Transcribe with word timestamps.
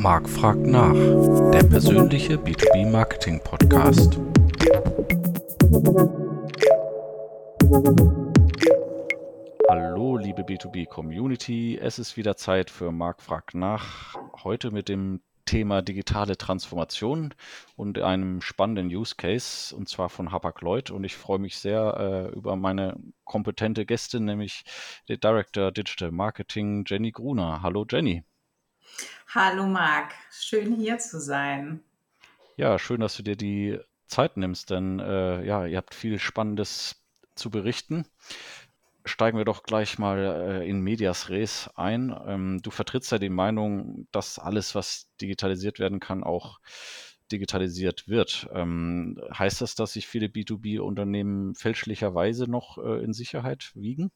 Marc 0.00 0.30
fragt 0.30 0.66
nach, 0.66 0.94
der 1.50 1.62
persönliche 1.64 2.36
B2B 2.36 2.90
Marketing 2.90 3.38
Podcast. 3.44 4.18
Hallo, 9.68 10.16
liebe 10.16 10.40
B2B 10.40 10.86
Community, 10.86 11.78
es 11.78 11.98
ist 11.98 12.16
wieder 12.16 12.34
Zeit 12.38 12.70
für 12.70 12.92
Marc 12.92 13.20
fragt 13.20 13.54
nach. 13.54 14.16
Heute 14.42 14.70
mit 14.70 14.88
dem 14.88 15.20
Thema 15.44 15.82
digitale 15.82 16.38
Transformation 16.38 17.34
und 17.76 17.98
einem 17.98 18.40
spannenden 18.40 18.86
Use 18.86 19.16
Case, 19.16 19.76
und 19.76 19.90
zwar 19.90 20.08
von 20.08 20.32
Hapag-Lloyd. 20.32 20.90
Und 20.90 21.04
ich 21.04 21.14
freue 21.14 21.40
mich 21.40 21.58
sehr 21.58 22.30
äh, 22.32 22.34
über 22.34 22.56
meine 22.56 22.96
kompetente 23.24 23.84
Gästin, 23.84 24.24
nämlich 24.24 24.64
der 25.08 25.18
Director 25.18 25.70
Digital 25.70 26.10
Marketing, 26.10 26.84
Jenny 26.86 27.10
Gruner. 27.10 27.60
Hallo 27.62 27.84
Jenny. 27.86 28.24
Hallo 29.34 29.66
Marc, 29.66 30.12
schön 30.30 30.74
hier 30.74 30.98
zu 30.98 31.20
sein. 31.20 31.82
Ja, 32.56 32.78
schön, 32.78 33.00
dass 33.00 33.16
du 33.16 33.22
dir 33.22 33.36
die 33.36 33.78
Zeit 34.06 34.36
nimmst, 34.36 34.70
denn 34.70 34.98
äh, 34.98 35.44
ja, 35.44 35.66
ihr 35.66 35.76
habt 35.76 35.94
viel 35.94 36.18
Spannendes 36.18 36.96
zu 37.34 37.50
berichten 37.50 38.04
steigen 39.04 39.38
wir 39.38 39.44
doch 39.44 39.62
gleich 39.62 39.98
mal 39.98 40.18
äh, 40.62 40.68
in 40.68 40.80
Medias 40.80 41.28
Res 41.28 41.70
ein. 41.74 42.14
Ähm, 42.26 42.60
du 42.62 42.70
vertrittst 42.70 43.12
ja 43.12 43.18
die 43.18 43.28
Meinung, 43.28 44.06
dass 44.12 44.38
alles, 44.38 44.74
was 44.74 45.08
digitalisiert 45.20 45.78
werden 45.78 46.00
kann, 46.00 46.22
auch 46.22 46.60
digitalisiert 47.32 48.08
wird. 48.08 48.48
Ähm, 48.52 49.20
heißt 49.32 49.60
das, 49.60 49.74
dass 49.74 49.92
sich 49.92 50.06
viele 50.06 50.26
B2B-Unternehmen 50.26 51.54
fälschlicherweise 51.54 52.50
noch 52.50 52.78
äh, 52.78 53.02
in 53.02 53.12
Sicherheit 53.12 53.70
wiegen? 53.74 54.10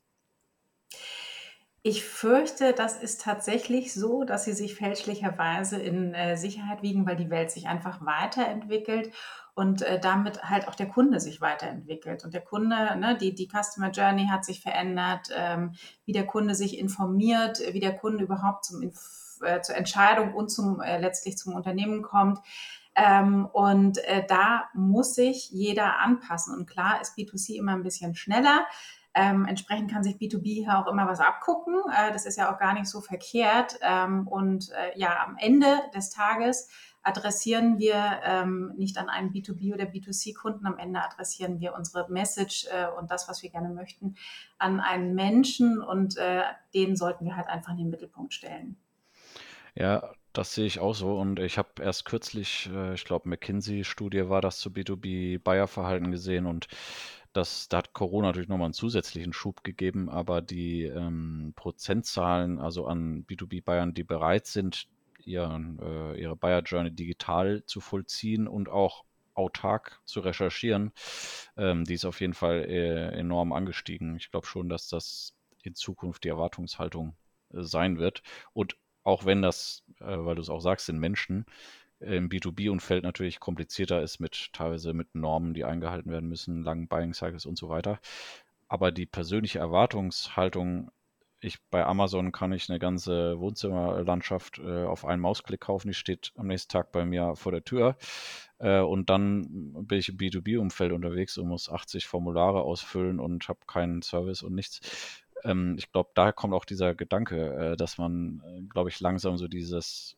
Ich 1.86 2.02
fürchte, 2.02 2.72
das 2.72 2.96
ist 2.96 3.20
tatsächlich 3.20 3.92
so, 3.92 4.24
dass 4.24 4.46
sie 4.46 4.54
sich 4.54 4.74
fälschlicherweise 4.74 5.76
in 5.76 6.14
äh, 6.14 6.34
Sicherheit 6.34 6.80
wiegen, 6.80 7.06
weil 7.06 7.16
die 7.16 7.28
Welt 7.28 7.50
sich 7.50 7.68
einfach 7.68 8.00
weiterentwickelt 8.06 9.12
und 9.52 9.82
äh, 9.82 10.00
damit 10.00 10.44
halt 10.44 10.66
auch 10.66 10.76
der 10.76 10.88
Kunde 10.88 11.20
sich 11.20 11.42
weiterentwickelt. 11.42 12.24
Und 12.24 12.32
der 12.32 12.40
Kunde, 12.40 12.96
ne, 12.96 13.18
die, 13.20 13.34
die 13.34 13.50
Customer 13.50 13.90
Journey 13.90 14.28
hat 14.28 14.46
sich 14.46 14.62
verändert, 14.62 15.28
ähm, 15.36 15.74
wie 16.06 16.12
der 16.12 16.26
Kunde 16.26 16.54
sich 16.54 16.78
informiert, 16.78 17.60
wie 17.72 17.80
der 17.80 17.94
Kunde 17.94 18.24
überhaupt 18.24 18.64
zum, 18.64 18.90
äh, 19.42 19.60
zur 19.60 19.76
Entscheidung 19.76 20.32
und 20.32 20.48
zum, 20.48 20.80
äh, 20.80 20.98
letztlich 20.98 21.36
zum 21.36 21.52
Unternehmen 21.54 22.00
kommt. 22.00 22.38
Ähm, 22.96 23.44
und 23.52 23.98
äh, 24.04 24.24
da 24.26 24.70
muss 24.72 25.16
sich 25.16 25.50
jeder 25.50 25.98
anpassen. 25.98 26.54
Und 26.54 26.66
klar 26.66 27.02
ist 27.02 27.18
B2C 27.18 27.56
immer 27.56 27.72
ein 27.72 27.82
bisschen 27.82 28.14
schneller. 28.14 28.64
Ähm, 29.14 29.46
entsprechend 29.46 29.90
kann 29.90 30.02
sich 30.02 30.16
B2B 30.16 30.64
hier 30.64 30.78
auch 30.78 30.90
immer 30.90 31.06
was 31.06 31.20
abgucken. 31.20 31.74
Äh, 31.90 32.12
das 32.12 32.26
ist 32.26 32.36
ja 32.36 32.52
auch 32.52 32.58
gar 32.58 32.74
nicht 32.74 32.86
so 32.86 33.00
verkehrt. 33.00 33.78
Ähm, 33.80 34.26
und 34.26 34.70
äh, 34.70 34.98
ja, 34.98 35.24
am 35.24 35.36
Ende 35.38 35.80
des 35.94 36.10
Tages 36.10 36.68
adressieren 37.04 37.78
wir 37.78 38.20
ähm, 38.24 38.72
nicht 38.76 38.98
an 38.98 39.08
einen 39.08 39.30
B2B 39.30 39.74
oder 39.74 39.84
B2C-Kunden, 39.84 40.66
am 40.66 40.78
Ende 40.78 41.02
adressieren 41.02 41.60
wir 41.60 41.74
unsere 41.74 42.10
Message 42.10 42.66
äh, 42.70 42.86
und 42.98 43.10
das, 43.10 43.28
was 43.28 43.42
wir 43.42 43.50
gerne 43.50 43.68
möchten, 43.68 44.16
an 44.58 44.80
einen 44.80 45.14
Menschen 45.14 45.82
und 45.82 46.16
äh, 46.16 46.42
den 46.74 46.96
sollten 46.96 47.26
wir 47.26 47.36
halt 47.36 47.48
einfach 47.48 47.72
in 47.72 47.78
den 47.78 47.90
Mittelpunkt 47.90 48.32
stellen. 48.32 48.76
Ja, 49.74 50.12
das 50.32 50.54
sehe 50.54 50.66
ich 50.66 50.80
auch 50.80 50.94
so. 50.94 51.18
Und 51.18 51.38
ich 51.40 51.58
habe 51.58 51.82
erst 51.82 52.04
kürzlich, 52.04 52.70
äh, 52.72 52.94
ich 52.94 53.04
glaube, 53.04 53.28
McKinsey-Studie 53.28 54.28
war 54.28 54.40
das 54.40 54.58
zu 54.58 54.70
B2B-Buyer-Verhalten 54.70 56.10
gesehen 56.10 56.46
und 56.46 56.68
das, 57.34 57.68
da 57.68 57.78
hat 57.78 57.92
Corona 57.92 58.28
natürlich 58.28 58.48
nochmal 58.48 58.66
einen 58.66 58.74
zusätzlichen 58.74 59.32
Schub 59.32 59.64
gegeben, 59.64 60.08
aber 60.08 60.40
die 60.40 60.84
ähm, 60.84 61.52
Prozentzahlen, 61.56 62.58
also 62.58 62.86
an 62.86 63.26
B2B-Bayern, 63.26 63.92
die 63.92 64.04
bereit 64.04 64.46
sind, 64.46 64.88
ihren, 65.24 65.78
äh, 65.80 66.14
ihre 66.14 66.36
Buyer 66.36 66.62
Journey 66.62 66.90
digital 66.92 67.64
zu 67.66 67.80
vollziehen 67.80 68.46
und 68.46 68.68
auch 68.68 69.04
autark 69.34 70.00
zu 70.04 70.20
recherchieren, 70.20 70.92
ähm, 71.56 71.84
die 71.84 71.94
ist 71.94 72.04
auf 72.04 72.20
jeden 72.20 72.34
Fall 72.34 72.64
äh, 72.68 73.08
enorm 73.18 73.52
angestiegen. 73.52 74.16
Ich 74.16 74.30
glaube 74.30 74.46
schon, 74.46 74.68
dass 74.68 74.88
das 74.88 75.34
in 75.62 75.74
Zukunft 75.74 76.24
die 76.24 76.28
Erwartungshaltung 76.28 77.16
äh, 77.52 77.62
sein 77.62 77.98
wird. 77.98 78.22
Und 78.52 78.76
auch 79.02 79.24
wenn 79.24 79.42
das, 79.42 79.82
äh, 80.00 80.04
weil 80.04 80.36
du 80.36 80.42
es 80.42 80.50
auch 80.50 80.60
sagst, 80.60 80.86
sind 80.86 80.98
Menschen, 80.98 81.46
im 82.00 82.28
B2B-Umfeld 82.28 83.04
natürlich 83.04 83.40
komplizierter 83.40 84.02
ist 84.02 84.20
mit 84.20 84.52
teilweise 84.52 84.92
mit 84.92 85.14
Normen, 85.14 85.54
die 85.54 85.64
eingehalten 85.64 86.10
werden 86.10 86.28
müssen, 86.28 86.62
langen 86.62 86.88
Buying 86.88 87.14
Cycles 87.14 87.46
und 87.46 87.56
so 87.56 87.68
weiter. 87.68 87.98
Aber 88.68 88.92
die 88.92 89.06
persönliche 89.06 89.58
Erwartungshaltung, 89.58 90.90
ich 91.40 91.58
bei 91.70 91.84
Amazon 91.84 92.32
kann 92.32 92.52
ich 92.52 92.70
eine 92.70 92.78
ganze 92.78 93.38
Wohnzimmerlandschaft 93.38 94.58
äh, 94.58 94.84
auf 94.84 95.04
einen 95.04 95.20
Mausklick 95.20 95.60
kaufen, 95.60 95.88
die 95.88 95.94
steht 95.94 96.32
am 96.36 96.46
nächsten 96.46 96.72
Tag 96.72 96.90
bei 96.90 97.04
mir 97.04 97.36
vor 97.36 97.52
der 97.52 97.64
Tür. 97.64 97.96
Äh, 98.58 98.80
und 98.80 99.10
dann 99.10 99.74
bin 99.86 99.98
ich 99.98 100.08
im 100.08 100.16
B2B-Umfeld 100.16 100.92
unterwegs 100.92 101.36
und 101.36 101.48
muss 101.48 101.70
80 101.70 102.06
Formulare 102.06 102.62
ausfüllen 102.62 103.20
und 103.20 103.48
habe 103.48 103.60
keinen 103.66 104.02
Service 104.02 104.42
und 104.42 104.54
nichts 104.54 104.80
ähm, 105.44 105.76
ich 105.78 105.92
glaube, 105.92 106.10
da 106.14 106.32
kommt 106.32 106.54
auch 106.54 106.64
dieser 106.64 106.94
Gedanke, 106.94 107.72
äh, 107.72 107.76
dass 107.76 107.98
man, 107.98 108.42
äh, 108.46 108.62
glaube 108.62 108.88
ich, 108.88 109.00
langsam 109.00 109.36
so 109.36 109.46
dieses 109.46 110.16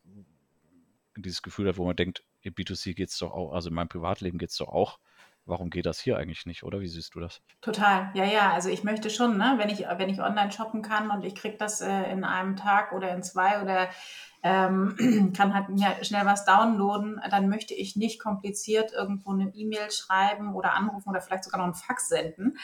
dieses 1.21 1.41
Gefühl 1.41 1.67
hat, 1.67 1.77
wo 1.77 1.85
man 1.85 1.95
denkt, 1.95 2.23
im 2.41 2.53
B2C 2.53 2.93
geht 2.93 3.09
es 3.09 3.17
doch 3.17 3.31
auch, 3.31 3.53
also 3.53 3.69
in 3.69 3.75
meinem 3.75 3.89
Privatleben 3.89 4.37
geht 4.37 4.49
es 4.49 4.57
doch 4.57 4.69
auch. 4.69 4.99
Warum 5.45 5.69
geht 5.69 5.85
das 5.85 6.01
hier 6.01 6.17
eigentlich 6.17 6.45
nicht, 6.45 6.63
oder? 6.63 6.81
Wie 6.81 6.89
siehst 6.89 7.15
du 7.15 7.21
das? 7.21 7.41
Total, 7.61 8.11
ja, 8.13 8.25
ja. 8.25 8.51
Also 8.51 8.67
ich 8.67 8.83
möchte 8.83 9.09
schon, 9.09 9.37
ne, 9.37 9.55
wenn 9.57 9.69
ich, 9.69 9.79
wenn 9.79 10.09
ich 10.09 10.19
online 10.19 10.51
shoppen 10.51 10.81
kann 10.81 11.09
und 11.09 11.23
ich 11.23 11.35
kriege 11.35 11.55
das 11.55 11.79
äh, 11.79 12.11
in 12.11 12.25
einem 12.25 12.57
Tag 12.57 12.91
oder 12.91 13.15
in 13.15 13.23
zwei 13.23 13.61
oder 13.61 13.87
ähm, 14.43 15.33
kann 15.35 15.53
halt 15.53 15.69
mir 15.69 16.03
schnell 16.03 16.25
was 16.25 16.45
downloaden, 16.45 17.21
dann 17.29 17.49
möchte 17.49 17.73
ich 17.73 17.95
nicht 17.95 18.19
kompliziert 18.19 18.93
irgendwo 18.93 19.31
eine 19.31 19.53
E-Mail 19.53 19.91
schreiben 19.91 20.53
oder 20.53 20.73
anrufen 20.73 21.09
oder 21.09 21.21
vielleicht 21.21 21.43
sogar 21.43 21.59
noch 21.59 21.65
einen 21.65 21.73
Fax 21.73 22.09
senden. 22.09 22.57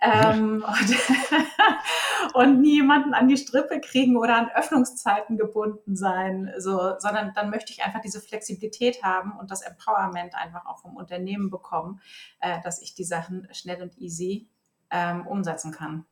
Ähm, 0.00 0.64
und, 2.34 2.34
und 2.34 2.60
niemanden 2.60 3.14
an 3.14 3.28
die 3.28 3.36
Strippe 3.36 3.80
kriegen 3.80 4.16
oder 4.16 4.36
an 4.36 4.50
Öffnungszeiten 4.54 5.36
gebunden 5.38 5.96
sein, 5.96 6.52
so, 6.58 6.94
sondern 6.98 7.32
dann 7.34 7.50
möchte 7.50 7.72
ich 7.72 7.82
einfach 7.82 8.00
diese 8.00 8.20
Flexibilität 8.20 9.02
haben 9.02 9.38
und 9.38 9.50
das 9.50 9.62
Empowerment 9.62 10.34
einfach 10.34 10.66
auch 10.66 10.80
vom 10.80 10.96
Unternehmen 10.96 11.50
bekommen, 11.50 12.00
äh, 12.40 12.60
dass 12.62 12.82
ich 12.82 12.94
die 12.94 13.04
Sachen 13.04 13.48
schnell 13.52 13.82
und 13.82 13.96
easy 13.98 14.48
ähm, 14.90 15.26
umsetzen 15.26 15.72
kann. 15.72 16.04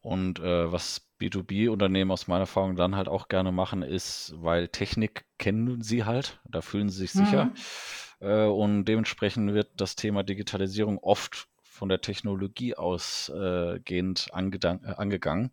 Und 0.00 0.38
äh, 0.38 0.70
was 0.70 1.05
B2B-Unternehmen 1.20 2.10
aus 2.10 2.28
meiner 2.28 2.42
Erfahrung 2.42 2.76
dann 2.76 2.96
halt 2.96 3.08
auch 3.08 3.28
gerne 3.28 3.52
machen, 3.52 3.82
ist, 3.82 4.34
weil 4.36 4.68
Technik 4.68 5.24
kennen 5.38 5.82
sie 5.82 6.04
halt, 6.04 6.40
da 6.44 6.60
fühlen 6.60 6.88
sie 6.88 6.98
sich 6.98 7.12
sicher. 7.12 7.46
Mhm. 7.46 8.26
Äh, 8.28 8.46
und 8.46 8.84
dementsprechend 8.84 9.54
wird 9.54 9.68
das 9.76 9.96
Thema 9.96 10.22
Digitalisierung 10.22 10.98
oft 10.98 11.48
von 11.62 11.88
der 11.88 12.00
Technologie 12.00 12.74
ausgehend 12.74 14.28
äh, 14.28 14.32
angegangen. 14.32 15.50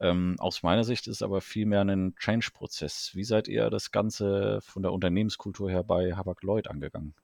Ähm, 0.00 0.36
aus 0.38 0.62
meiner 0.62 0.84
Sicht 0.84 1.08
ist 1.08 1.22
aber 1.22 1.40
vielmehr 1.40 1.80
ein 1.82 2.14
Change-Prozess. 2.16 3.10
Wie 3.14 3.24
seid 3.24 3.48
ihr 3.48 3.68
das 3.68 3.90
Ganze 3.90 4.60
von 4.62 4.82
der 4.82 4.92
Unternehmenskultur 4.92 5.70
her 5.70 5.82
bei 5.82 6.14
Habak 6.14 6.42
Lloyd 6.42 6.68
angegangen? 6.68 7.14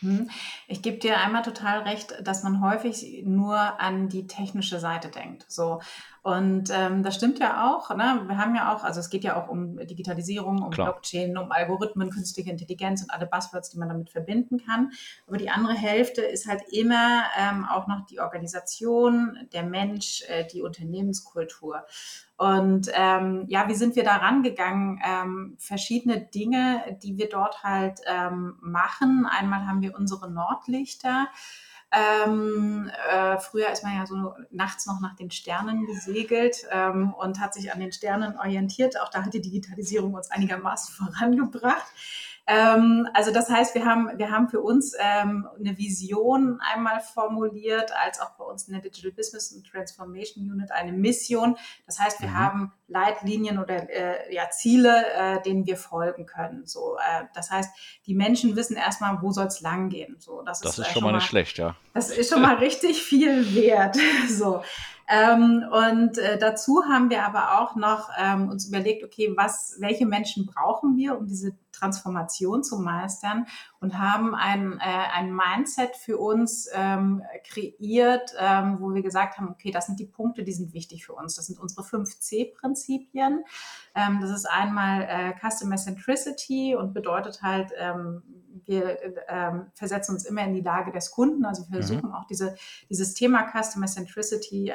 Mhm. 0.00 0.30
Ich 0.66 0.82
gebe 0.82 0.98
dir 0.98 1.20
einmal 1.20 1.42
total 1.42 1.80
recht, 1.80 2.14
dass 2.22 2.42
man 2.42 2.60
häufig 2.62 3.22
nur 3.24 3.58
an 3.80 4.08
die 4.08 4.26
technische 4.26 4.80
Seite 4.80 5.08
denkt. 5.08 5.44
So. 5.48 5.80
Und 6.24 6.70
ähm, 6.72 7.02
das 7.02 7.16
stimmt 7.16 7.38
ja 7.38 7.70
auch. 7.70 7.94
Ne? 7.94 8.22
Wir 8.26 8.38
haben 8.38 8.56
ja 8.56 8.74
auch, 8.74 8.82
also 8.82 8.98
es 8.98 9.10
geht 9.10 9.24
ja 9.24 9.36
auch 9.36 9.46
um 9.46 9.76
Digitalisierung, 9.76 10.62
um 10.62 10.70
Klar. 10.70 10.92
Blockchain, 10.92 11.36
um 11.36 11.52
Algorithmen, 11.52 12.08
künstliche 12.08 12.50
Intelligenz 12.50 13.02
und 13.02 13.10
alle 13.10 13.26
Buzzwords, 13.26 13.68
die 13.68 13.78
man 13.78 13.90
damit 13.90 14.08
verbinden 14.08 14.56
kann. 14.64 14.92
Aber 15.26 15.36
die 15.36 15.50
andere 15.50 15.74
Hälfte 15.74 16.22
ist 16.22 16.48
halt 16.48 16.62
immer 16.72 17.24
ähm, 17.38 17.66
auch 17.68 17.88
noch 17.88 18.06
die 18.06 18.20
Organisation, 18.20 19.36
der 19.52 19.64
Mensch, 19.64 20.22
äh, 20.28 20.46
die 20.46 20.62
Unternehmenskultur. 20.62 21.84
Und 22.38 22.90
ähm, 22.94 23.44
ja, 23.48 23.68
wie 23.68 23.74
sind 23.74 23.94
wir 23.94 24.02
da 24.02 24.16
rangegangen? 24.16 25.02
Ähm, 25.06 25.56
verschiedene 25.58 26.22
Dinge, 26.22 26.98
die 27.02 27.18
wir 27.18 27.28
dort 27.28 27.62
halt 27.62 28.00
ähm, 28.06 28.56
machen. 28.62 29.28
Einmal 29.30 29.66
haben 29.66 29.82
wir 29.82 29.94
unsere 29.94 30.30
Nordlichter. 30.30 31.28
Ähm, 31.94 32.90
äh, 33.10 33.38
früher 33.38 33.70
ist 33.70 33.84
man 33.84 33.96
ja 33.96 34.06
so 34.06 34.34
nachts 34.50 34.86
noch 34.86 35.00
nach 35.00 35.14
den 35.14 35.30
Sternen 35.30 35.86
gesegelt 35.86 36.66
ähm, 36.70 37.14
und 37.14 37.40
hat 37.40 37.54
sich 37.54 37.72
an 37.72 37.80
den 37.80 37.92
Sternen 37.92 38.36
orientiert. 38.38 39.00
Auch 39.00 39.10
da 39.10 39.24
hat 39.24 39.34
die 39.34 39.40
Digitalisierung 39.40 40.14
uns 40.14 40.30
einigermaßen 40.30 40.94
vorangebracht. 41.06 41.86
Ähm, 42.46 43.08
also 43.14 43.32
das 43.32 43.48
heißt, 43.48 43.74
wir 43.74 43.86
haben, 43.86 44.10
wir 44.18 44.30
haben 44.30 44.48
für 44.48 44.60
uns 44.60 44.92
ähm, 44.98 45.48
eine 45.58 45.78
Vision 45.78 46.60
einmal 46.60 47.00
formuliert, 47.00 47.90
als 48.04 48.20
auch 48.20 48.32
bei 48.36 48.44
uns 48.44 48.68
in 48.68 48.74
der 48.74 48.82
Digital 48.82 49.12
Business 49.12 49.54
and 49.54 49.66
Transformation 49.66 50.50
Unit 50.50 50.70
eine 50.70 50.92
Mission. 50.92 51.56
Das 51.86 51.98
heißt, 51.98 52.20
wir 52.20 52.28
mhm. 52.28 52.38
haben 52.38 52.72
Leitlinien 52.86 53.58
oder 53.58 53.88
äh, 53.88 54.34
ja, 54.34 54.50
Ziele, 54.50 55.06
äh, 55.14 55.42
denen 55.42 55.66
wir 55.66 55.78
folgen 55.78 56.26
können. 56.26 56.66
So, 56.66 56.96
äh, 56.96 57.24
das 57.34 57.50
heißt, 57.50 57.74
die 58.06 58.14
Menschen 58.14 58.56
wissen 58.56 58.76
erstmal, 58.76 59.22
wo 59.22 59.32
soll 59.32 59.46
es 59.46 59.62
langgehen. 59.62 60.16
So, 60.18 60.42
das, 60.42 60.60
das 60.60 60.72
ist, 60.72 60.78
ist, 60.80 60.90
äh, 60.90 60.92
schon 60.92 61.04
mal 61.04 61.12
nicht 61.12 61.26
schlecht, 61.26 61.56
ja. 61.56 61.76
Das 61.94 62.10
ist 62.10 62.30
schon 62.30 62.42
mal 62.42 62.56
richtig 62.56 63.02
viel 63.02 63.54
wert. 63.54 63.96
So. 64.28 64.62
Ähm, 65.08 65.64
und 65.70 66.18
äh, 66.18 66.38
dazu 66.38 66.82
haben 66.88 67.10
wir 67.10 67.24
aber 67.24 67.60
auch 67.60 67.76
noch 67.76 68.08
ähm, 68.18 68.48
uns 68.48 68.66
überlegt, 68.68 69.04
okay, 69.04 69.32
was, 69.36 69.76
welche 69.78 70.06
Menschen 70.06 70.46
brauchen 70.46 70.96
wir, 70.96 71.18
um 71.18 71.26
diese 71.26 71.52
Transformation 71.74 72.62
zu 72.62 72.78
meistern 72.78 73.46
und 73.80 73.98
haben 73.98 74.34
ein, 74.34 74.78
äh, 74.80 75.08
ein 75.12 75.34
Mindset 75.34 75.96
für 75.96 76.18
uns 76.18 76.68
ähm, 76.72 77.22
kreiert, 77.44 78.34
ähm, 78.38 78.78
wo 78.80 78.94
wir 78.94 79.02
gesagt 79.02 79.38
haben, 79.38 79.48
okay, 79.48 79.70
das 79.70 79.86
sind 79.86 80.00
die 80.00 80.06
Punkte, 80.06 80.44
die 80.44 80.52
sind 80.52 80.72
wichtig 80.72 81.04
für 81.04 81.14
uns. 81.14 81.34
Das 81.34 81.46
sind 81.46 81.58
unsere 81.58 81.82
5C-Prinzipien. 81.82 83.44
Ähm, 83.94 84.18
das 84.20 84.30
ist 84.30 84.46
einmal 84.46 85.02
äh, 85.02 85.34
Customer 85.38 85.76
Centricity 85.76 86.74
und 86.76 86.94
bedeutet 86.94 87.42
halt, 87.42 87.72
ähm, 87.78 88.22
wir 88.66 88.98
ähm, 89.28 89.66
versetzen 89.74 90.14
uns 90.14 90.24
immer 90.24 90.44
in 90.44 90.54
die 90.54 90.60
Lage 90.60 90.92
des 90.92 91.10
Kunden. 91.10 91.44
Also 91.44 91.64
wir 91.64 91.78
mhm. 91.78 91.82
versuchen 91.82 92.08
mhm. 92.08 92.14
auch 92.14 92.26
diese, 92.26 92.54
dieses 92.88 93.14
Thema 93.14 93.50
Customer 93.50 93.86
Centricity 93.86 94.72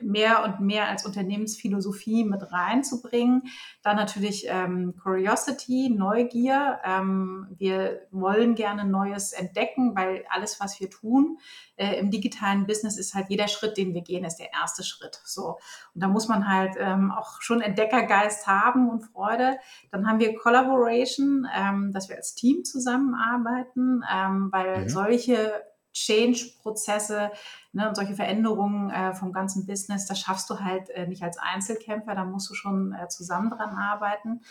mehr 0.00 0.44
und 0.44 0.60
mehr 0.60 0.88
als 0.88 1.06
Unternehmensphilosophie 1.06 2.24
mit 2.24 2.52
reinzubringen. 2.52 3.42
Dann 3.82 3.96
natürlich 3.96 4.46
ähm, 4.48 4.94
Curiosity, 5.02 5.90
Neugier. 5.90 6.80
Ähm, 6.84 7.48
wir 7.56 8.06
wollen 8.10 8.54
gerne 8.54 8.84
Neues 8.84 9.32
entdecken, 9.32 9.94
weil 9.96 10.24
alles, 10.30 10.60
was 10.60 10.80
wir 10.80 10.90
tun 10.90 11.38
äh, 11.76 11.98
im 11.98 12.10
digitalen 12.10 12.66
Business, 12.66 12.98
ist 12.98 13.14
halt 13.14 13.26
jeder 13.28 13.48
Schritt, 13.48 13.76
den 13.76 13.94
wir 13.94 14.02
gehen, 14.02 14.24
ist 14.24 14.36
der 14.36 14.52
erste 14.52 14.84
Schritt. 14.84 15.20
So 15.24 15.58
und 15.94 16.02
da 16.02 16.08
muss 16.08 16.28
man 16.28 16.48
halt 16.48 16.74
ähm, 16.78 17.12
auch 17.12 17.40
schon 17.40 17.60
Entdeckergeist 17.60 18.46
haben 18.46 18.88
und 18.88 19.02
Freude. 19.02 19.58
Dann 19.90 20.06
haben 20.06 20.18
wir 20.18 20.36
Collaboration, 20.36 21.46
ähm, 21.54 21.92
dass 21.92 22.08
wir 22.08 22.16
als 22.16 22.34
Team 22.34 22.64
zusammenarbeiten, 22.64 24.02
ähm, 24.12 24.48
weil 24.52 24.82
mhm. 24.82 24.88
solche 24.88 25.62
Change-Prozesse 25.94 27.30
ne, 27.72 27.88
und 27.88 27.94
solche 27.94 28.14
Veränderungen 28.14 28.90
äh, 28.90 29.14
vom 29.14 29.32
ganzen 29.32 29.66
Business, 29.66 30.06
das 30.06 30.20
schaffst 30.20 30.50
du 30.50 30.60
halt 30.60 30.90
äh, 30.90 31.06
nicht 31.06 31.22
als 31.22 31.38
Einzelkämpfer, 31.38 32.14
da 32.14 32.24
musst 32.24 32.50
du 32.50 32.54
schon 32.54 32.92
äh, 32.92 33.08
zusammen 33.08 33.50
dran 33.50 33.70
arbeiten. 33.70 34.42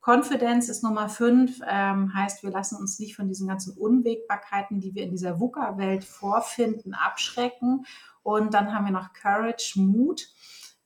Confidence 0.00 0.68
ist 0.68 0.82
Nummer 0.82 1.08
fünf, 1.08 1.60
ähm, 1.68 2.14
heißt, 2.14 2.42
wir 2.42 2.50
lassen 2.50 2.76
uns 2.76 2.98
nicht 2.98 3.16
von 3.16 3.28
diesen 3.28 3.48
ganzen 3.48 3.76
Unwägbarkeiten, 3.76 4.80
die 4.80 4.94
wir 4.94 5.02
in 5.02 5.10
dieser 5.10 5.40
VUCA-Welt 5.40 6.04
vorfinden, 6.04 6.94
abschrecken. 6.94 7.84
Und 8.22 8.54
dann 8.54 8.72
haben 8.72 8.84
wir 8.84 8.92
noch 8.92 9.12
Courage, 9.12 9.74
Mut. 9.76 10.28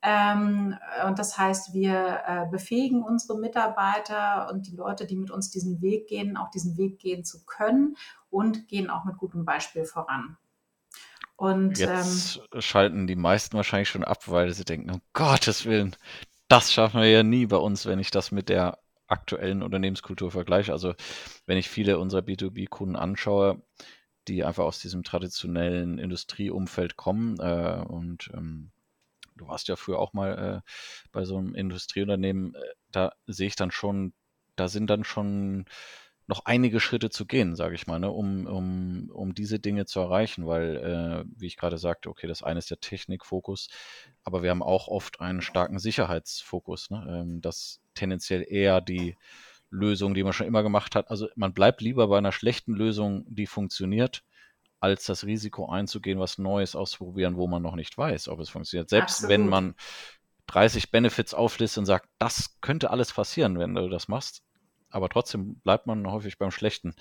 Ähm, 0.03 0.77
und 1.07 1.19
das 1.19 1.39
heißt, 1.39 1.75
wir 1.75 2.23
äh, 2.27 2.47
befähigen 2.51 3.03
unsere 3.03 3.39
Mitarbeiter 3.39 4.51
und 4.51 4.67
die 4.67 4.75
Leute, 4.75 5.07
die 5.07 5.17
mit 5.17 5.31
uns 5.31 5.51
diesen 5.51 5.81
Weg 5.81 6.09
gehen, 6.09 6.37
auch 6.37 6.51
diesen 6.51 6.77
Weg 6.77 6.99
gehen 6.99 7.25
zu 7.25 7.45
können 7.45 7.97
und 8.29 8.67
gehen 8.67 8.91
auch 8.91 9.05
mit 9.05 9.17
gutem 9.17 9.45
Beispiel 9.45 9.85
voran. 9.85 10.37
Und 11.37 11.79
jetzt 11.79 12.41
ähm, 12.53 12.61
schalten 12.61 13.07
die 13.07 13.17
meisten 13.17 13.57
wahrscheinlich 13.57 13.89
schon 13.89 14.05
ab, 14.05 14.29
weil 14.29 14.53
sie 14.53 14.65
denken, 14.65 14.91
um 14.91 15.01
Gottes 15.13 15.65
Willen, 15.67 15.97
das 16.49 16.73
schaffen 16.73 17.01
wir 17.01 17.09
ja 17.09 17.23
nie 17.23 17.47
bei 17.47 17.57
uns, 17.57 17.87
wenn 17.87 17.99
ich 17.99 18.11
das 18.11 18.33
mit 18.33 18.49
der 18.49 18.79
aktuellen 19.07 19.63
Unternehmenskultur 19.63 20.31
vergleiche. 20.31 20.73
Also 20.73 20.95
wenn 21.47 21.59
ich 21.59 21.69
viele 21.69 21.99
unserer 21.99 22.23
B2B-Kunden 22.23 22.97
anschaue, 22.97 23.63
die 24.29 24.45
einfach 24.45 24.65
aus 24.65 24.79
diesem 24.79 25.03
traditionellen 25.03 25.99
Industrieumfeld 25.99 26.97
kommen 26.97 27.39
äh, 27.41 27.83
und 27.87 28.31
ähm, 28.35 28.71
du 29.37 29.49
warst 29.49 29.69
ja 29.69 29.77
früher 29.77 29.99
auch 29.99 30.13
mal 30.13 30.63
äh, 30.65 30.71
bei 31.13 31.25
so 31.25 31.37
einem 31.39 31.55
Industrieunternehmen, 31.55 32.55
äh, 32.55 32.59
da 32.91 33.13
sehe 33.27 33.49
ich 33.49 33.57
dann 33.57 33.71
schon, 33.71 34.13
da 34.57 34.69
sind 34.69 34.89
dann 34.89 35.05
schon 35.05 35.67
noch 36.29 36.45
einige 36.45 36.81
Schritte 36.81 37.11
zu 37.11 37.27
gehen, 37.27 37.57
sage 37.57 37.75
ich 37.75 37.87
mal, 37.87 37.99
ne, 37.99 38.11
um, 38.11 38.47
um, 38.47 39.11
um 39.13 39.35
diese 39.35 39.59
Dinge 39.59 39.87
zu 39.87 40.01
erreichen, 40.01 40.47
weil, 40.47 40.77
äh, 40.77 41.25
wie 41.37 41.47
ich 41.47 41.57
gerade 41.57 41.79
sagte, 41.79 42.09
okay, 42.09 42.27
das 42.27 42.43
eine 42.43 42.59
ist 42.59 42.71
der 42.71 42.81
Technikfokus, 42.81 43.69
aber 44.23 44.43
wir 44.43 44.51
haben 44.51 44.63
auch 44.63 44.89
oft 44.89 45.21
einen 45.21 45.43
starken 45.43 45.79
Sicherheitsfokus, 45.79 46.91
ne, 46.91 47.05
ähm, 47.09 47.41
das 47.41 47.81
tendenziell 47.95 48.47
eher 48.49 48.81
die 48.81 49.17
Lösung, 49.71 50.15
die 50.15 50.23
man 50.23 50.33
schon 50.33 50.47
immer 50.47 50.63
gemacht 50.63 50.95
hat. 50.95 51.11
Also 51.11 51.29
man 51.35 51.55
bleibt 51.55 51.81
lieber 51.81 52.07
bei 52.09 52.19
einer 52.19 52.33
schlechten 52.33 52.75
Lösung, 52.75 53.25
die 53.27 53.47
funktioniert, 53.47 54.23
als 54.83 55.05
das 55.05 55.25
Risiko 55.25 55.69
einzugehen, 55.69 56.19
was 56.19 56.39
Neues 56.39 56.75
auszuprobieren, 56.75 57.37
wo 57.37 57.47
man 57.47 57.63
noch 57.63 57.77
nicht 57.77 57.97
weiß, 57.97 58.29
ob 58.29 58.41
es 58.41 58.51
funktioniert. 58.51 58.91
Selbst 58.91 59.25
Absolut. 59.25 59.31
wenn 59.31 59.49
man 59.49 59.75
30 60.49 60.91
Benefits 60.91 61.35
auflistet 61.35 61.79
und 61.79 61.87
sagt, 61.87 62.09
das 62.19 62.59
könnte 62.61 62.91
alles 62.91 63.13
passieren, 63.13 63.61
wenn 63.61 63.77
du 63.77 63.89
das 63.89 64.09
machst, 64.09 64.43
aber 64.91 65.09
trotzdem 65.09 65.61
bleibt 65.61 65.87
man 65.87 66.11
häufig 66.11 66.37
beim 66.37 66.51
Schlechten. 66.51 66.95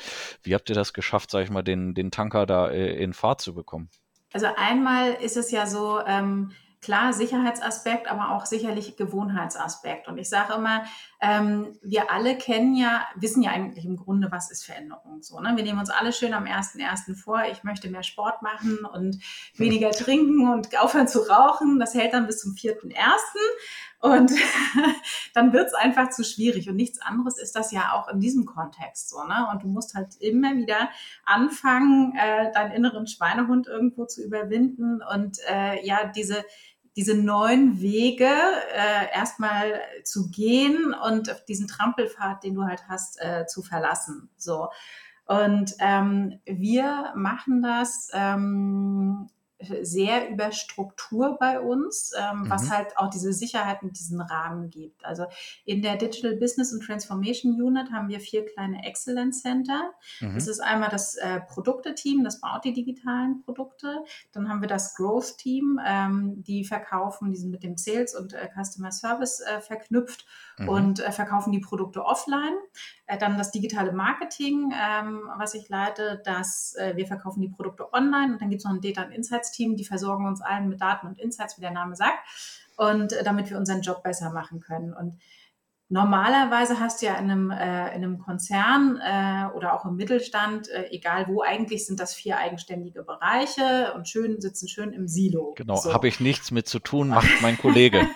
Wie 0.44 0.54
habt 0.54 0.70
ihr 0.70 0.76
das 0.76 0.94
geschafft, 0.94 1.32
sag 1.32 1.44
ich 1.44 1.50
mal, 1.50 1.64
den, 1.64 1.96
den 1.96 2.12
Tanker 2.12 2.46
da 2.46 2.70
äh, 2.70 3.02
in 3.02 3.14
Fahrt 3.14 3.42
zu 3.42 3.56
bekommen? 3.56 3.90
Also 4.32 4.48
einmal 4.56 5.14
ist 5.16 5.36
es 5.36 5.50
ja 5.50 5.66
so, 5.66 6.00
ähm, 6.06 6.52
klar 6.82 7.14
Sicherheitsaspekt, 7.14 8.10
aber 8.10 8.32
auch 8.32 8.46
sicherlich 8.46 8.98
Gewohnheitsaspekt. 8.98 10.08
Und 10.08 10.18
ich 10.18 10.30
sage 10.30 10.54
immer, 10.54 10.84
ähm, 11.22 11.78
wir 11.84 12.12
alle 12.12 12.36
kennen 12.36 12.76
ja, 12.76 13.08
wissen 13.16 13.44
ja 13.44 13.52
eigentlich 13.52 13.86
im 13.86 13.98
Grunde, 13.98 14.32
was 14.32 14.50
ist 14.50 14.66
Veränderung. 14.66 15.22
So, 15.22 15.40
ne? 15.40 15.54
Wir 15.56 15.64
nehmen 15.64 15.80
uns 15.80 15.92
alle 15.92 16.12
schön 16.12 16.34
am 16.34 16.46
1.1. 16.46 17.16
vor, 17.16 17.44
ich 17.52 17.64
möchte 17.64 17.90
mehr 17.90 18.04
Sport 18.04 18.42
machen 18.42 18.80
und 18.86 19.20
weniger 19.56 19.92
trinken 19.92 20.50
und 20.50 20.76
aufhören 20.80 21.08
zu 21.08 21.20
rauchen. 21.20 21.80
Das 21.80 21.94
hält 21.94 22.14
dann 22.14 22.26
bis 22.26 22.40
zum 22.40 22.54
4.1. 22.54 22.96
Und 24.00 24.32
dann 25.36 25.54
wird 25.54 25.68
es 25.68 25.76
einfach 25.76 26.10
zu 26.10 26.24
schwierig. 26.24 26.68
Und 26.68 26.76
nichts 26.76 27.00
anderes 27.00 27.38
ist 27.38 27.56
das 27.56 27.72
ja 27.72 27.94
auch 27.94 28.08
in 28.08 28.20
diesem 28.20 28.46
Kontext 28.46 29.10
so. 29.10 29.24
Ne? 29.24 29.48
Und 29.52 29.62
du 29.62 29.68
musst 29.68 29.94
halt 29.94 30.16
immer 30.20 30.56
wieder 30.56 30.90
anfangen, 31.24 32.16
äh, 32.18 32.52
deinen 32.52 32.72
inneren 32.72 33.06
Schweinehund 33.06 33.68
irgendwo 33.68 34.06
zu 34.06 34.24
überwinden 34.24 35.04
und 35.04 35.38
äh, 35.48 35.86
ja, 35.86 36.06
diese 36.06 36.44
diese 36.96 37.16
neuen 37.16 37.80
Wege 37.80 38.26
äh, 38.26 39.14
erstmal 39.14 39.82
zu 40.04 40.30
gehen 40.30 40.94
und 40.94 41.32
auf 41.32 41.46
diesen 41.46 41.68
Trampelpfad, 41.68 42.44
den 42.44 42.56
du 42.56 42.66
halt 42.66 42.88
hast, 42.90 43.22
äh, 43.22 43.46
zu 43.48 43.62
verlassen. 43.62 44.30
So. 44.38 44.70
Und 45.26 45.74
ähm, 45.80 46.40
wir 46.46 47.14
machen 47.16 47.62
das 47.62 48.10
ähm, 48.14 49.30
sehr 49.82 50.30
über 50.30 50.52
Struktur 50.52 51.38
bei 51.40 51.60
uns, 51.60 52.12
ähm, 52.18 52.42
mhm. 52.42 52.50
was 52.50 52.70
halt 52.70 52.98
auch 52.98 53.10
diese 53.10 53.34
Sicherheit 53.34 53.84
und 53.84 53.98
diesen 53.98 54.22
Rahmen 54.22 54.70
gibt. 54.70 55.06
Also 55.06 55.26
in 55.66 55.82
der 55.82 55.98
Digital 55.98 56.36
Business 56.36 56.74
and 56.74 56.84
Transformation 56.84 57.62
Unit 57.62 57.92
haben 57.92 58.10
wir 58.10 58.20
vier 58.20 58.46
kleine 58.46 58.86
Excellence 58.86 59.42
Center. 59.42 59.92
Mhm. 60.20 60.36
Das 60.36 60.48
ist 60.48 60.60
einmal 60.60 60.90
das 60.90 61.16
äh, 61.16 61.42
Produkte-Team, 61.42 62.24
das 62.24 62.42
baut 62.42 62.66
die 62.66 62.74
digitalen 62.74 63.42
Produkte. 63.44 64.04
Dann 64.32 64.50
haben 64.50 64.62
wir 64.62 64.68
das 64.68 64.96
Growth-Team, 64.96 65.80
ähm, 65.86 66.44
die 66.44 66.64
verkaufen, 66.64 67.32
die 67.32 67.38
sind 67.38 67.52
mit 67.52 67.64
dem 67.64 67.78
Sales 67.78 68.16
und 68.16 68.34
äh, 68.34 68.50
Customer 68.56 68.92
Service 68.92 69.42
äh, 69.42 69.62
verknüpft 69.62 70.26
mhm. 70.58 70.70
und 70.70 71.00
äh, 71.00 71.12
verkaufen 71.12 71.52
die 71.52 71.60
Produkte 71.60 72.04
offline. 72.04 72.56
Äh, 73.06 73.18
dann 73.18 73.38
das 73.38 73.52
digitale 73.52 73.92
Marketing, 73.92 74.72
ähm, 74.74 75.30
was 75.38 75.54
ich 75.54 75.70
leite, 75.70 76.22
dass 76.26 76.76
äh, 76.76 76.96
wir 76.96 77.08
verkaufen 77.08 77.42
die 77.42 77.50
Produkte 77.50 77.94
online 77.94 78.34
und 78.34 78.42
dann 78.42 78.50
gibt 78.50 78.62
es 78.62 78.66
noch 78.66 78.74
ein 78.74 78.82
Data 78.82 79.04
and 79.04 79.14
Insights 79.14 79.51
Team, 79.52 79.76
die 79.76 79.86
versorgen 79.86 80.26
uns 80.26 80.42
allen 80.42 80.70
mit 80.70 80.82
Daten 80.82 81.08
und 81.08 81.20
Insights, 81.20 81.58
wie 81.58 81.62
der 81.62 81.72
Name 81.72 81.96
sagt, 81.96 82.20
und 82.78 83.14
äh, 83.14 83.24
damit 83.24 83.50
wir 83.50 83.58
unseren 83.58 83.82
Job 83.82 84.04
besser 84.04 84.32
machen 84.32 84.60
können. 84.60 84.94
Und 84.94 85.20
Normalerweise 85.92 86.80
hast 86.80 87.02
du 87.02 87.08
ja 87.08 87.16
in 87.16 87.30
einem, 87.30 87.52
äh, 87.52 87.90
in 87.90 87.96
einem 87.96 88.18
Konzern 88.18 88.98
äh, 89.04 89.54
oder 89.54 89.74
auch 89.74 89.84
im 89.84 89.98
Mittelstand, 89.98 90.70
äh, 90.70 90.88
egal 90.92 91.28
wo, 91.28 91.42
eigentlich 91.42 91.86
sind 91.86 92.00
das 92.00 92.14
vier 92.14 92.38
eigenständige 92.38 93.04
Bereiche 93.04 93.92
und 93.94 94.08
schön 94.08 94.40
sitzen 94.40 94.70
schön 94.70 94.94
im 94.94 95.10
Silo. 95.10 95.54
Genau, 95.58 95.76
so. 95.76 95.94
habe 95.94 96.08
ich 96.08 96.22
nichts 96.22 96.50
mit 96.50 96.70
zu 96.70 96.80
tun, 96.80 97.10
macht 97.10 97.42
mein 97.42 97.58
Kollege. 97.62 98.08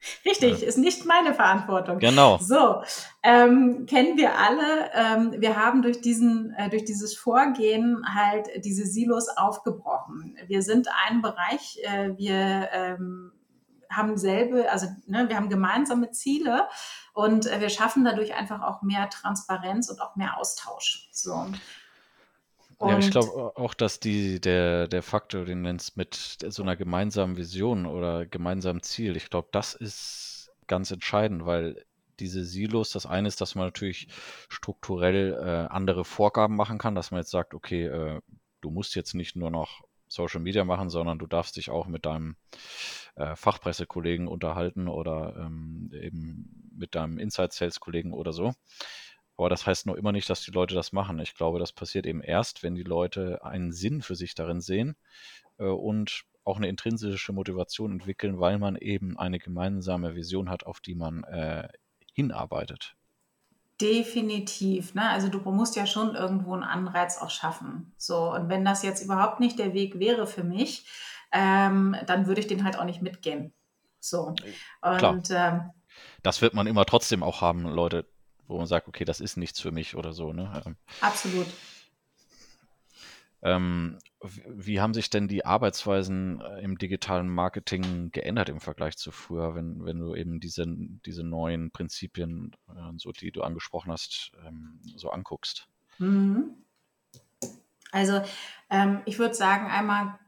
Richtig, 0.24 0.62
ist 0.62 0.78
nicht 0.78 1.06
meine 1.06 1.34
Verantwortung. 1.34 1.98
Genau. 1.98 2.38
So, 2.38 2.82
ähm, 3.22 3.86
kennen 3.86 4.16
wir 4.16 4.38
alle. 4.38 4.90
Ähm, 4.94 5.34
wir 5.40 5.56
haben 5.56 5.82
durch, 5.82 6.00
diesen, 6.00 6.54
äh, 6.54 6.68
durch 6.70 6.84
dieses 6.84 7.16
Vorgehen 7.16 8.02
halt 8.14 8.48
diese 8.64 8.86
Silos 8.86 9.28
aufgebrochen. 9.28 10.36
Wir 10.46 10.62
sind 10.62 10.88
ein 11.06 11.22
Bereich, 11.22 11.78
äh, 11.82 12.16
wir 12.16 12.68
ähm, 12.72 13.32
haben 13.90 14.16
selbe, 14.16 14.70
also 14.70 14.86
ne, 15.06 15.28
wir 15.28 15.36
haben 15.36 15.48
gemeinsame 15.48 16.10
Ziele 16.10 16.68
und 17.14 17.46
äh, 17.46 17.60
wir 17.60 17.70
schaffen 17.70 18.04
dadurch 18.04 18.34
einfach 18.34 18.62
auch 18.62 18.82
mehr 18.82 19.08
Transparenz 19.08 19.88
und 19.90 20.00
auch 20.00 20.16
mehr 20.16 20.38
Austausch. 20.38 21.08
So. 21.12 21.46
Und 22.78 22.90
ja, 22.90 22.98
ich 22.98 23.10
glaube 23.10 23.56
auch, 23.56 23.72
dass 23.72 24.00
die, 24.00 24.40
der, 24.40 24.86
der 24.86 25.02
Faktor, 25.02 25.46
den 25.46 25.62
nennst 25.62 25.96
mit 25.96 26.14
so 26.14 26.62
einer 26.62 26.76
gemeinsamen 26.76 27.36
Vision 27.36 27.86
oder 27.86 28.26
gemeinsamen 28.26 28.82
Ziel, 28.82 29.16
ich 29.16 29.30
glaube, 29.30 29.48
das 29.50 29.74
ist 29.74 30.52
ganz 30.66 30.90
entscheidend, 30.90 31.46
weil 31.46 31.84
diese 32.18 32.44
Silos, 32.44 32.90
das 32.90 33.06
eine 33.06 33.28
ist, 33.28 33.40
dass 33.40 33.54
man 33.54 33.66
natürlich 33.66 34.08
strukturell 34.48 35.32
äh, 35.34 35.72
andere 35.72 36.04
Vorgaben 36.04 36.56
machen 36.56 36.78
kann, 36.78 36.94
dass 36.94 37.10
man 37.10 37.20
jetzt 37.20 37.30
sagt, 37.30 37.54
okay, 37.54 37.86
äh, 37.86 38.20
du 38.60 38.70
musst 38.70 38.94
jetzt 38.94 39.14
nicht 39.14 39.36
nur 39.36 39.50
noch 39.50 39.82
Social 40.08 40.40
Media 40.40 40.64
machen, 40.64 40.88
sondern 40.88 41.18
du 41.18 41.26
darfst 41.26 41.56
dich 41.56 41.70
auch 41.70 41.86
mit 41.86 42.06
deinem 42.06 42.36
äh, 43.16 43.34
Fachpressekollegen 43.36 44.28
unterhalten 44.28 44.88
oder 44.88 45.34
ähm, 45.36 45.90
eben 45.92 46.72
mit 46.76 46.94
deinem 46.94 47.18
Inside 47.18 47.50
Sales 47.52 47.80
Kollegen 47.80 48.12
oder 48.12 48.32
so. 48.32 48.54
Aber 49.36 49.48
das 49.50 49.66
heißt 49.66 49.86
noch 49.86 49.94
immer 49.94 50.12
nicht, 50.12 50.30
dass 50.30 50.42
die 50.42 50.50
Leute 50.50 50.74
das 50.74 50.92
machen. 50.92 51.18
Ich 51.18 51.34
glaube, 51.34 51.58
das 51.58 51.72
passiert 51.72 52.06
eben 52.06 52.22
erst, 52.22 52.62
wenn 52.62 52.74
die 52.74 52.82
Leute 52.82 53.44
einen 53.44 53.72
Sinn 53.72 54.02
für 54.02 54.14
sich 54.14 54.34
darin 54.34 54.60
sehen 54.60 54.96
äh, 55.58 55.64
und 55.64 56.24
auch 56.44 56.56
eine 56.56 56.68
intrinsische 56.68 57.32
Motivation 57.32 57.92
entwickeln, 57.92 58.38
weil 58.38 58.58
man 58.58 58.76
eben 58.76 59.18
eine 59.18 59.38
gemeinsame 59.38 60.14
Vision 60.14 60.48
hat, 60.48 60.64
auf 60.64 60.80
die 60.80 60.94
man 60.94 61.24
äh, 61.24 61.68
hinarbeitet. 62.14 62.96
Definitiv, 63.80 64.94
ne? 64.94 65.10
Also 65.10 65.28
du 65.28 65.38
musst 65.40 65.76
ja 65.76 65.86
schon 65.86 66.14
irgendwo 66.14 66.54
einen 66.54 66.62
Anreiz 66.62 67.18
auch 67.20 67.28
schaffen. 67.28 67.92
So, 67.98 68.32
und 68.32 68.48
wenn 68.48 68.64
das 68.64 68.82
jetzt 68.82 69.04
überhaupt 69.04 69.38
nicht 69.38 69.58
der 69.58 69.74
Weg 69.74 69.98
wäre 69.98 70.26
für 70.26 70.44
mich, 70.44 70.86
ähm, 71.30 71.94
dann 72.06 72.26
würde 72.26 72.40
ich 72.40 72.46
den 72.46 72.64
halt 72.64 72.78
auch 72.78 72.84
nicht 72.84 73.02
mitgehen. 73.02 73.52
So. 74.00 74.34
Und 74.80 75.30
ähm, 75.30 75.70
das 76.22 76.40
wird 76.40 76.54
man 76.54 76.66
immer 76.66 76.86
trotzdem 76.86 77.22
auch 77.22 77.42
haben, 77.42 77.64
Leute, 77.64 78.06
wo 78.46 78.58
man 78.58 78.66
sagt, 78.66 78.88
okay, 78.88 79.04
das 79.04 79.20
ist 79.20 79.36
nichts 79.36 79.60
für 79.60 79.72
mich 79.72 79.96
oder 79.96 80.12
so. 80.12 80.32
Ne? 80.32 80.62
Ähm, 80.64 80.76
absolut. 81.00 81.46
Ähm, 83.42 83.98
wie 84.20 84.80
haben 84.80 84.94
sich 84.94 85.10
denn 85.10 85.28
die 85.28 85.44
Arbeitsweisen 85.44 86.40
äh, 86.40 86.60
im 86.62 86.78
digitalen 86.78 87.28
Marketing 87.28 88.10
geändert 88.10 88.48
im 88.48 88.60
Vergleich 88.60 88.96
zu 88.96 89.12
früher, 89.12 89.54
wenn, 89.54 89.84
wenn 89.84 89.98
du 89.98 90.14
eben 90.14 90.40
diese, 90.40 90.64
diese 90.66 91.22
neuen 91.22 91.70
Prinzipien, 91.70 92.56
äh, 92.68 92.92
so 92.96 93.12
die 93.12 93.30
du 93.30 93.42
angesprochen 93.42 93.92
hast, 93.92 94.32
ähm, 94.44 94.80
so 94.96 95.10
anguckst? 95.10 95.68
Mhm. 95.98 96.54
Also 97.92 98.22
ähm, 98.70 99.02
ich 99.04 99.18
würde 99.18 99.34
sagen, 99.34 99.66
einmal 99.66 100.18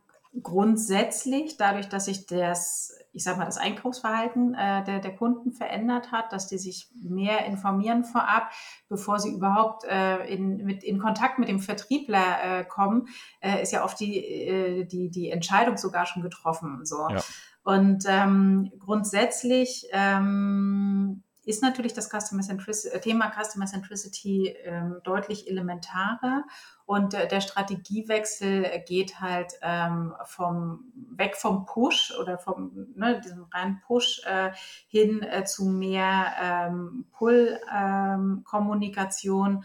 grundsätzlich, 0.43 1.57
dadurch, 1.57 1.89
dass 1.89 2.07
sich 2.07 2.27
das 2.27 2.99
ich 3.13 3.25
sage 3.25 3.39
mal, 3.39 3.47
das 3.47 3.59
Einkaufsverhalten 3.59 4.55
äh, 4.55 4.85
der, 4.85 5.01
der 5.01 5.15
Kunden 5.15 5.53
verändert 5.53 6.13
hat, 6.13 6.33
dass 6.33 6.47
die 6.47 6.59
sich 6.59 6.89
mehr 7.03 7.47
informieren 7.47 8.05
vorab, 8.05 8.51
bevor 8.89 9.19
sie 9.19 9.31
überhaupt 9.31 9.85
äh, 9.85 10.25
in, 10.27 10.65
mit, 10.65 10.85
in 10.85 10.99
Kontakt 10.99 11.39
mit 11.39 11.49
dem 11.49 11.59
Vertriebler 11.59 12.61
äh, 12.61 12.65
kommen, 12.65 13.09
äh, 13.41 13.63
ist 13.63 13.73
ja 13.73 13.85
oft 13.85 13.99
die, 13.99 14.19
äh, 14.19 14.85
die, 14.85 15.11
die 15.11 15.31
Entscheidung 15.31 15.77
sogar 15.77 16.07
schon 16.07 16.23
getroffen. 16.23 16.85
So. 16.85 17.09
Ja. 17.11 17.23
Und 17.65 18.05
ähm, 18.07 18.71
grundsätzlich 18.79 19.89
ähm, 19.93 21.25
ist 21.49 21.63
natürlich 21.63 21.95
das 21.95 22.11
Customer 22.11 22.43
äh, 22.47 23.01
Thema 23.01 23.33
Customer 23.33 23.65
Centricity 23.65 24.55
ähm, 24.65 25.01
deutlich 25.03 25.49
elementarer 25.49 26.45
und 26.85 27.15
äh, 27.15 27.27
der 27.27 27.41
Strategiewechsel 27.41 28.83
geht 28.87 29.23
halt 29.23 29.55
ähm, 29.63 30.15
vom, 30.27 30.93
weg 31.17 31.37
vom 31.37 31.65
Push 31.65 32.13
oder 32.21 32.37
vom 32.37 32.89
ne, 32.95 33.23
diesem 33.25 33.45
reinen 33.45 33.81
Push 33.81 34.21
äh, 34.27 34.51
hin 34.89 35.23
äh, 35.23 35.45
zu 35.45 35.65
mehr 35.65 36.35
ähm, 36.39 37.07
Pull-Kommunikation 37.13 39.51
ähm, 39.51 39.65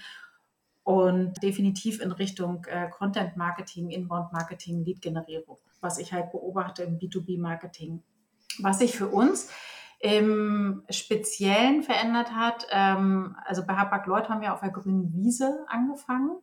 und 0.84 1.34
definitiv 1.44 2.00
in 2.00 2.14
Richtung 2.14 2.64
äh, 2.70 2.88
Content 2.90 3.36
Marketing, 3.36 3.90
Inbound 3.90 4.32
Marketing, 4.32 4.86
Lead 4.86 5.02
Generierung, 5.02 5.58
was 5.82 5.98
ich 5.98 6.14
halt 6.14 6.32
beobachte 6.32 6.84
im 6.84 6.98
B2B 6.98 7.42
Marketing. 7.42 8.02
Was 8.60 8.80
sich 8.80 8.96
für 8.96 9.08
uns 9.08 9.50
im 10.04 10.84
Speziellen 10.90 11.82
verändert 11.82 12.36
hat. 12.36 12.68
Ähm, 12.72 13.38
also 13.46 13.66
bei 13.66 13.74
Hapag 13.74 14.06
Lloyd 14.06 14.28
haben 14.28 14.42
wir 14.42 14.54
auf 14.54 14.60
der 14.60 14.72
grünen 14.72 15.14
Wiese 15.14 15.66
angefangen. 15.70 16.42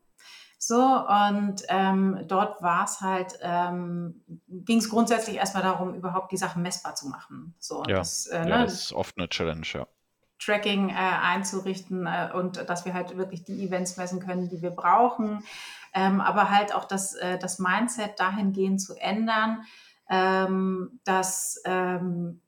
So, 0.56 0.82
und 0.82 1.62
ähm, 1.68 2.24
dort 2.26 2.62
war 2.62 2.84
es 2.84 3.02
halt, 3.02 3.38
ähm, 3.42 4.22
ging 4.48 4.78
es 4.78 4.88
grundsätzlich 4.88 5.36
erstmal 5.36 5.62
darum, 5.62 5.94
überhaupt 5.94 6.32
die 6.32 6.38
Sachen 6.38 6.62
messbar 6.62 6.94
zu 6.94 7.08
machen. 7.08 7.54
So, 7.58 7.82
ja, 7.86 7.96
das, 7.96 8.26
äh, 8.28 8.38
ja, 8.38 8.44
ne, 8.44 8.64
das 8.64 8.72
ist 8.72 8.92
oft 8.94 9.18
eine 9.18 9.28
Challenge, 9.28 9.66
ja. 9.74 9.86
Tracking 10.38 10.88
äh, 10.88 10.94
einzurichten 10.94 12.06
äh, 12.06 12.30
und 12.32 12.66
dass 12.66 12.86
wir 12.86 12.94
halt 12.94 13.14
wirklich 13.18 13.44
die 13.44 13.62
Events 13.62 13.98
messen 13.98 14.20
können, 14.20 14.48
die 14.48 14.62
wir 14.62 14.70
brauchen. 14.70 15.44
Ähm, 15.92 16.22
aber 16.22 16.48
halt 16.48 16.74
auch 16.74 16.86
das, 16.86 17.14
äh, 17.14 17.38
das 17.38 17.58
Mindset 17.58 18.18
dahingehend 18.18 18.80
zu 18.80 18.94
ändern, 18.94 19.64
ähm, 20.08 21.00
dass 21.04 21.60
ähm, 21.66 22.40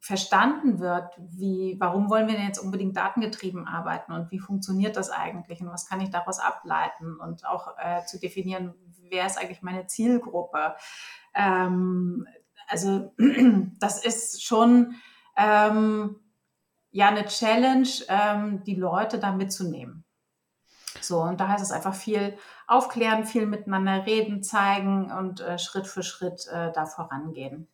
verstanden 0.00 0.80
wird, 0.80 1.12
wie, 1.18 1.76
warum 1.78 2.08
wollen 2.08 2.26
wir 2.26 2.34
denn 2.34 2.46
jetzt 2.46 2.58
unbedingt 2.58 2.96
datengetrieben 2.96 3.66
arbeiten 3.66 4.12
und 4.12 4.30
wie 4.30 4.38
funktioniert 4.38 4.96
das 4.96 5.10
eigentlich 5.10 5.60
und 5.60 5.68
was 5.68 5.86
kann 5.86 6.00
ich 6.00 6.10
daraus 6.10 6.38
ableiten 6.38 7.16
und 7.20 7.46
auch 7.46 7.76
äh, 7.78 8.04
zu 8.06 8.18
definieren, 8.18 8.74
wer 9.10 9.26
ist 9.26 9.38
eigentlich 9.38 9.62
meine 9.62 9.86
Zielgruppe. 9.86 10.74
Ähm, 11.34 12.26
also 12.66 13.12
das 13.78 14.02
ist 14.02 14.42
schon 14.42 14.94
ähm, 15.36 16.18
ja 16.90 17.08
eine 17.08 17.26
Challenge, 17.26 17.88
ähm, 18.08 18.64
die 18.64 18.76
Leute 18.76 19.18
da 19.18 19.32
mitzunehmen. 19.32 20.04
So, 21.02 21.20
und 21.20 21.40
da 21.40 21.48
heißt 21.48 21.62
es 21.62 21.72
einfach 21.72 21.94
viel 21.94 22.36
aufklären, 22.66 23.24
viel 23.24 23.46
miteinander 23.46 24.06
reden, 24.06 24.42
zeigen 24.42 25.12
und 25.12 25.40
äh, 25.40 25.58
Schritt 25.58 25.86
für 25.86 26.02
Schritt 26.02 26.46
äh, 26.48 26.72
da 26.72 26.86
vorangehen. 26.86 27.68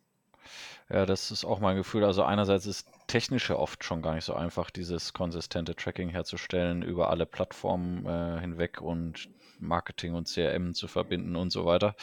Ja, 0.89 1.05
das 1.05 1.31
ist 1.31 1.43
auch 1.43 1.59
mein 1.59 1.75
Gefühl. 1.75 2.05
Also 2.05 2.23
einerseits 2.23 2.65
ist 2.65 2.87
technisch 3.07 3.49
ja 3.49 3.57
oft 3.57 3.83
schon 3.83 4.01
gar 4.01 4.13
nicht 4.13 4.23
so 4.23 4.33
einfach, 4.33 4.69
dieses 4.69 5.11
konsistente 5.13 5.75
Tracking 5.75 6.09
herzustellen 6.09 6.81
über 6.81 7.09
alle 7.09 7.25
Plattformen 7.25 8.05
äh, 8.05 8.39
hinweg 8.39 8.81
und 8.81 9.29
Marketing 9.59 10.13
und 10.13 10.27
CRM 10.27 10.73
zu 10.73 10.87
verbinden 10.87 11.35
und 11.35 11.51
so 11.51 11.65
weiter. 11.65 11.95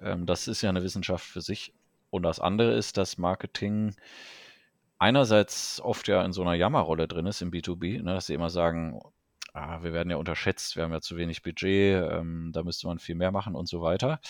Ähm, 0.00 0.26
das 0.26 0.46
ist 0.46 0.62
ja 0.62 0.68
eine 0.68 0.84
Wissenschaft 0.84 1.24
für 1.24 1.40
sich. 1.40 1.74
Und 2.10 2.22
das 2.22 2.38
andere 2.40 2.74
ist, 2.74 2.96
dass 2.96 3.18
Marketing 3.18 3.94
einerseits 4.98 5.80
oft 5.80 6.06
ja 6.08 6.24
in 6.24 6.32
so 6.32 6.42
einer 6.42 6.54
Jammerrolle 6.54 7.08
drin 7.08 7.26
ist 7.26 7.42
im 7.42 7.50
B2B, 7.50 8.02
ne, 8.02 8.14
dass 8.14 8.26
sie 8.26 8.34
immer 8.34 8.50
sagen, 8.50 9.00
ah, 9.54 9.82
wir 9.82 9.92
werden 9.92 10.10
ja 10.10 10.16
unterschätzt, 10.16 10.76
wir 10.76 10.84
haben 10.84 10.92
ja 10.92 11.00
zu 11.00 11.16
wenig 11.16 11.42
Budget, 11.42 12.12
ähm, 12.12 12.50
da 12.52 12.62
müsste 12.62 12.86
man 12.86 12.98
viel 12.98 13.14
mehr 13.14 13.32
machen 13.32 13.56
und 13.56 13.68
so 13.68 13.80
weiter. 13.82 14.20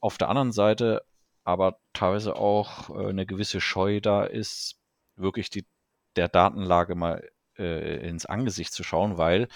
Auf 0.00 0.18
der 0.18 0.28
anderen 0.28 0.52
Seite 0.52 1.02
aber 1.48 1.80
teilweise 1.94 2.36
auch 2.36 2.90
äh, 2.90 3.08
eine 3.08 3.24
gewisse 3.24 3.62
Scheu 3.62 4.02
da 4.02 4.24
ist, 4.24 4.78
wirklich 5.16 5.48
die, 5.48 5.66
der 6.14 6.28
Datenlage 6.28 6.94
mal 6.94 7.26
äh, 7.56 8.06
ins 8.06 8.26
Angesicht 8.26 8.70
zu 8.74 8.84
schauen, 8.84 9.16
weil 9.16 9.48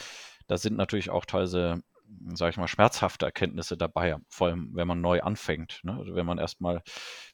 da 0.46 0.56
sind 0.56 0.78
natürlich 0.78 1.10
auch 1.10 1.26
teilweise, 1.26 1.82
sage 2.32 2.50
ich 2.50 2.56
mal, 2.56 2.66
schmerzhafte 2.66 3.26
Erkenntnisse 3.26 3.76
dabei, 3.76 4.16
vor 4.30 4.46
allem 4.46 4.70
wenn 4.72 4.88
man 4.88 5.02
neu 5.02 5.20
anfängt. 5.20 5.80
Ne? 5.82 5.94
Also 5.98 6.14
wenn 6.14 6.24
man 6.24 6.38
erstmal 6.38 6.82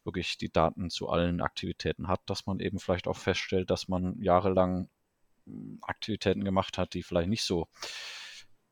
wirklich 0.02 0.38
die 0.38 0.50
Daten 0.50 0.90
zu 0.90 1.08
allen 1.08 1.40
Aktivitäten 1.40 2.08
hat, 2.08 2.20
dass 2.26 2.46
man 2.46 2.58
eben 2.58 2.80
vielleicht 2.80 3.06
auch 3.06 3.16
feststellt, 3.16 3.70
dass 3.70 3.86
man 3.86 4.20
jahrelang 4.20 4.90
hm, 5.46 5.78
Aktivitäten 5.82 6.42
gemacht 6.42 6.78
hat, 6.78 6.94
die 6.94 7.04
vielleicht 7.04 7.28
nicht 7.28 7.44
so 7.44 7.68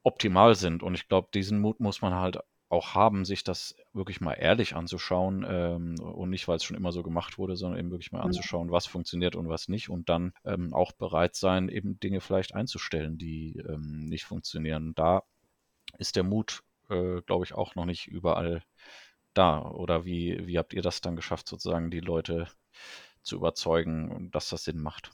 optimal 0.02 0.56
sind. 0.56 0.82
Und 0.82 0.96
ich 0.96 1.06
glaube, 1.06 1.28
diesen 1.32 1.60
Mut 1.60 1.78
muss 1.78 2.02
man 2.02 2.14
halt 2.14 2.40
auch 2.68 2.94
haben, 2.94 3.24
sich 3.24 3.44
das 3.44 3.76
wirklich 3.92 4.20
mal 4.20 4.34
ehrlich 4.34 4.74
anzuschauen 4.74 5.46
ähm, 5.48 6.00
und 6.00 6.30
nicht, 6.30 6.48
weil 6.48 6.56
es 6.56 6.64
schon 6.64 6.76
immer 6.76 6.90
so 6.90 7.02
gemacht 7.02 7.38
wurde, 7.38 7.56
sondern 7.56 7.78
eben 7.78 7.90
wirklich 7.90 8.10
mal 8.10 8.22
anzuschauen, 8.22 8.70
was 8.72 8.86
funktioniert 8.86 9.36
und 9.36 9.48
was 9.48 9.68
nicht 9.68 9.88
und 9.88 10.08
dann 10.08 10.32
ähm, 10.44 10.74
auch 10.74 10.92
bereit 10.92 11.36
sein, 11.36 11.68
eben 11.68 12.00
Dinge 12.00 12.20
vielleicht 12.20 12.54
einzustellen, 12.54 13.18
die 13.18 13.56
ähm, 13.68 14.06
nicht 14.06 14.24
funktionieren. 14.24 14.94
Da 14.94 15.22
ist 15.98 16.16
der 16.16 16.24
Mut, 16.24 16.64
äh, 16.90 17.20
glaube 17.22 17.44
ich, 17.44 17.54
auch 17.54 17.76
noch 17.76 17.84
nicht 17.84 18.08
überall 18.08 18.62
da. 19.32 19.60
Oder 19.62 20.04
wie, 20.04 20.46
wie 20.46 20.58
habt 20.58 20.74
ihr 20.74 20.82
das 20.82 21.00
dann 21.00 21.14
geschafft, 21.14 21.48
sozusagen 21.48 21.90
die 21.90 22.00
Leute 22.00 22.48
zu 23.22 23.36
überzeugen, 23.36 24.30
dass 24.32 24.48
das 24.48 24.64
Sinn 24.64 24.80
macht? 24.80 25.12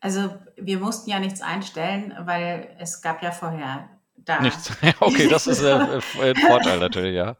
Also 0.00 0.34
wir 0.56 0.78
mussten 0.78 1.08
ja 1.08 1.20
nichts 1.20 1.40
einstellen, 1.40 2.14
weil 2.26 2.74
es 2.78 3.00
gab 3.02 3.22
ja 3.22 3.30
vorher 3.30 3.88
da. 4.16 4.40
Nichts. 4.40 4.70
Okay, 5.00 5.28
das 5.28 5.46
ist 5.46 5.62
äh, 5.62 5.72
ein 6.22 6.36
Vorteil 6.36 6.78
natürlich, 6.78 7.14
ja. 7.14 7.36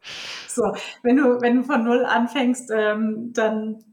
So, 0.47 0.75
wenn 1.01 1.17
du, 1.17 1.41
wenn 1.41 1.57
du 1.57 1.63
von 1.63 1.83
null 1.83 2.05
anfängst, 2.05 2.71
ähm, 2.71 3.31
dann 3.33 3.83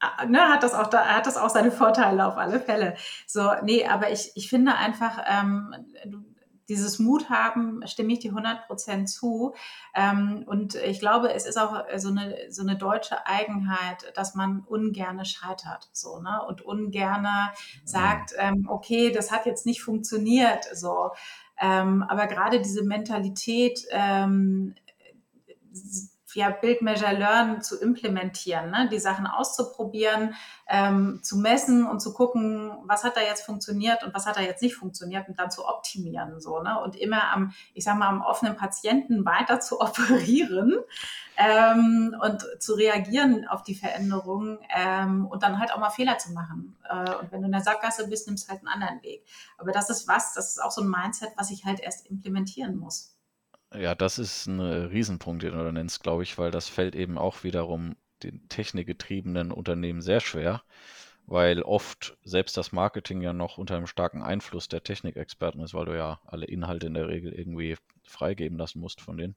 äh, 0.00 0.26
ne, 0.26 0.40
hat 0.48 0.62
das 0.62 0.74
auch 0.74 0.88
da, 0.88 1.04
hat 1.04 1.26
das 1.26 1.36
auch 1.36 1.50
seine 1.50 1.70
Vorteile 1.70 2.26
auf 2.26 2.36
alle 2.36 2.60
Fälle. 2.60 2.96
So, 3.26 3.50
nee, 3.62 3.86
aber 3.86 4.10
ich, 4.10 4.32
ich 4.34 4.48
finde 4.48 4.74
einfach, 4.74 5.22
ähm, 5.26 5.74
dieses 6.70 7.00
Mut 7.00 7.28
haben, 7.28 7.82
stimme 7.86 8.12
ich 8.12 8.20
dir 8.20 8.32
100% 8.32 9.06
zu. 9.06 9.54
Ähm, 9.94 10.44
und 10.46 10.76
ich 10.76 11.00
glaube, 11.00 11.34
es 11.34 11.44
ist 11.44 11.58
auch 11.58 11.84
so 11.96 12.08
eine, 12.08 12.36
so 12.48 12.62
eine 12.62 12.76
deutsche 12.76 13.26
Eigenheit, 13.26 14.12
dass 14.14 14.34
man 14.36 14.60
ungerne 14.60 15.24
scheitert, 15.24 15.90
so, 15.92 16.20
ne, 16.20 16.40
und 16.46 16.62
ungerne 16.62 17.50
sagt, 17.84 18.32
ähm, 18.38 18.66
okay, 18.68 19.10
das 19.10 19.32
hat 19.32 19.46
jetzt 19.46 19.66
nicht 19.66 19.82
funktioniert, 19.82 20.64
so. 20.72 21.10
Ähm, 21.60 22.02
aber 22.02 22.26
gerade 22.26 22.60
diese 22.60 22.82
Mentalität, 22.84 23.84
ähm, 23.90 24.74
ja, 26.34 26.50
Build, 26.50 26.82
Measure, 26.82 27.12
Learn 27.12 27.62
zu 27.62 27.80
implementieren, 27.80 28.70
ne? 28.70 28.88
die 28.90 28.98
Sachen 28.98 29.26
auszuprobieren, 29.26 30.34
ähm, 30.68 31.20
zu 31.22 31.38
messen 31.38 31.86
und 31.86 32.00
zu 32.00 32.12
gucken, 32.12 32.72
was 32.84 33.04
hat 33.04 33.16
da 33.16 33.20
jetzt 33.20 33.44
funktioniert 33.44 34.04
und 34.04 34.14
was 34.14 34.26
hat 34.26 34.36
da 34.36 34.40
jetzt 34.40 34.62
nicht 34.62 34.76
funktioniert 34.76 35.28
und 35.28 35.38
dann 35.38 35.50
zu 35.50 35.66
optimieren. 35.66 36.40
So, 36.40 36.62
ne? 36.62 36.80
Und 36.80 36.96
immer 36.96 37.32
am, 37.32 37.52
ich 37.74 37.84
sag 37.84 37.96
mal, 37.96 38.08
am 38.08 38.22
offenen 38.22 38.56
Patienten 38.56 39.24
weiter 39.24 39.60
zu 39.60 39.80
operieren 39.80 40.76
ähm, 41.36 42.14
und 42.20 42.46
zu 42.60 42.74
reagieren 42.74 43.48
auf 43.48 43.62
die 43.62 43.74
Veränderungen 43.74 44.58
ähm, 44.76 45.26
und 45.26 45.42
dann 45.42 45.58
halt 45.58 45.72
auch 45.72 45.78
mal 45.78 45.90
Fehler 45.90 46.18
zu 46.18 46.32
machen. 46.32 46.76
Äh, 46.88 47.14
und 47.16 47.32
wenn 47.32 47.40
du 47.40 47.46
in 47.46 47.52
der 47.52 47.62
Sackgasse 47.62 48.08
bist, 48.08 48.26
nimmst 48.26 48.48
halt 48.48 48.60
einen 48.60 48.68
anderen 48.68 49.02
Weg. 49.02 49.24
Aber 49.58 49.72
das 49.72 49.90
ist 49.90 50.06
was, 50.06 50.34
das 50.34 50.50
ist 50.50 50.62
auch 50.62 50.70
so 50.70 50.82
ein 50.82 50.88
Mindset, 50.88 51.30
was 51.36 51.50
ich 51.50 51.64
halt 51.64 51.80
erst 51.80 52.06
implementieren 52.06 52.76
muss. 52.76 53.09
Ja, 53.72 53.94
das 53.94 54.18
ist 54.18 54.46
ein 54.46 54.60
Riesenpunkt, 54.60 55.42
den 55.42 55.52
du 55.52 55.62
da 55.64 55.70
nennst, 55.72 56.02
glaube 56.02 56.22
ich, 56.24 56.38
weil 56.38 56.50
das 56.50 56.68
fällt 56.68 56.94
eben 56.96 57.18
auch 57.18 57.44
wiederum 57.44 57.96
den 58.22 58.48
technikgetriebenen 58.48 59.52
Unternehmen 59.52 60.02
sehr 60.02 60.20
schwer, 60.20 60.62
weil 61.26 61.62
oft 61.62 62.16
selbst 62.24 62.56
das 62.56 62.72
Marketing 62.72 63.22
ja 63.22 63.32
noch 63.32 63.58
unter 63.58 63.76
einem 63.76 63.86
starken 63.86 64.22
Einfluss 64.22 64.68
der 64.68 64.82
Technikexperten 64.82 65.60
ist, 65.62 65.72
weil 65.74 65.86
du 65.86 65.96
ja 65.96 66.20
alle 66.26 66.46
Inhalte 66.46 66.88
in 66.88 66.94
der 66.94 67.08
Regel 67.08 67.32
irgendwie 67.32 67.76
freigeben 68.04 68.58
lassen 68.58 68.80
musst 68.80 69.00
von 69.00 69.16
denen. 69.16 69.36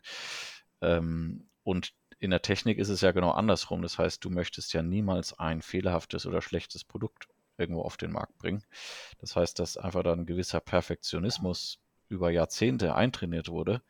Ähm, 0.81 1.49
und 1.63 1.93
in 2.19 2.31
der 2.31 2.41
Technik 2.41 2.77
ist 2.79 2.89
es 2.89 3.01
ja 3.01 3.11
genau 3.11 3.31
andersrum. 3.31 3.81
Das 3.81 3.97
heißt, 3.99 4.23
du 4.23 4.29
möchtest 4.29 4.73
ja 4.73 4.81
niemals 4.83 5.37
ein 5.39 5.61
fehlerhaftes 5.61 6.25
oder 6.25 6.41
schlechtes 6.41 6.83
Produkt 6.83 7.27
irgendwo 7.57 7.81
auf 7.83 7.97
den 7.97 8.11
Markt 8.11 8.37
bringen. 8.37 8.63
Das 9.19 9.35
heißt, 9.35 9.59
dass 9.59 9.77
einfach 9.77 10.03
dann 10.03 10.21
ein 10.21 10.25
gewisser 10.25 10.59
Perfektionismus 10.59 11.79
über 12.13 12.29
Jahrzehnte 12.31 12.95
eintrainiert 12.95 13.49
wurde, 13.49 13.81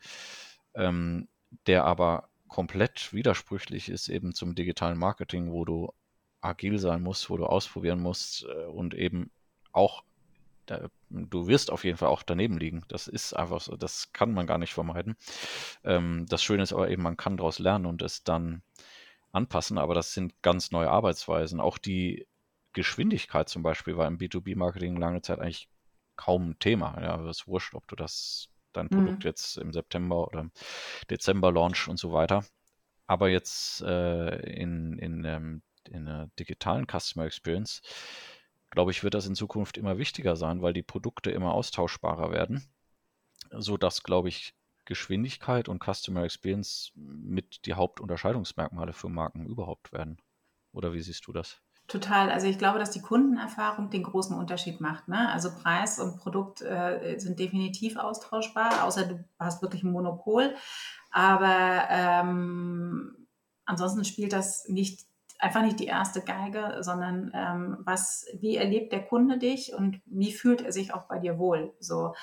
ähm, 0.73 1.27
der 1.67 1.85
aber 1.85 2.29
komplett 2.47 3.13
widersprüchlich 3.13 3.89
ist 3.89 4.09
eben 4.09 4.33
zum 4.33 4.55
digitalen 4.55 4.97
Marketing, 4.97 5.51
wo 5.51 5.65
du 5.65 5.91
agil 6.41 6.79
sein 6.79 7.01
musst, 7.01 7.29
wo 7.29 7.37
du 7.37 7.45
ausprobieren 7.45 7.99
musst 7.99 8.45
äh, 8.45 8.65
und 8.65 8.93
eben 8.93 9.31
auch 9.71 10.03
da, 10.65 10.87
du 11.09 11.47
wirst 11.47 11.71
auf 11.71 11.83
jeden 11.83 11.97
Fall 11.97 12.09
auch 12.09 12.23
daneben 12.23 12.57
liegen. 12.57 12.85
Das 12.87 13.07
ist 13.07 13.33
einfach 13.33 13.59
so, 13.59 13.75
das 13.75 14.13
kann 14.13 14.33
man 14.33 14.47
gar 14.47 14.57
nicht 14.57 14.73
vermeiden. 14.73 15.17
Ähm, 15.83 16.25
das 16.29 16.41
Schöne 16.43 16.63
ist 16.63 16.73
aber 16.73 16.89
eben, 16.89 17.03
man 17.03 17.17
kann 17.17 17.37
daraus 17.37 17.59
lernen 17.59 17.85
und 17.85 18.01
es 18.01 18.23
dann 18.23 18.61
anpassen, 19.31 19.77
aber 19.77 19.93
das 19.93 20.13
sind 20.13 20.41
ganz 20.41 20.71
neue 20.71 20.89
Arbeitsweisen. 20.89 21.59
Auch 21.59 21.77
die 21.77 22.27
Geschwindigkeit 22.73 23.49
zum 23.49 23.63
Beispiel 23.63 23.97
war 23.97 24.07
im 24.07 24.17
B2B-Marketing 24.17 24.95
lange 24.95 25.21
Zeit 25.21 25.39
eigentlich 25.39 25.69
kaum 26.15 26.51
ein 26.51 26.59
Thema. 26.59 26.99
Ja, 27.01 27.21
es 27.25 27.39
ist 27.39 27.47
wurscht, 27.47 27.73
ob 27.75 27.87
du 27.87 27.95
das 27.95 28.49
dein 28.73 28.89
Produkt 28.89 29.23
mhm. 29.23 29.27
jetzt 29.27 29.57
im 29.57 29.71
September 29.71 30.27
oder 30.27 30.49
Dezember 31.09 31.51
launch 31.51 31.87
und 31.87 31.97
so 31.97 32.11
weiter. 32.11 32.43
Aber 33.07 33.29
jetzt 33.29 33.81
äh, 33.81 34.35
in, 34.51 34.97
in, 34.97 35.25
ähm, 35.25 35.61
in 35.89 36.05
der 36.05 36.29
digitalen 36.39 36.87
Customer 36.87 37.25
Experience, 37.25 37.81
glaube 38.71 38.91
ich, 38.91 39.03
wird 39.03 39.13
das 39.13 39.27
in 39.27 39.35
Zukunft 39.35 39.77
immer 39.77 39.97
wichtiger 39.97 40.35
sein, 40.35 40.61
weil 40.61 40.73
die 40.73 40.83
Produkte 40.83 41.31
immer 41.31 41.53
austauschbarer 41.53 42.31
werden, 42.31 42.65
sodass, 43.51 44.03
glaube 44.03 44.29
ich, 44.29 44.55
Geschwindigkeit 44.85 45.69
und 45.69 45.83
Customer 45.83 46.23
Experience 46.23 46.91
mit 46.95 47.65
die 47.65 47.73
Hauptunterscheidungsmerkmale 47.73 48.93
für 48.93 49.09
Marken 49.09 49.45
überhaupt 49.45 49.93
werden. 49.93 50.17
Oder 50.71 50.93
wie 50.93 51.01
siehst 51.01 51.27
du 51.27 51.33
das? 51.33 51.61
Total. 51.93 52.31
Also 52.31 52.47
ich 52.47 52.57
glaube, 52.57 52.79
dass 52.79 52.89
die 52.89 53.03
Kundenerfahrung 53.03 53.91
den 53.91 54.01
großen 54.01 54.35
Unterschied 54.35 54.81
macht. 54.81 55.07
Ne? 55.09 55.31
Also 55.31 55.51
Preis 55.53 55.99
und 55.99 56.17
Produkt 56.17 56.63
äh, 56.63 57.19
sind 57.19 57.37
definitiv 57.37 57.97
austauschbar, 57.97 58.83
außer 58.83 59.05
du 59.05 59.23
hast 59.37 59.61
wirklich 59.61 59.83
ein 59.83 59.91
Monopol. 59.91 60.55
Aber 61.11 61.83
ähm, 61.91 63.27
ansonsten 63.65 64.05
spielt 64.05 64.33
das 64.33 64.67
nicht 64.67 65.05
einfach 65.37 65.61
nicht 65.61 65.79
die 65.79 65.85
erste 65.85 66.21
Geige, 66.21 66.77
sondern 66.79 67.31
ähm, 67.35 67.77
was, 67.81 68.25
wie 68.39 68.55
erlebt 68.55 68.91
der 68.91 69.05
Kunde 69.05 69.37
dich 69.37 69.75
und 69.75 70.01
wie 70.07 70.33
fühlt 70.33 70.63
er 70.63 70.71
sich 70.71 70.95
auch 70.95 71.03
bei 71.03 71.19
dir 71.19 71.37
wohl? 71.37 71.75
So. 71.79 72.15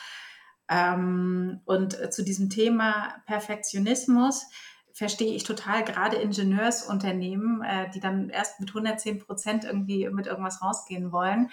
Ähm, 0.69 1.61
und 1.65 2.13
zu 2.13 2.25
diesem 2.25 2.51
Thema 2.51 3.23
Perfektionismus 3.25 4.47
verstehe 4.93 5.35
ich 5.35 5.45
total 5.45 5.85
gerade 5.85 6.17
Ingenieursunternehmen, 6.17 7.63
äh, 7.63 7.91
die 7.91 8.01
dann 8.01 8.31
erst 8.31 8.61
mit 8.61 8.71
110 8.71 9.19
Prozent 9.21 9.65
irgendwie 9.65 10.09
mit 10.11 10.27
irgendwas 10.27 10.63
rausgehen 10.63 11.13
wollen. 11.13 11.51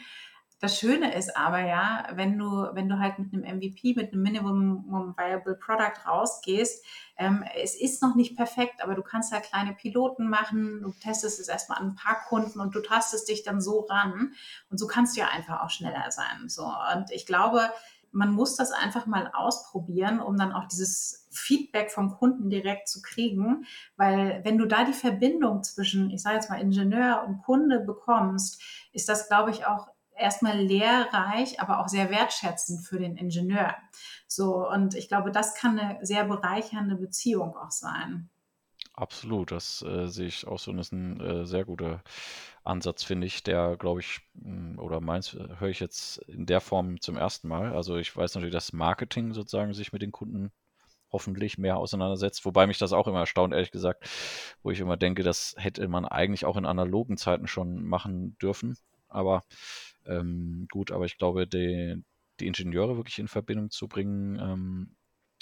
Das 0.60 0.80
Schöne 0.80 1.14
ist 1.14 1.38
aber 1.38 1.60
ja, 1.60 2.08
wenn 2.14 2.40
du, 2.40 2.70
wenn 2.74 2.90
du 2.90 2.98
halt 2.98 3.20
mit 3.20 3.32
einem 3.32 3.58
MVP, 3.58 3.94
mit 3.96 4.12
einem 4.12 4.24
Minimum 4.24 5.16
Viable 5.16 5.54
Product 5.54 6.08
rausgehst, 6.08 6.84
ähm, 7.16 7.46
es 7.62 7.80
ist 7.80 8.02
noch 8.02 8.16
nicht 8.16 8.36
perfekt, 8.36 8.84
aber 8.84 8.96
du 8.96 9.04
kannst 9.04 9.32
halt 9.32 9.44
kleine 9.44 9.74
Piloten 9.74 10.28
machen, 10.28 10.82
du 10.82 10.92
testest 10.94 11.40
es 11.40 11.48
erstmal 11.48 11.78
an 11.78 11.90
ein 11.90 11.96
paar 11.96 12.24
Kunden 12.28 12.60
und 12.60 12.74
du 12.74 12.82
tastest 12.82 13.30
dich 13.30 13.44
dann 13.44 13.62
so 13.62 13.82
ran 13.82 14.34
und 14.72 14.80
so 14.80 14.88
kannst 14.88 15.16
du 15.16 15.22
ja 15.22 15.28
einfach 15.28 15.62
auch 15.62 15.70
schneller 15.70 16.10
sein. 16.10 16.50
So. 16.50 16.66
Und 16.96 17.12
ich 17.12 17.28
glaube, 17.28 17.70
man 18.18 18.32
muss 18.32 18.56
das 18.56 18.72
einfach 18.72 19.06
mal 19.06 19.30
ausprobieren, 19.32 20.20
um 20.20 20.38
dann 20.38 20.52
auch 20.52 20.66
dieses 20.66 21.28
Feedback 21.30 21.92
vom 21.92 22.10
Kunden 22.10 22.50
direkt 22.50 22.88
zu 22.88 23.04
kriegen. 23.04 23.66
Weil 23.96 24.42
wenn 24.44 24.58
du 24.58 24.66
da 24.66 24.86
die 24.86 24.94
Verbindung 24.94 25.62
zwischen, 25.62 26.10
ich 26.10 26.24
sage 26.24 26.38
jetzt 26.38 26.50
mal, 26.50 26.60
Ingenieur 26.60 27.24
und 27.28 27.44
Kunde 27.44 27.80
bekommst, 27.80 28.60
ist 28.92 29.08
das, 29.08 29.28
glaube 29.28 29.52
ich, 29.52 29.68
auch 29.68 29.88
erstmal 30.16 30.58
lehrreich, 30.58 31.62
aber 31.62 31.80
auch 31.80 31.88
sehr 31.88 32.10
wertschätzend 32.10 32.88
für 32.88 32.98
den 32.98 33.18
Ingenieur. 33.18 33.76
So, 34.28 34.68
und 34.68 34.96
ich 34.96 35.10
glaube, 35.10 35.32
das 35.32 35.54
kann 35.54 35.78
eine 35.78 36.04
sehr 36.04 36.24
bereichernde 36.24 36.96
Beziehung 36.96 37.56
auch 37.56 37.72
sein. 37.72 38.32
Absolut, 39.00 39.52
das 39.52 39.84
äh, 39.84 40.08
sehe 40.08 40.26
ich 40.28 40.48
auch 40.48 40.58
so. 40.58 40.74
Das 40.74 40.88
ist 40.88 40.92
ein 40.92 41.20
äh, 41.22 41.46
sehr 41.46 41.66
guter 41.66 42.02
Ansatz, 42.64 43.04
finde 43.04 43.28
ich, 43.28 43.44
der, 43.44 43.78
glaube 43.78 44.00
ich, 44.00 44.22
hm, 44.42 44.80
oder 44.80 45.02
meins 45.02 45.36
äh, 45.36 45.48
höre 45.60 45.70
ich 45.70 45.80
jetzt 45.80 46.18
in 46.28 46.48
der 46.48 46.62
Form 46.62 47.00
zum 47.00 47.16
ersten 47.16 47.48
Mal. 47.48 47.74
Also 47.76 47.98
ich 47.98 48.16
weiß 48.18 48.34
natürlich, 48.36 48.54
dass 48.54 48.74
Marketing 48.74 49.34
sozusagen 49.34 49.74
sich 49.76 49.94
mit 49.94 50.02
den 50.02 50.12
Kunden 50.12 50.52
hoffentlich 51.12 51.58
mehr 51.60 51.78
auseinandersetzt, 51.78 52.46
wobei 52.46 52.68
mich 52.68 52.80
das 52.80 52.94
auch 52.94 53.08
immer 53.08 53.22
erstaunt, 53.22 53.54
ehrlich 53.54 53.72
gesagt, 53.72 54.10
wo 54.64 54.72
ich 54.72 54.80
immer 54.82 54.98
denke, 54.98 55.24
das 55.24 55.56
hätte 55.58 55.88
man 55.90 56.06
eigentlich 56.06 56.46
auch 56.46 56.58
in 56.58 56.66
analogen 56.66 57.18
Zeiten 57.18 57.48
schon 57.48 57.84
machen 57.86 58.38
dürfen. 58.42 58.78
Aber 59.10 59.44
ähm, 60.08 60.68
gut, 60.72 60.92
aber 60.92 61.06
ich 61.06 61.18
glaube, 61.20 61.48
die, 61.48 62.04
die 62.42 62.48
Ingenieure 62.48 62.98
wirklich 62.98 63.20
in 63.20 63.30
Verbindung 63.30 63.72
zu 63.72 63.88
bringen, 63.88 64.40
ähm, 64.40 64.97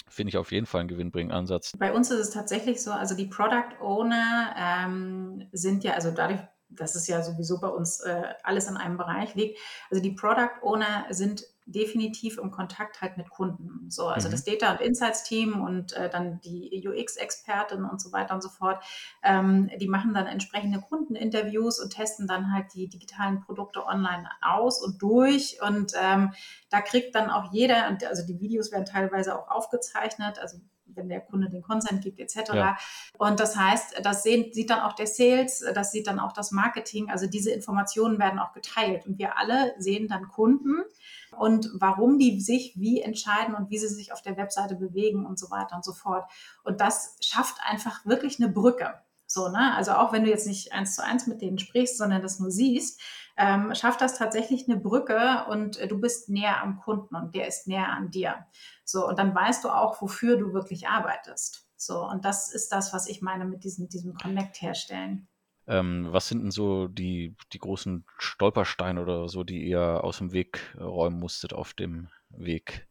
finde 0.08 0.30
ich 0.30 0.36
auf 0.36 0.52
jeden 0.52 0.66
Fall 0.66 0.80
einen 0.80 0.88
gewinnbringenden 0.88 1.36
Ansatz. 1.36 1.72
Bei 1.78 1.92
uns 1.92 2.10
ist 2.10 2.20
es 2.20 2.30
tatsächlich 2.30 2.82
so, 2.82 2.92
also 2.92 3.16
die 3.16 3.26
Product 3.26 3.80
Owner 3.80 4.54
ähm, 4.56 5.48
sind 5.52 5.84
ja, 5.84 5.94
also 5.94 6.10
dadurch, 6.10 6.40
dass 6.68 6.94
es 6.94 7.06
ja 7.06 7.22
sowieso 7.22 7.60
bei 7.60 7.68
uns 7.68 8.00
äh, 8.00 8.22
alles 8.42 8.68
in 8.68 8.76
einem 8.76 8.96
Bereich 8.96 9.34
liegt, 9.34 9.58
also 9.90 10.02
die 10.02 10.12
Product 10.12 10.62
Owner 10.62 11.06
sind 11.10 11.44
definitiv 11.66 12.38
im 12.38 12.52
Kontakt 12.52 13.02
halt 13.02 13.16
mit 13.16 13.28
Kunden. 13.28 13.90
So, 13.90 14.06
also 14.06 14.28
mhm. 14.28 14.32
das 14.32 14.44
Data 14.44 14.72
und 14.72 14.80
Insights 14.80 15.24
Team 15.24 15.60
und 15.60 15.92
äh, 15.94 16.08
dann 16.08 16.40
die 16.40 16.86
UX-Expertin 16.86 17.84
und 17.84 18.00
so 18.00 18.12
weiter 18.12 18.34
und 18.34 18.42
so 18.42 18.48
fort, 18.48 18.82
ähm, 19.24 19.68
die 19.80 19.88
machen 19.88 20.14
dann 20.14 20.26
entsprechende 20.26 20.80
Kundeninterviews 20.80 21.80
und 21.80 21.90
testen 21.90 22.28
dann 22.28 22.52
halt 22.52 22.72
die 22.74 22.88
digitalen 22.88 23.40
Produkte 23.40 23.84
online 23.84 24.28
aus 24.40 24.80
und 24.80 25.02
durch. 25.02 25.58
Und 25.60 25.92
ähm, 26.00 26.32
da 26.70 26.80
kriegt 26.80 27.16
dann 27.16 27.30
auch 27.30 27.52
jeder, 27.52 27.88
und 27.88 28.04
also 28.04 28.24
die 28.24 28.40
Videos 28.40 28.70
werden 28.70 28.86
teilweise 28.86 29.36
auch 29.36 29.48
aufgezeichnet, 29.48 30.38
also 30.38 30.58
wenn 30.96 31.08
der 31.08 31.20
Kunde 31.20 31.50
den 31.50 31.62
Consent 31.62 32.02
gibt, 32.02 32.20
etc. 32.20 32.52
Ja. 32.54 32.76
Und 33.18 33.40
das 33.40 33.56
heißt, 33.56 34.00
das 34.02 34.22
sehen, 34.22 34.52
sieht 34.52 34.70
dann 34.70 34.80
auch 34.80 34.94
der 34.94 35.06
Sales, 35.06 35.64
das 35.74 35.92
sieht 35.92 36.06
dann 36.06 36.18
auch 36.18 36.32
das 36.32 36.52
Marketing. 36.52 37.10
Also 37.10 37.26
diese 37.26 37.50
Informationen 37.50 38.18
werden 38.18 38.38
auch 38.38 38.52
geteilt. 38.52 39.06
Und 39.06 39.18
wir 39.18 39.38
alle 39.38 39.74
sehen 39.78 40.08
dann 40.08 40.28
Kunden 40.28 40.82
und 41.38 41.70
warum 41.74 42.18
die 42.18 42.40
sich 42.40 42.74
wie 42.76 43.00
entscheiden 43.00 43.54
und 43.54 43.70
wie 43.70 43.78
sie 43.78 43.88
sich 43.88 44.12
auf 44.12 44.22
der 44.22 44.36
Webseite 44.36 44.76
bewegen 44.76 45.26
und 45.26 45.38
so 45.38 45.50
weiter 45.50 45.76
und 45.76 45.84
so 45.84 45.92
fort. 45.92 46.30
Und 46.64 46.80
das 46.80 47.16
schafft 47.20 47.56
einfach 47.64 48.04
wirklich 48.04 48.40
eine 48.40 48.50
Brücke. 48.50 48.94
So, 49.26 49.48
ne? 49.48 49.74
Also 49.74 49.92
auch 49.92 50.12
wenn 50.12 50.24
du 50.24 50.30
jetzt 50.30 50.46
nicht 50.46 50.72
eins 50.72 50.94
zu 50.94 51.04
eins 51.04 51.26
mit 51.26 51.42
denen 51.42 51.58
sprichst, 51.58 51.98
sondern 51.98 52.22
das 52.22 52.38
nur 52.38 52.50
siehst, 52.50 53.00
ähm, 53.36 53.74
schafft 53.74 54.00
das 54.00 54.16
tatsächlich 54.16 54.68
eine 54.68 54.78
Brücke 54.78 55.46
und 55.50 55.78
äh, 55.78 55.88
du 55.88 56.00
bist 56.00 56.28
näher 56.28 56.62
am 56.62 56.78
Kunden 56.78 57.14
und 57.16 57.34
der 57.34 57.48
ist 57.48 57.66
näher 57.66 57.88
an 57.88 58.10
dir. 58.10 58.46
So, 58.84 59.06
und 59.06 59.18
dann 59.18 59.34
weißt 59.34 59.64
du 59.64 59.68
auch, 59.68 60.00
wofür 60.00 60.36
du 60.36 60.52
wirklich 60.52 60.88
arbeitest. 60.88 61.66
So, 61.76 62.02
und 62.08 62.24
das 62.24 62.52
ist 62.52 62.72
das, 62.72 62.92
was 62.92 63.08
ich 63.08 63.20
meine 63.20 63.44
mit 63.44 63.64
diesem, 63.64 63.88
diesem 63.88 64.14
Connect 64.14 64.62
herstellen. 64.62 65.28
Ähm, 65.68 66.08
was 66.10 66.28
sind 66.28 66.42
denn 66.42 66.50
so 66.50 66.88
die, 66.88 67.34
die 67.52 67.58
großen 67.58 68.04
Stolpersteine 68.18 69.02
oder 69.02 69.28
so, 69.28 69.44
die 69.44 69.64
ihr 69.64 70.04
aus 70.04 70.18
dem 70.18 70.32
Weg 70.32 70.60
räumen 70.78 71.18
musstet 71.18 71.52
auf 71.52 71.74
dem 71.74 72.08
Weg? 72.30 72.86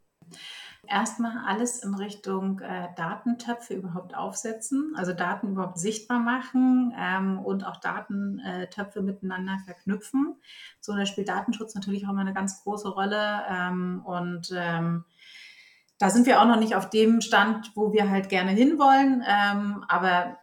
Erstmal 0.88 1.38
alles 1.48 1.84
in 1.84 1.96
Richtung 1.96 2.60
äh, 2.60 2.90
Datentöpfe 2.96 3.74
überhaupt 3.74 4.16
aufsetzen, 4.16 4.94
also 4.96 5.14
Daten 5.14 5.52
überhaupt 5.52 5.80
sichtbar 5.80 6.20
machen 6.20 6.94
ähm, 6.98 7.40
und 7.40 7.66
auch 7.66 7.78
Datentöpfe 7.78 9.02
miteinander 9.02 9.58
verknüpfen. 9.66 10.36
So, 10.80 10.96
da 10.96 11.06
spielt 11.06 11.30
Datenschutz 11.30 11.74
natürlich 11.74 12.06
auch 12.06 12.12
immer 12.12 12.22
eine 12.22 12.34
ganz 12.34 12.62
große 12.64 12.90
Rolle. 12.90 13.42
Ähm, 13.50 14.04
und 14.06 14.54
ähm, 14.56 15.06
da 15.98 16.10
sind 16.10 16.28
wir 16.28 16.42
auch 16.42 16.46
noch 16.46 16.60
nicht 16.60 16.76
auf 16.76 16.90
dem 16.90 17.22
Stand, 17.22 17.72
wo 17.76 17.94
wir 17.94 18.10
halt 18.10 18.30
gerne 18.30 18.52
hinwollen. 18.52 19.24
Ähm, 19.28 19.84
aber 19.88 20.38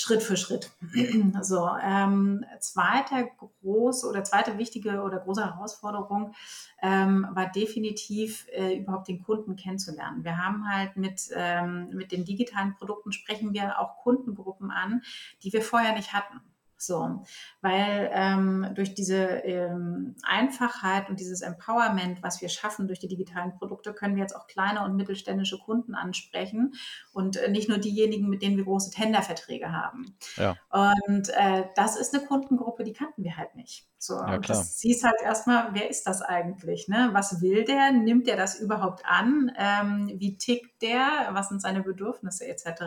Schritt 0.00 0.22
für 0.22 0.36
Schritt. 0.36 0.70
So, 1.42 1.68
ähm, 1.82 2.44
zweite 2.60 3.30
große 3.62 4.06
oder 4.08 4.24
zweite 4.24 4.58
wichtige 4.58 5.02
oder 5.02 5.18
große 5.18 5.44
Herausforderung 5.44 6.34
ähm, 6.82 7.26
war 7.32 7.50
definitiv 7.50 8.46
äh, 8.52 8.76
überhaupt 8.76 9.08
den 9.08 9.22
Kunden 9.22 9.56
kennenzulernen. 9.56 10.24
Wir 10.24 10.36
haben 10.38 10.68
halt 10.70 10.96
mit, 10.96 11.30
ähm, 11.34 11.90
mit 11.92 12.12
den 12.12 12.24
digitalen 12.24 12.74
Produkten 12.74 13.12
sprechen 13.12 13.52
wir 13.52 13.78
auch 13.78 13.98
Kundengruppen 13.98 14.70
an, 14.70 15.02
die 15.42 15.52
wir 15.52 15.62
vorher 15.62 15.94
nicht 15.94 16.12
hatten. 16.12 16.40
So, 16.82 17.22
weil 17.60 18.10
ähm, 18.14 18.68
durch 18.74 18.94
diese 18.94 19.16
ähm, 19.16 20.16
Einfachheit 20.22 21.10
und 21.10 21.20
dieses 21.20 21.42
Empowerment, 21.42 22.22
was 22.22 22.40
wir 22.40 22.48
schaffen 22.48 22.86
durch 22.86 22.98
die 22.98 23.08
digitalen 23.08 23.52
Produkte, 23.58 23.92
können 23.92 24.16
wir 24.16 24.22
jetzt 24.22 24.34
auch 24.34 24.46
kleine 24.46 24.82
und 24.84 24.96
mittelständische 24.96 25.58
Kunden 25.58 25.94
ansprechen 25.94 26.72
und 27.12 27.36
äh, 27.36 27.50
nicht 27.50 27.68
nur 27.68 27.76
diejenigen, 27.76 28.30
mit 28.30 28.40
denen 28.40 28.56
wir 28.56 28.64
große 28.64 28.90
Tenderverträge 28.90 29.72
haben. 29.72 30.16
Ja. 30.36 30.56
Und 30.70 31.28
äh, 31.28 31.64
das 31.76 31.96
ist 31.96 32.14
eine 32.14 32.24
Kundengruppe, 32.24 32.82
die 32.82 32.94
kannten 32.94 33.24
wir 33.24 33.36
halt 33.36 33.54
nicht. 33.56 33.89
So, 34.02 34.14
ja, 34.14 34.36
und 34.36 34.48
das 34.48 34.78
siehst 34.78 35.04
halt 35.04 35.20
erstmal, 35.22 35.74
wer 35.74 35.90
ist 35.90 36.06
das 36.06 36.22
eigentlich? 36.22 36.88
Ne? 36.88 37.10
Was 37.12 37.42
will 37.42 37.64
der? 37.64 37.92
Nimmt 37.92 38.26
der 38.26 38.36
das 38.38 38.58
überhaupt 38.58 39.04
an? 39.04 39.52
Ähm, 39.58 40.10
wie 40.14 40.38
tickt 40.38 40.80
der? 40.80 41.28
Was 41.32 41.50
sind 41.50 41.60
seine 41.60 41.82
Bedürfnisse 41.82 42.48
etc.? 42.48 42.82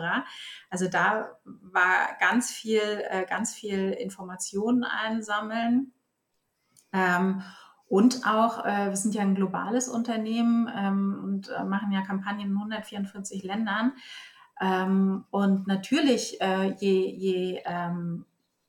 Also 0.70 0.88
da 0.88 1.38
war 1.44 2.16
ganz 2.18 2.50
viel, 2.50 2.80
äh, 3.08 3.26
ganz 3.26 3.54
viel 3.54 3.90
Informationen 3.90 4.82
einsammeln. 4.82 5.92
Ähm, 6.92 7.42
und 7.86 8.26
auch, 8.26 8.64
äh, 8.64 8.88
wir 8.88 8.96
sind 8.96 9.14
ja 9.14 9.22
ein 9.22 9.36
globales 9.36 9.88
Unternehmen 9.88 10.68
ähm, 10.76 11.20
und 11.22 11.48
äh, 11.48 11.62
machen 11.62 11.92
ja 11.92 12.02
Kampagnen 12.02 12.48
in 12.48 12.56
144 12.56 13.44
Ländern. 13.44 13.92
Ähm, 14.60 15.26
und 15.30 15.68
natürlich, 15.68 16.40
äh, 16.40 16.72
je, 16.80 17.08
je 17.08 17.62
ähm, 17.66 18.26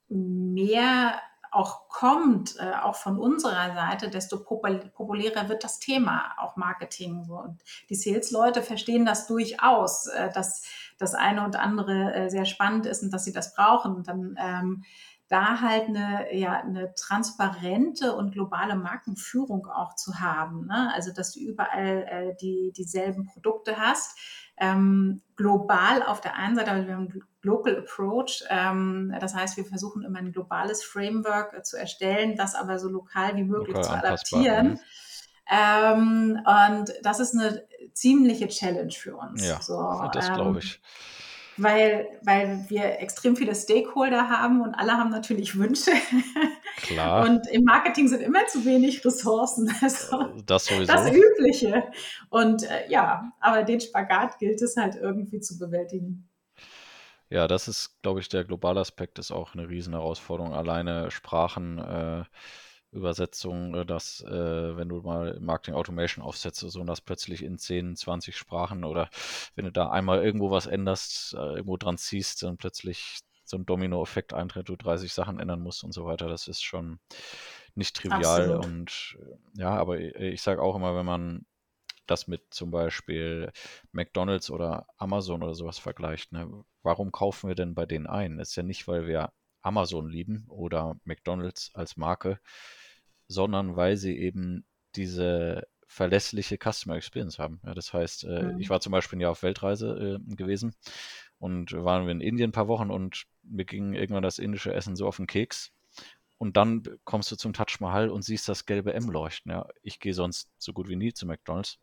mehr 0.09 1.19
auch 1.55 1.87
kommt, 1.87 2.57
äh, 2.59 2.73
auch 2.81 2.95
von 2.95 3.17
unserer 3.17 3.73
Seite, 3.73 4.09
desto 4.09 4.43
populärer 4.43 5.47
wird 5.47 5.63
das 5.63 5.79
Thema, 5.79 6.33
auch 6.37 6.57
Marketing. 6.57 7.23
So. 7.23 7.35
Und 7.35 7.63
die 7.89 7.95
Sales-Leute 7.95 8.61
verstehen 8.61 9.05
das 9.05 9.27
durchaus, 9.27 10.07
äh, 10.07 10.31
dass 10.33 10.63
das 10.97 11.13
eine 11.13 11.45
und 11.45 11.55
andere 11.55 12.13
äh, 12.13 12.29
sehr 12.29 12.45
spannend 12.45 12.85
ist 12.85 13.03
und 13.03 13.11
dass 13.11 13.23
sie 13.23 13.33
das 13.33 13.55
brauchen. 13.55 13.95
Und 13.95 14.07
dann 14.07 14.37
ähm, 14.37 14.83
da 15.27 15.61
halt 15.61 15.87
eine, 15.87 16.35
ja, 16.35 16.59
eine 16.59 16.93
transparente 16.93 18.15
und 18.15 18.33
globale 18.33 18.75
Markenführung 18.75 19.65
auch 19.67 19.95
zu 19.95 20.19
haben. 20.19 20.67
Ne? 20.67 20.91
Also, 20.93 21.11
dass 21.13 21.31
du 21.31 21.39
überall 21.39 22.05
äh, 22.09 22.35
die, 22.35 22.73
dieselben 22.75 23.25
Produkte 23.25 23.77
hast 23.77 24.19
ähm, 24.57 25.21
global 25.35 26.03
auf 26.03 26.21
der 26.21 26.35
einen 26.35 26.55
Seite, 26.55 26.71
aber 26.71 26.87
wir 26.87 26.95
haben 26.95 27.11
einen 27.11 27.23
Local 27.41 27.77
Approach. 27.77 28.43
Ähm, 28.49 29.13
das 29.19 29.35
heißt, 29.35 29.57
wir 29.57 29.65
versuchen 29.65 30.03
immer 30.03 30.19
ein 30.19 30.31
globales 30.31 30.83
Framework 30.83 31.53
äh, 31.53 31.61
zu 31.63 31.77
erstellen, 31.77 32.35
das 32.35 32.55
aber 32.55 32.79
so 32.79 32.89
lokal 32.89 33.35
wie 33.35 33.43
möglich 33.43 33.75
lokal 33.75 33.83
zu 33.83 33.93
adaptieren. 33.93 34.79
Ähm, 35.49 36.39
und 36.45 36.93
das 37.03 37.19
ist 37.19 37.35
eine 37.35 37.63
ziemliche 37.93 38.47
Challenge 38.47 38.91
für 38.91 39.15
uns. 39.15 39.45
Ja, 39.45 39.61
so, 39.61 40.09
das 40.11 40.33
glaube 40.33 40.51
ähm, 40.51 40.57
ich 40.57 40.81
weil, 41.57 42.07
weil 42.23 42.65
wir 42.67 42.99
extrem 42.99 43.35
viele 43.35 43.55
Stakeholder 43.55 44.29
haben 44.29 44.61
und 44.61 44.75
alle 44.75 44.93
haben 44.93 45.09
natürlich 45.09 45.57
Wünsche. 45.57 45.91
Klar. 46.77 47.25
Und 47.25 47.47
im 47.47 47.63
Marketing 47.63 48.07
sind 48.07 48.21
immer 48.21 48.45
zu 48.47 48.65
wenig 48.65 49.05
Ressourcen. 49.05 49.71
Also 49.81 50.21
äh, 50.21 50.43
das 50.45 50.65
sowieso. 50.65 50.91
Das 50.91 51.11
Übliche. 51.11 51.83
Und 52.29 52.63
äh, 52.63 52.89
ja, 52.89 53.31
aber 53.39 53.63
den 53.63 53.79
Spagat 53.79 54.39
gilt 54.39 54.61
es 54.61 54.75
halt 54.75 54.95
irgendwie 54.95 55.39
zu 55.39 55.57
bewältigen. 55.59 56.27
Ja, 57.29 57.47
das 57.47 57.67
ist, 57.67 58.01
glaube 58.01 58.19
ich, 58.19 58.29
der 58.29 58.43
globale 58.43 58.79
Aspekt 58.79 59.19
ist 59.19 59.31
auch 59.31 59.53
eine 59.53 59.67
riesen 59.67 59.93
Herausforderung. 59.93 60.53
Alleine 60.53 61.11
Sprachen 61.11 61.79
äh, 61.79 62.23
Übersetzung, 62.95 63.75
äh, 63.75 63.85
dass 63.85 64.21
äh, 64.21 64.77
wenn 64.77 64.89
du 64.89 65.01
mal 65.01 65.39
Marketing 65.39 65.75
Automation 65.75 66.23
aufsetzt 66.23 66.59
so, 66.61 66.79
und 66.79 66.87
das 66.87 67.01
plötzlich 67.01 67.43
in 67.43 67.57
10, 67.57 67.95
20 67.95 68.35
Sprachen 68.35 68.83
oder 68.83 69.09
wenn 69.55 69.65
du 69.65 69.71
da 69.71 69.89
einmal 69.89 70.23
irgendwo 70.23 70.51
was 70.51 70.65
änderst, 70.65 71.33
äh, 71.33 71.55
irgendwo 71.55 71.77
dran 71.77 71.97
ziehst, 71.97 72.43
dann 72.43 72.57
plötzlich 72.57 73.19
so 73.43 73.57
ein 73.57 73.65
Domino-Effekt 73.65 74.33
eintritt, 74.33 74.69
du 74.69 74.75
30 74.75 75.13
Sachen 75.13 75.39
ändern 75.39 75.61
musst 75.61 75.83
und 75.83 75.91
so 75.91 76.05
weiter. 76.05 76.27
Das 76.27 76.47
ist 76.47 76.63
schon 76.63 76.99
nicht 77.75 77.95
trivial. 77.95 78.53
Absolut. 78.53 78.65
Und 78.65 79.17
äh, 79.19 79.61
ja, 79.61 79.69
aber 79.69 79.99
ich, 79.99 80.15
ich 80.15 80.41
sage 80.41 80.61
auch 80.61 80.75
immer, 80.75 80.95
wenn 80.95 81.05
man 81.05 81.45
das 82.07 82.27
mit 82.27 82.53
zum 82.53 82.71
Beispiel 82.71 83.51
McDonalds 83.91 84.49
oder 84.51 84.87
Amazon 84.97 85.43
oder 85.43 85.55
sowas 85.55 85.79
vergleicht, 85.79 86.31
ne, 86.31 86.63
warum 86.83 87.11
kaufen 87.11 87.47
wir 87.47 87.55
denn 87.55 87.73
bei 87.73 87.85
denen 87.85 88.07
ein? 88.07 88.39
ist 88.39 88.55
ja 88.55 88.63
nicht, 88.63 88.87
weil 88.87 89.07
wir 89.07 89.31
Amazon 89.61 90.07
lieben 90.07 90.45
oder 90.47 90.95
McDonalds 91.03 91.71
als 91.73 91.97
Marke, 91.97 92.39
sondern 93.27 93.75
weil 93.75 93.97
sie 93.97 94.17
eben 94.17 94.65
diese 94.95 95.67
verlässliche 95.87 96.57
Customer 96.57 96.95
Experience 96.95 97.39
haben. 97.39 97.59
Ja, 97.65 97.73
das 97.73 97.93
heißt, 97.93 98.23
äh, 98.25 98.43
mhm. 98.43 98.59
ich 98.59 98.69
war 98.69 98.81
zum 98.81 98.91
Beispiel 98.91 99.21
ja 99.21 99.29
auf 99.29 99.43
Weltreise 99.43 100.19
äh, 100.19 100.35
gewesen 100.35 100.73
und 101.37 101.71
waren 101.73 102.05
wir 102.05 102.11
in 102.11 102.21
Indien 102.21 102.49
ein 102.49 102.53
paar 102.53 102.67
Wochen 102.67 102.89
und 102.89 103.25
mir 103.43 103.65
ging 103.65 103.93
irgendwann 103.93 104.23
das 104.23 104.39
indische 104.39 104.73
Essen 104.73 104.95
so 104.95 105.07
auf 105.07 105.17
den 105.17 105.27
Keks. 105.27 105.71
Und 106.37 106.57
dann 106.57 106.83
kommst 107.05 107.31
du 107.31 107.37
zum 107.37 107.53
Taj 107.53 107.77
Mahal 107.79 108.09
und 108.09 108.23
siehst 108.23 108.49
das 108.49 108.65
gelbe 108.65 108.93
M 108.93 109.09
leuchten. 109.09 109.51
Ja, 109.51 109.67
ich 109.81 109.99
gehe 109.99 110.13
sonst 110.13 110.49
so 110.57 110.73
gut 110.73 110.89
wie 110.89 110.97
nie 110.97 111.13
zu 111.13 111.25
McDonalds. 111.25 111.79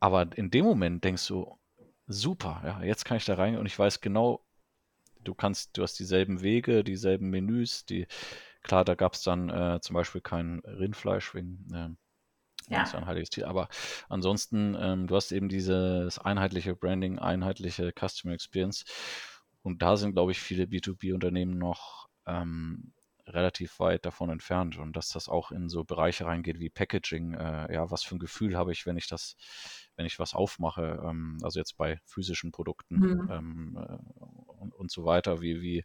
Aber 0.00 0.26
in 0.36 0.50
dem 0.50 0.64
Moment 0.64 1.04
denkst 1.04 1.26
du, 1.26 1.58
super, 2.06 2.62
ja, 2.64 2.82
jetzt 2.82 3.04
kann 3.04 3.18
ich 3.18 3.24
da 3.24 3.34
rein 3.34 3.58
und 3.58 3.66
ich 3.66 3.78
weiß 3.78 4.00
genau, 4.00 4.42
du 5.22 5.34
kannst, 5.34 5.76
du 5.76 5.82
hast 5.82 5.98
dieselben 5.98 6.40
Wege, 6.40 6.82
dieselben 6.82 7.28
Menüs, 7.28 7.84
die, 7.84 8.06
klar, 8.62 8.84
da 8.84 8.94
gab 8.94 9.14
es 9.14 9.22
dann 9.22 9.48
äh, 9.48 9.80
zum 9.80 9.94
Beispiel 9.94 10.20
kein 10.20 10.60
Rindfleisch 10.60 11.34
wegen, 11.34 11.66
äh, 11.72 11.88
ja. 12.70 12.80
Das 12.80 12.90
ist 12.90 12.94
ein 12.96 13.06
heiliges 13.06 13.30
Tier. 13.30 13.48
Aber 13.48 13.68
ansonsten, 14.08 14.76
ähm, 14.78 15.06
du 15.06 15.16
hast 15.16 15.32
eben 15.32 15.48
dieses 15.48 16.18
einheitliche 16.18 16.74
Branding, 16.74 17.18
einheitliche 17.18 17.92
Customer 17.98 18.34
Experience. 18.34 18.84
Und 19.62 19.80
da 19.82 19.96
sind, 19.96 20.12
glaube 20.12 20.32
ich, 20.32 20.40
viele 20.40 20.66
B2B-Unternehmen 20.66 21.56
noch 21.56 22.08
ähm, 22.26 22.92
relativ 23.34 23.78
weit 23.80 24.04
davon 24.04 24.30
entfernt. 24.30 24.78
Und 24.78 24.96
dass 24.96 25.08
das 25.08 25.28
auch 25.28 25.50
in 25.50 25.68
so 25.68 25.84
Bereiche 25.84 26.26
reingeht 26.26 26.58
wie 26.58 26.70
Packaging. 26.70 27.34
Äh, 27.34 27.72
ja, 27.74 27.90
was 27.90 28.02
für 28.02 28.16
ein 28.16 28.20
Gefühl 28.20 28.56
habe 28.56 28.72
ich, 28.72 28.86
wenn 28.86 28.96
ich 28.96 29.06
das 29.06 29.36
wenn 29.98 30.06
ich 30.06 30.18
was 30.20 30.32
aufmache, 30.32 31.02
ähm, 31.04 31.38
also 31.42 31.58
jetzt 31.58 31.76
bei 31.76 32.00
physischen 32.06 32.52
Produkten 32.52 32.94
mhm. 32.94 33.28
ähm, 33.30 33.78
äh, 33.78 34.22
und, 34.60 34.72
und, 34.72 34.90
so 34.92 35.04
weiter, 35.04 35.40
wie, 35.40 35.60
wie, 35.60 35.84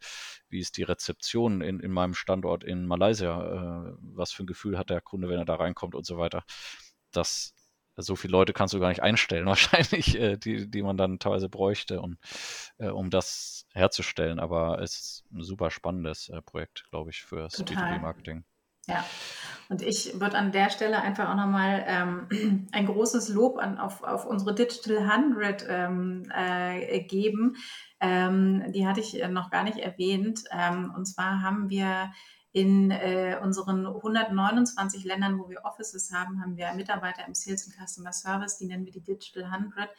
wie 0.50 0.60
ist 0.60 0.78
die 0.78 0.84
Rezeption 0.84 1.62
in, 1.62 1.80
in 1.80 1.92
meinem 1.92 2.14
Standort 2.14 2.64
in 2.64 2.86
Malaysia, 2.86 3.88
äh, 3.90 3.94
was 4.00 4.32
für 4.32 4.44
ein 4.44 4.48
Gefühl 4.48 4.78
hat 4.78 4.92
der 4.92 5.02
Kunde, 5.02 5.30
wenn 5.30 5.40
er 5.40 5.46
da 5.46 5.56
reinkommt 5.56 5.96
und 5.96 6.06
so 6.06 6.20
weiter. 6.20 6.44
Das, 7.12 7.56
so 7.96 8.16
viele 8.16 8.34
Leute 8.34 8.54
kannst 8.54 8.76
du 8.76 8.80
gar 8.80 8.90
nicht 8.90 9.02
einstellen, 9.02 9.46
wahrscheinlich, 9.48 10.16
äh, 10.16 10.38
die, 10.38 10.70
die 10.70 10.84
man 10.84 10.96
dann 10.96 11.18
teilweise 11.18 11.50
bräuchte, 11.50 12.00
um, 12.00 12.18
äh, 12.78 12.90
um 12.90 13.10
das 13.10 13.63
herzustellen. 13.74 14.40
Aber 14.40 14.80
es 14.82 15.00
ist 15.00 15.26
ein 15.34 15.44
super 15.44 15.72
spannendes 15.72 16.30
äh, 16.30 16.42
Projekt, 16.42 16.86
glaube 16.90 17.10
ich, 17.10 17.24
fürs 17.24 17.60
B2B-Marketing. 17.60 18.44
Ja, 18.88 19.06
und 19.70 19.82
ich 19.82 20.20
würde 20.20 20.38
an 20.38 20.52
der 20.52 20.70
Stelle 20.70 21.02
einfach 21.02 21.30
auch 21.30 21.36
nochmal 21.36 21.86
ähm, 21.88 22.68
ein 22.72 22.86
großes 22.86 23.30
Lob 23.30 23.58
an, 23.58 23.78
auf, 23.78 24.04
auf 24.04 24.26
unsere 24.26 24.54
Digital 24.54 24.98
100 25.10 25.66
ähm, 25.70 26.30
äh, 26.36 27.02
geben. 27.04 27.56
Ähm, 28.02 28.72
die 28.74 28.86
hatte 28.86 29.00
ich 29.00 29.26
noch 29.30 29.50
gar 29.52 29.64
nicht 29.64 29.78
erwähnt. 29.78 30.44
Ähm, 30.52 30.94
und 30.96 31.06
zwar 31.06 31.42
haben 31.42 31.70
wir 31.70 32.12
in 32.52 32.92
äh, 32.92 33.40
unseren 33.42 33.88
129 33.88 35.04
Ländern, 35.06 35.40
wo 35.40 35.50
wir 35.50 35.66
Offices 35.66 36.12
haben, 36.14 36.40
haben 36.40 36.56
wir 36.56 36.72
Mitarbeiter 36.74 37.26
im 37.26 37.34
Sales 37.34 37.66
und 37.66 37.74
Customer 37.74 38.14
Service, 38.14 38.60
die 38.60 38.68
nennen 38.68 38.86
wir 38.86 38.94
die 38.94 39.02
Digital 39.02 39.46
100 39.46 39.90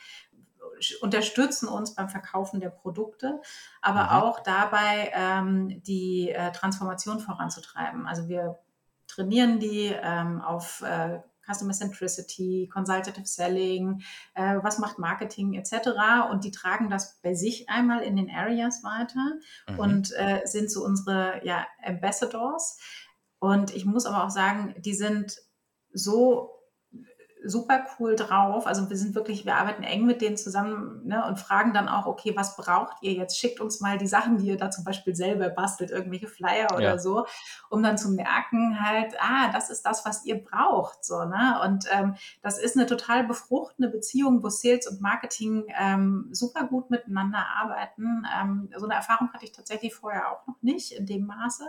unterstützen 1.00 1.68
uns 1.68 1.94
beim 1.94 2.08
Verkaufen 2.08 2.60
der 2.60 2.70
Produkte, 2.70 3.40
aber 3.82 4.04
mhm. 4.04 4.08
auch 4.10 4.40
dabei, 4.40 5.12
ähm, 5.14 5.82
die 5.82 6.30
äh, 6.30 6.52
Transformation 6.52 7.20
voranzutreiben. 7.20 8.06
Also 8.06 8.28
wir 8.28 8.58
trainieren 9.06 9.60
die 9.60 9.94
ähm, 10.02 10.40
auf 10.40 10.82
äh, 10.82 11.20
Customer 11.46 11.72
Centricity, 11.72 12.68
Consultative 12.72 13.26
Selling, 13.26 14.02
äh, 14.34 14.56
was 14.62 14.78
macht 14.78 14.98
Marketing 14.98 15.54
etc. 15.54 15.90
Und 16.30 16.44
die 16.44 16.50
tragen 16.50 16.90
das 16.90 17.20
bei 17.22 17.34
sich 17.34 17.68
einmal 17.68 18.02
in 18.02 18.16
den 18.16 18.30
Areas 18.30 18.82
weiter 18.82 19.34
mhm. 19.68 19.78
und 19.78 20.12
äh, 20.12 20.42
sind 20.44 20.70
so 20.70 20.84
unsere 20.84 21.44
ja, 21.44 21.66
Ambassadors. 21.82 22.78
Und 23.38 23.74
ich 23.74 23.84
muss 23.84 24.06
aber 24.06 24.24
auch 24.24 24.30
sagen, 24.30 24.74
die 24.78 24.94
sind 24.94 25.38
so 25.92 26.53
super 27.44 27.86
cool 27.98 28.16
drauf. 28.16 28.66
Also 28.66 28.88
wir 28.88 28.96
sind 28.96 29.14
wirklich, 29.14 29.44
wir 29.44 29.56
arbeiten 29.56 29.82
eng 29.82 30.06
mit 30.06 30.20
denen 30.20 30.36
zusammen 30.36 31.02
ne, 31.04 31.24
und 31.26 31.38
fragen 31.38 31.72
dann 31.72 31.88
auch, 31.88 32.06
okay, 32.06 32.32
was 32.36 32.56
braucht 32.56 32.96
ihr 33.02 33.12
jetzt? 33.12 33.38
Schickt 33.38 33.60
uns 33.60 33.80
mal 33.80 33.98
die 33.98 34.06
Sachen, 34.06 34.38
die 34.38 34.46
ihr 34.46 34.56
da 34.56 34.70
zum 34.70 34.84
Beispiel 34.84 35.14
selber 35.14 35.48
bastelt, 35.50 35.90
irgendwelche 35.90 36.26
Flyer 36.26 36.68
oder 36.74 36.80
ja. 36.80 36.98
so, 36.98 37.26
um 37.70 37.82
dann 37.82 37.98
zu 37.98 38.10
merken 38.10 38.82
halt, 38.82 39.14
ah, 39.20 39.50
das 39.52 39.70
ist 39.70 39.82
das, 39.82 40.04
was 40.04 40.24
ihr 40.24 40.42
braucht. 40.42 41.04
So, 41.04 41.24
ne? 41.24 41.60
Und 41.64 41.86
ähm, 41.92 42.14
das 42.42 42.58
ist 42.58 42.76
eine 42.76 42.86
total 42.86 43.24
befruchtende 43.24 43.90
Beziehung, 43.90 44.42
wo 44.42 44.48
Sales 44.48 44.86
und 44.86 45.00
Marketing 45.00 45.64
ähm, 45.78 46.28
super 46.32 46.64
gut 46.64 46.90
miteinander 46.90 47.44
arbeiten. 47.60 48.26
Ähm, 48.40 48.70
so 48.76 48.86
eine 48.86 48.94
Erfahrung 48.94 49.32
hatte 49.32 49.44
ich 49.44 49.52
tatsächlich 49.52 49.94
vorher 49.94 50.32
auch 50.32 50.46
noch 50.46 50.60
nicht 50.62 50.92
in 50.92 51.06
dem 51.06 51.26
Maße. 51.26 51.64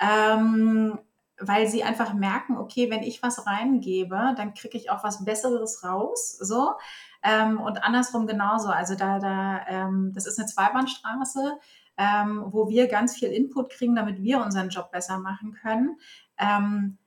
Ähm, 0.00 0.98
weil 1.40 1.66
sie 1.68 1.84
einfach 1.84 2.14
merken, 2.14 2.56
okay, 2.56 2.90
wenn 2.90 3.02
ich 3.02 3.22
was 3.22 3.46
reingebe, 3.46 4.34
dann 4.36 4.54
kriege 4.54 4.76
ich 4.76 4.90
auch 4.90 5.04
was 5.04 5.24
Besseres 5.24 5.84
raus. 5.84 6.36
So. 6.38 6.74
Ähm, 7.22 7.60
und 7.60 7.84
andersrum 7.84 8.26
genauso. 8.26 8.68
Also 8.68 8.94
da, 8.94 9.18
da, 9.18 9.66
ähm, 9.68 10.12
das 10.14 10.26
ist 10.26 10.38
eine 10.38 10.48
Zweibahnstraße. 10.48 11.58
ähm, 11.98 12.44
wo 12.48 12.68
wir 12.68 12.88
ganz 12.88 13.16
viel 13.16 13.30
Input 13.30 13.70
kriegen, 13.70 13.96
damit 13.96 14.22
wir 14.22 14.40
unseren 14.42 14.68
Job 14.68 14.90
besser 14.90 15.18
machen 15.18 15.54
können. 15.54 15.98
Ähm, 16.38 16.98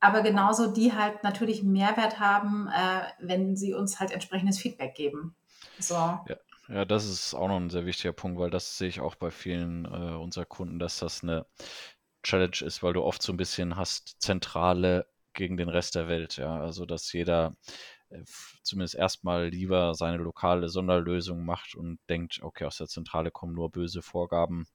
aber 0.00 0.20
genauso 0.22 0.66
die 0.70 0.92
halt 0.92 1.24
natürlich 1.24 1.62
Mehrwert 1.62 2.20
haben, 2.20 2.68
äh, 2.68 3.02
wenn 3.18 3.56
sie 3.56 3.72
uns 3.74 3.98
halt 3.98 4.10
entsprechendes 4.10 4.58
Feedback 4.58 4.94
geben. 4.94 5.34
So. 5.78 5.94
Ja. 5.94 6.36
Ja, 6.68 6.84
das 6.84 7.08
ist 7.08 7.32
auch 7.32 7.46
noch 7.46 7.58
ein 7.58 7.70
sehr 7.70 7.86
wichtiger 7.86 8.12
Punkt, 8.12 8.40
weil 8.40 8.50
das 8.50 8.76
sehe 8.76 8.88
ich 8.88 8.98
auch 8.98 9.14
bei 9.14 9.30
vielen 9.30 9.84
äh, 9.84 10.16
unserer 10.16 10.46
Kunden, 10.46 10.80
dass 10.80 10.98
das 10.98 11.22
eine 11.22 11.46
Challenge 12.26 12.56
ist, 12.62 12.82
weil 12.82 12.92
du 12.92 13.02
oft 13.02 13.22
so 13.22 13.32
ein 13.32 13.36
bisschen 13.36 13.76
hast 13.76 14.20
Zentrale 14.20 15.06
gegen 15.32 15.56
den 15.56 15.68
Rest 15.68 15.94
der 15.94 16.08
Welt, 16.08 16.36
ja. 16.38 16.58
Also 16.58 16.84
dass 16.84 17.12
jeder 17.12 17.54
äh, 18.08 18.24
zumindest 18.62 18.96
erstmal 18.96 19.48
lieber 19.48 19.94
seine 19.94 20.16
lokale 20.16 20.68
Sonderlösung 20.68 21.44
macht 21.44 21.76
und 21.76 22.00
denkt, 22.08 22.40
okay, 22.42 22.64
aus 22.64 22.78
der 22.78 22.88
Zentrale 22.88 23.30
kommen 23.30 23.54
nur 23.54 23.70
böse 23.70 24.02
Vorgaben, 24.02 24.66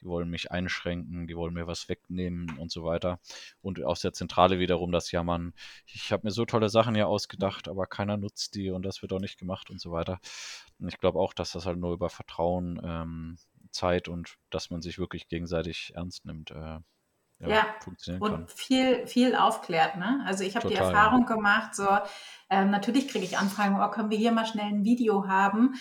die 0.00 0.06
wollen 0.06 0.28
mich 0.30 0.50
einschränken, 0.50 1.28
die 1.28 1.36
wollen 1.36 1.54
mir 1.54 1.68
was 1.68 1.88
wegnehmen 1.88 2.58
und 2.58 2.72
so 2.72 2.82
weiter. 2.82 3.20
Und 3.62 3.84
aus 3.84 4.00
der 4.00 4.12
Zentrale 4.12 4.58
wiederum 4.58 4.90
das 4.90 5.12
Jammern, 5.12 5.54
ich 5.86 6.10
habe 6.10 6.26
mir 6.26 6.32
so 6.32 6.44
tolle 6.44 6.70
Sachen 6.70 6.96
ja 6.96 7.06
ausgedacht, 7.06 7.68
aber 7.68 7.86
keiner 7.86 8.16
nutzt 8.16 8.56
die 8.56 8.70
und 8.70 8.82
das 8.84 9.00
wird 9.02 9.12
auch 9.12 9.20
nicht 9.20 9.38
gemacht 9.38 9.70
und 9.70 9.80
so 9.80 9.92
weiter. 9.92 10.18
Und 10.80 10.88
ich 10.88 10.98
glaube 10.98 11.20
auch, 11.20 11.34
dass 11.34 11.52
das 11.52 11.66
halt 11.66 11.78
nur 11.78 11.92
über 11.92 12.10
Vertrauen, 12.10 12.80
ähm, 12.84 13.38
Zeit 13.70 14.08
und 14.08 14.38
dass 14.50 14.70
man 14.70 14.82
sich 14.82 14.98
wirklich 14.98 15.28
gegenseitig 15.28 15.92
ernst 15.94 16.24
nimmt, 16.24 16.50
äh, 16.50 16.80
ja, 17.40 17.48
ja, 17.48 17.66
funktionieren 17.80 18.22
und 18.22 18.32
kann. 18.32 18.48
viel, 18.48 19.06
viel 19.06 19.34
aufklärt. 19.34 19.96
Ne? 19.96 20.22
Also 20.26 20.44
ich 20.44 20.56
habe 20.56 20.68
die 20.68 20.74
Erfahrung 20.74 21.26
ja. 21.28 21.34
gemacht, 21.34 21.74
so 21.74 21.86
ähm, 22.50 22.70
natürlich 22.70 23.08
kriege 23.08 23.24
ich 23.24 23.38
Anfragen, 23.38 23.80
oh, 23.80 23.90
können 23.90 24.10
wir 24.10 24.18
hier 24.18 24.32
mal 24.32 24.46
schnell 24.46 24.66
ein 24.66 24.84
Video 24.84 25.28
haben? 25.28 25.74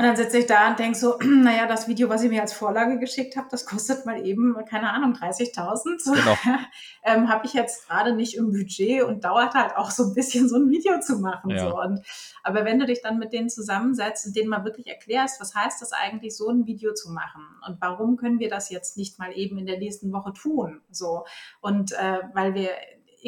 Und 0.00 0.06
dann 0.06 0.16
sitze 0.16 0.38
ich 0.38 0.46
da 0.46 0.70
und 0.70 0.78
denke 0.78 0.96
so, 0.96 1.18
naja, 1.22 1.66
das 1.66 1.86
Video, 1.86 2.08
was 2.08 2.24
ihr 2.24 2.30
mir 2.30 2.40
als 2.40 2.54
Vorlage 2.54 2.98
geschickt 2.98 3.36
habt, 3.36 3.52
das 3.52 3.66
kostet 3.66 4.06
mal 4.06 4.24
eben, 4.24 4.56
keine 4.66 4.94
Ahnung, 4.94 5.12
30.000. 5.12 6.14
Genau. 6.14 6.38
ähm, 7.04 7.28
Habe 7.28 7.44
ich 7.44 7.52
jetzt 7.52 7.86
gerade 7.86 8.14
nicht 8.14 8.34
im 8.34 8.50
Budget 8.50 9.02
und 9.02 9.24
dauert 9.24 9.52
halt 9.52 9.76
auch 9.76 9.90
so 9.90 10.04
ein 10.04 10.14
bisschen, 10.14 10.48
so 10.48 10.56
ein 10.56 10.70
Video 10.70 11.00
zu 11.00 11.18
machen. 11.18 11.50
Ja. 11.50 11.68
So. 11.68 11.78
Und, 11.78 12.00
aber 12.42 12.64
wenn 12.64 12.78
du 12.78 12.86
dich 12.86 13.02
dann 13.02 13.18
mit 13.18 13.34
denen 13.34 13.50
zusammensetzt 13.50 14.26
und 14.26 14.34
denen 14.34 14.48
mal 14.48 14.64
wirklich 14.64 14.86
erklärst, 14.86 15.38
was 15.38 15.54
heißt 15.54 15.82
das 15.82 15.92
eigentlich, 15.92 16.34
so 16.34 16.48
ein 16.48 16.64
Video 16.64 16.94
zu 16.94 17.10
machen 17.10 17.42
und 17.68 17.78
warum 17.82 18.16
können 18.16 18.38
wir 18.38 18.48
das 18.48 18.70
jetzt 18.70 18.96
nicht 18.96 19.18
mal 19.18 19.36
eben 19.36 19.58
in 19.58 19.66
der 19.66 19.76
nächsten 19.76 20.10
Woche 20.14 20.32
tun? 20.32 20.80
So. 20.90 21.26
Und 21.60 21.92
äh, 21.92 22.20
weil 22.32 22.54
wir 22.54 22.70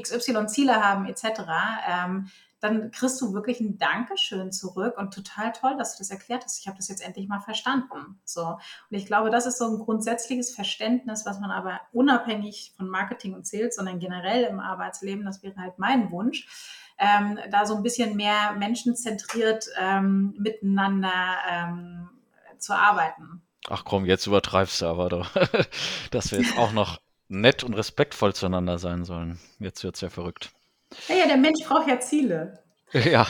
XY 0.01 0.47
Ziele 0.47 0.83
haben 0.83 1.05
etc., 1.05 1.43
ähm, 1.87 2.31
dann 2.63 2.93
kriegst 2.93 3.21
du 3.21 3.35
wirklich 3.35 3.59
ein 3.59 3.77
Dankeschön 3.77 4.53
zurück 4.53 4.97
und 4.97 5.13
total 5.13 5.51
toll, 5.51 5.77
dass 5.77 5.97
du 5.97 5.99
das 5.99 6.11
erklärt 6.11 6.45
hast. 6.45 6.61
Ich 6.61 6.69
habe 6.69 6.77
das 6.77 6.87
jetzt 6.87 7.05
endlich 7.05 7.27
mal 7.27 7.41
verstanden. 7.41 8.21
So. 8.25 8.47
Und 8.47 8.97
ich 8.97 9.05
glaube, 9.05 9.31
das 9.31 9.47
ist 9.47 9.59
so 9.59 9.67
ein 9.67 9.79
grundsätzliches 9.81 10.55
Verständnis, 10.55 11.27
was 11.27 11.41
man 11.41 11.51
aber 11.51 11.81
unabhängig 11.91 12.73
von 12.77 12.89
Marketing 12.89 13.35
und 13.35 13.49
Sales, 13.49 13.75
sondern 13.75 13.99
generell 13.99 14.45
im 14.45 14.61
Arbeitsleben, 14.61 15.25
das 15.25 15.43
wäre 15.43 15.57
halt 15.57 15.81
mein 15.81 16.13
Wunsch, 16.13 16.47
ähm, 16.99 17.37
da 17.51 17.67
so 17.67 17.75
ein 17.75 17.83
bisschen 17.83 18.15
mehr 18.15 18.53
menschenzentriert 18.53 19.67
ähm, 19.81 20.33
miteinander 20.39 21.35
ähm, 21.51 22.11
zu 22.59 22.75
arbeiten. 22.75 23.43
Ach 23.71 23.85
komm, 23.85 24.07
jetzt 24.07 24.29
übertreibst 24.29 24.81
du 24.83 24.87
aber 24.87 25.09
doch, 25.09 25.31
dass 26.13 26.31
wir 26.31 26.41
jetzt 26.41 26.57
auch 26.57 26.73
noch 26.73 27.01
nett 27.27 27.65
und 27.65 27.75
respektvoll 27.75 28.35
zueinander 28.35 28.79
sein 28.79 29.05
sollen. 29.05 29.41
Jetzt 29.59 29.83
wird 29.83 29.97
es 29.97 30.01
ja 30.01 30.11
verrückt. 30.11 30.53
Ja, 31.09 31.15
ja, 31.15 31.27
der 31.27 31.37
Mensch 31.37 31.65
braucht 31.67 31.89
ja 31.89 32.01
Ziele. 32.01 32.59
Ja, 32.93 33.27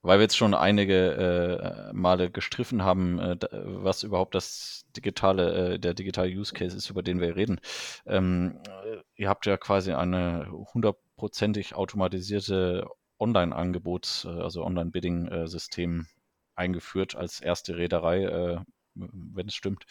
weil 0.00 0.18
wir 0.18 0.22
jetzt 0.22 0.36
schon 0.36 0.54
einige 0.54 1.90
äh, 1.90 1.92
Male 1.92 2.30
gestriffen 2.30 2.82
haben, 2.82 3.18
äh, 3.18 3.36
was 3.50 4.04
überhaupt 4.04 4.34
das 4.34 4.86
digitale, 4.96 5.74
äh, 5.74 5.78
der 5.78 5.94
digitale 5.94 6.30
Use 6.30 6.54
Case 6.54 6.76
ist, 6.76 6.88
über 6.88 7.02
den 7.02 7.20
wir 7.20 7.36
reden. 7.36 7.60
Ähm, 8.06 8.60
äh, 8.66 9.02
ihr 9.16 9.28
habt 9.28 9.46
ja 9.46 9.56
quasi 9.56 9.92
eine 9.92 10.46
hundertprozentig 10.72 11.74
automatisierte 11.74 12.86
Online-Angebots, 13.18 14.24
äh, 14.24 14.28
also 14.28 14.64
Online-Bidding-System 14.64 16.06
eingeführt 16.54 17.16
als 17.16 17.40
erste 17.40 17.76
Reederei, 17.76 18.24
äh, 18.24 18.58
wenn 18.94 19.48
es 19.48 19.54
stimmt. 19.54 19.84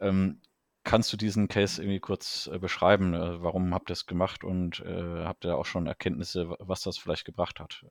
Ähm, 0.00 0.40
Kannst 0.84 1.12
du 1.12 1.16
diesen 1.16 1.48
Case 1.48 1.80
irgendwie 1.80 2.00
kurz 2.00 2.50
äh, 2.52 2.58
beschreiben? 2.58 3.14
Äh, 3.14 3.42
warum 3.42 3.72
habt 3.72 3.90
ihr 3.90 3.94
es 3.94 4.06
gemacht 4.06 4.42
und 4.42 4.80
äh, 4.80 5.24
habt 5.24 5.44
ihr 5.44 5.56
auch 5.56 5.66
schon 5.66 5.86
Erkenntnisse, 5.86 6.56
was 6.58 6.82
das 6.82 6.98
vielleicht 6.98 7.24
gebracht 7.24 7.60
hat? 7.60 7.84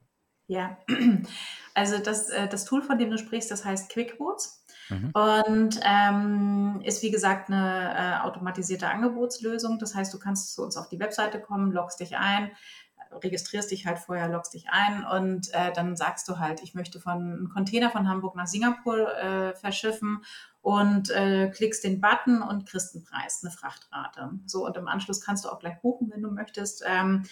Ja, 0.47 0.77
also 1.73 1.97
das, 1.99 2.29
äh, 2.29 2.49
das 2.49 2.65
Tool, 2.65 2.81
von 2.81 2.97
dem 2.97 3.09
du 3.09 3.17
sprichst, 3.17 3.49
das 3.49 3.63
heißt 3.63 3.89
QuickBoots 3.93 4.65
mhm. 4.89 5.11
und 5.13 5.79
ähm, 5.83 6.81
ist 6.83 7.01
wie 7.03 7.11
gesagt 7.11 7.49
eine 7.49 7.95
äh, 7.95 8.25
automatisierte 8.25 8.89
Angebotslösung. 8.89 9.79
Das 9.79 9.95
heißt, 9.95 10.13
du 10.13 10.19
kannst 10.19 10.53
zu 10.53 10.63
uns 10.63 10.75
auf 10.75 10.89
die 10.89 10.99
Webseite 10.99 11.39
kommen, 11.39 11.71
loggst 11.71 12.01
dich 12.01 12.17
ein, 12.17 12.51
registrierst 13.23 13.71
dich 13.71 13.85
halt 13.85 13.99
vorher, 13.99 14.27
loggst 14.27 14.53
dich 14.53 14.65
ein 14.69 15.05
und 15.05 15.53
äh, 15.53 15.71
dann 15.71 15.95
sagst 15.95 16.27
du 16.27 16.39
halt, 16.39 16.61
ich 16.61 16.73
möchte 16.73 16.99
von 16.99 17.13
einem 17.13 17.49
Container 17.49 17.89
von 17.89 18.09
Hamburg 18.09 18.35
nach 18.35 18.47
Singapur 18.47 19.15
äh, 19.17 19.53
verschiffen 19.53 20.25
und 20.61 21.09
äh, 21.09 21.49
klickst 21.49 21.83
den 21.83 22.01
Button 22.01 22.41
und 22.41 22.67
kriegst 22.67 22.95
einen 22.95 23.03
Preis, 23.03 23.41
eine 23.43 23.51
Frachtrate. 23.51 24.31
So, 24.45 24.65
und 24.65 24.77
im 24.77 24.87
Anschluss 24.87 25.21
kannst 25.21 25.45
du 25.45 25.49
auch 25.49 25.59
gleich 25.59 25.81
buchen, 25.81 26.11
wenn 26.11 26.21
du 26.21 26.31
möchtest. 26.31 26.83
Ähm, 26.85 27.23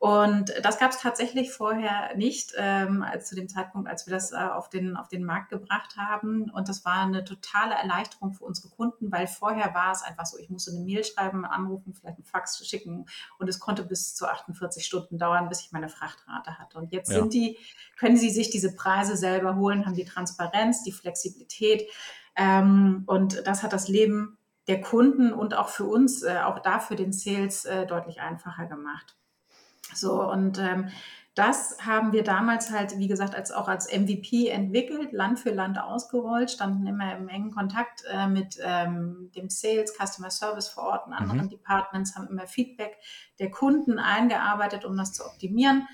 und 0.00 0.54
das 0.62 0.78
gab 0.78 0.92
es 0.92 0.98
tatsächlich 0.98 1.52
vorher 1.52 2.16
nicht, 2.16 2.54
ähm, 2.56 3.02
als 3.02 3.28
zu 3.28 3.34
dem 3.34 3.50
Zeitpunkt, 3.50 3.86
als 3.86 4.06
wir 4.06 4.14
das 4.14 4.32
äh, 4.32 4.36
auf, 4.36 4.70
den, 4.70 4.96
auf 4.96 5.08
den 5.08 5.24
Markt 5.24 5.50
gebracht 5.50 5.98
haben. 5.98 6.50
Und 6.50 6.70
das 6.70 6.86
war 6.86 7.02
eine 7.02 7.22
totale 7.22 7.74
Erleichterung 7.74 8.32
für 8.32 8.44
unsere 8.44 8.70
Kunden, 8.70 9.12
weil 9.12 9.26
vorher 9.26 9.74
war 9.74 9.92
es 9.92 10.00
einfach 10.00 10.24
so, 10.24 10.38
ich 10.38 10.48
musste 10.48 10.70
eine 10.70 10.80
Mail 10.80 11.04
schreiben, 11.04 11.44
anrufen, 11.44 11.92
vielleicht 11.92 12.16
einen 12.16 12.24
Fax 12.24 12.66
schicken 12.66 13.04
und 13.38 13.48
es 13.48 13.60
konnte 13.60 13.84
bis 13.84 14.14
zu 14.14 14.26
48 14.26 14.86
Stunden 14.86 15.18
dauern, 15.18 15.50
bis 15.50 15.60
ich 15.60 15.70
meine 15.70 15.90
Frachtrate 15.90 16.58
hatte. 16.58 16.78
Und 16.78 16.92
jetzt 16.92 17.10
ja. 17.10 17.18
sind 17.18 17.34
die, 17.34 17.58
können 17.98 18.16
sie 18.16 18.30
sich 18.30 18.48
diese 18.48 18.74
Preise 18.74 19.18
selber 19.18 19.56
holen, 19.56 19.84
haben 19.84 19.96
die 19.96 20.06
Transparenz, 20.06 20.82
die 20.82 20.92
Flexibilität. 20.92 21.86
Ähm, 22.36 23.04
und 23.06 23.46
das 23.46 23.62
hat 23.62 23.72
das 23.72 23.88
Leben 23.88 24.38
der 24.68 24.80
Kunden 24.80 25.32
und 25.32 25.54
auch 25.54 25.68
für 25.68 25.84
uns, 25.84 26.22
äh, 26.22 26.38
auch 26.44 26.60
da 26.60 26.78
für 26.78 26.96
den 26.96 27.12
Sales 27.12 27.64
äh, 27.64 27.86
deutlich 27.86 28.20
einfacher 28.20 28.66
gemacht. 28.66 29.16
So, 29.94 30.22
und 30.22 30.58
ähm, 30.58 30.90
das 31.34 31.78
haben 31.86 32.12
wir 32.12 32.24
damals 32.24 32.70
halt, 32.70 32.98
wie 32.98 33.08
gesagt, 33.08 33.34
als 33.34 33.52
auch 33.52 33.68
als 33.68 33.86
MVP 33.86 34.48
entwickelt, 34.48 35.12
Land 35.12 35.38
für 35.38 35.50
Land 35.50 35.80
ausgerollt, 35.80 36.50
standen 36.50 36.86
immer 36.86 37.16
im 37.16 37.28
engen 37.28 37.52
Kontakt 37.52 38.02
äh, 38.10 38.26
mit 38.26 38.58
ähm, 38.62 39.30
dem 39.36 39.48
Sales, 39.48 39.94
Customer 39.96 40.30
Service 40.30 40.68
vor 40.68 40.84
Ort 40.84 41.06
und 41.06 41.12
anderen 41.12 41.42
mhm. 41.42 41.50
Departments, 41.50 42.16
haben 42.16 42.28
immer 42.28 42.46
Feedback 42.46 42.96
der 43.38 43.50
Kunden 43.50 43.98
eingearbeitet, 43.98 44.84
um 44.84 44.96
das 44.96 45.12
zu 45.12 45.24
optimieren. 45.24 45.86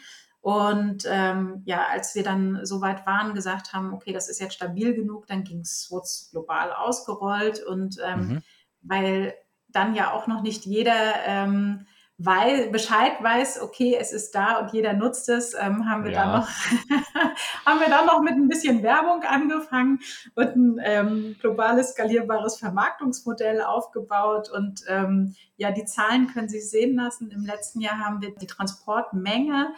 Und 0.47 1.03
ähm, 1.11 1.63
ja, 1.65 1.87
als 1.91 2.15
wir 2.15 2.23
dann 2.23 2.61
so 2.65 2.81
weit 2.81 3.05
waren, 3.05 3.35
gesagt 3.35 3.73
haben, 3.73 3.93
okay, 3.93 4.13
das 4.13 4.29
ist 4.29 4.41
jetzt 4.41 4.55
stabil 4.55 4.95
genug, 4.95 5.27
dann 5.27 5.43
ging 5.43 5.63
es, 5.63 5.89
wurde 5.91 6.07
global 6.31 6.73
ausgerollt 6.73 7.65
und 7.65 7.97
ähm, 8.07 8.29
mhm. 8.29 8.43
weil 8.81 9.35
dann 9.67 9.97
ja 9.97 10.13
auch 10.13 10.29
noch 10.29 10.43
nicht 10.43 10.65
jeder 10.65 11.17
ähm, 11.27 11.85
weil 12.19 12.71
Bescheid 12.71 13.13
weiß, 13.21 13.61
okay, 13.61 13.99
es 14.01 14.13
ist 14.13 14.37
da 14.37 14.61
und 14.61 14.73
jeder 14.73 14.93
nutzt 14.93 15.29
es, 15.29 15.53
ähm, 15.53 15.91
haben 15.91 16.05
wir 16.05 16.13
ja. 16.13 16.23
dann 16.23 16.41
noch 16.41 16.49
haben 17.67 17.81
wir 17.81 17.89
dann 17.89 18.07
noch 18.07 18.23
mit 18.23 18.35
ein 18.35 18.49
bisschen 18.49 18.85
Werbung 18.85 19.25
angefangen 19.25 19.99
und 20.37 20.57
ein 20.57 20.81
ähm, 20.81 21.37
globales 21.41 21.91
skalierbares 21.91 22.57
Vermarktungsmodell 22.57 23.63
aufgebaut 23.63 24.49
und 24.49 24.85
ähm, 24.87 25.35
ja, 25.57 25.73
die 25.73 25.85
Zahlen 25.87 26.29
können 26.29 26.49
Sie 26.49 26.61
sehen 26.61 26.95
lassen. 26.95 27.33
Im 27.33 27.45
letzten 27.45 27.81
Jahr 27.81 27.99
haben 27.99 28.23
wir 28.23 28.33
die 28.37 28.47
Transportmenge 28.47 29.75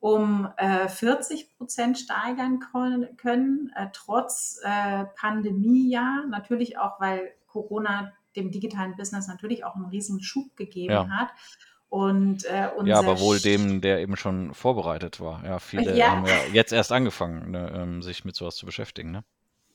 um 0.00 0.48
äh, 0.56 0.88
40 0.88 1.56
Prozent 1.56 1.98
steigern 1.98 2.58
können, 3.16 3.70
äh, 3.76 3.86
trotz 3.92 4.58
äh, 4.64 5.04
Pandemiejahr. 5.16 6.26
Natürlich 6.28 6.78
auch, 6.78 6.98
weil 7.00 7.32
Corona 7.46 8.12
dem 8.36 8.50
digitalen 8.50 8.96
Business 8.96 9.28
natürlich 9.28 9.64
auch 9.64 9.76
einen 9.76 9.86
riesen 9.86 10.22
Schub 10.22 10.56
gegeben 10.56 10.92
ja. 10.92 11.08
hat. 11.08 11.28
Und, 11.90 12.44
äh, 12.44 12.68
ja, 12.84 12.98
aber 13.00 13.18
wohl 13.18 13.40
dem, 13.40 13.80
der 13.80 13.98
eben 13.98 14.16
schon 14.16 14.54
vorbereitet 14.54 15.20
war. 15.20 15.44
Ja, 15.44 15.58
viele 15.58 15.96
ja. 15.96 16.12
haben 16.12 16.24
ja 16.24 16.36
jetzt 16.52 16.72
erst 16.72 16.92
angefangen, 16.92 17.50
ne, 17.50 17.72
ähm, 17.74 18.02
sich 18.02 18.24
mit 18.24 18.36
sowas 18.36 18.54
zu 18.54 18.64
beschäftigen. 18.64 19.10
Ne? 19.10 19.24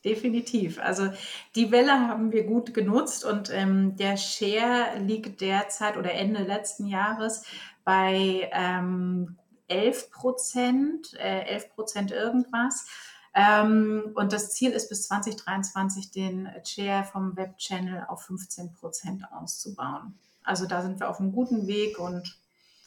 Definitiv. 0.06 0.80
Also 0.80 1.10
die 1.56 1.72
Welle 1.72 1.92
haben 1.92 2.32
wir 2.32 2.46
gut 2.46 2.74
genutzt 2.74 3.26
und 3.26 3.52
ähm, 3.52 3.98
der 3.98 4.16
Share 4.16 4.98
liegt 5.00 5.42
derzeit 5.42 5.98
oder 5.98 6.14
Ende 6.14 6.44
letzten 6.44 6.88
Jahres 6.88 7.44
bei 7.84 8.50
ähm, 8.54 9.36
11 9.68 10.12
Prozent, 10.12 11.14
äh, 11.16 11.42
11 11.46 11.70
Prozent 11.76 12.12
irgendwas. 12.12 12.86
Ähm, 13.34 14.12
und 14.16 14.32
das 14.32 14.54
Ziel 14.54 14.72
ist 14.72 14.90
bis 14.90 15.08
2023 15.08 16.12
den 16.12 16.50
Share 16.66 17.04
vom 17.04 17.36
Webchannel 17.36 18.06
auf 18.08 18.24
15 18.24 18.74
Prozent 18.74 19.24
auszubauen. 19.32 20.18
Also 20.44 20.68
da 20.68 20.82
sind 20.82 21.00
wir 21.00 21.10
auf 21.10 21.20
einem 21.20 21.34
guten 21.34 21.68
Weg 21.68 22.00
und 22.00 22.38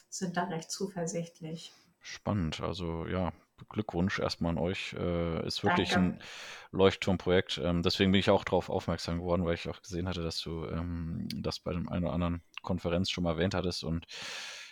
sind 0.09 0.37
da 0.37 0.45
recht 0.45 0.71
zuversichtlich. 0.71 1.71
Spannend. 2.01 2.61
Also 2.61 3.05
ja, 3.05 3.31
Glückwunsch 3.67 4.19
erstmal 4.19 4.51
an 4.51 4.57
euch. 4.57 4.93
Äh, 4.93 5.45
ist 5.45 5.63
wirklich 5.63 5.91
Danke. 5.91 6.17
ein 6.17 6.23
Leuchtturmprojekt. 6.71 7.59
Ähm, 7.63 7.83
deswegen 7.83 8.11
bin 8.11 8.19
ich 8.19 8.29
auch 8.29 8.43
darauf 8.43 8.69
aufmerksam 8.69 9.19
geworden, 9.19 9.45
weil 9.45 9.55
ich 9.55 9.69
auch 9.69 9.81
gesehen 9.81 10.07
hatte, 10.07 10.23
dass 10.23 10.39
du 10.41 10.65
ähm, 10.65 11.27
das 11.35 11.59
bei 11.59 11.73
dem 11.73 11.89
einen 11.89 12.05
oder 12.05 12.13
anderen 12.13 12.41
Konferenz 12.61 13.09
schon 13.09 13.23
mal 13.23 13.31
erwähnt 13.31 13.53
hattest. 13.53 13.83
Und 13.83 14.05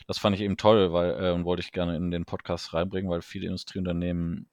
das 0.08 0.18
fand 0.18 0.36
ich 0.36 0.42
eben 0.42 0.58
toll, 0.58 0.94
weil 0.94 1.24
äh, 1.24 1.32
und 1.32 1.46
wollte 1.46 1.62
ich 1.62 1.72
gerne 1.72 1.96
in 1.96 2.12
den 2.12 2.26
Podcast 2.26 2.74
reinbringen, 2.74 3.12
weil 3.12 3.22
viele 3.22 3.48
Industrieunternehmen 3.48 4.50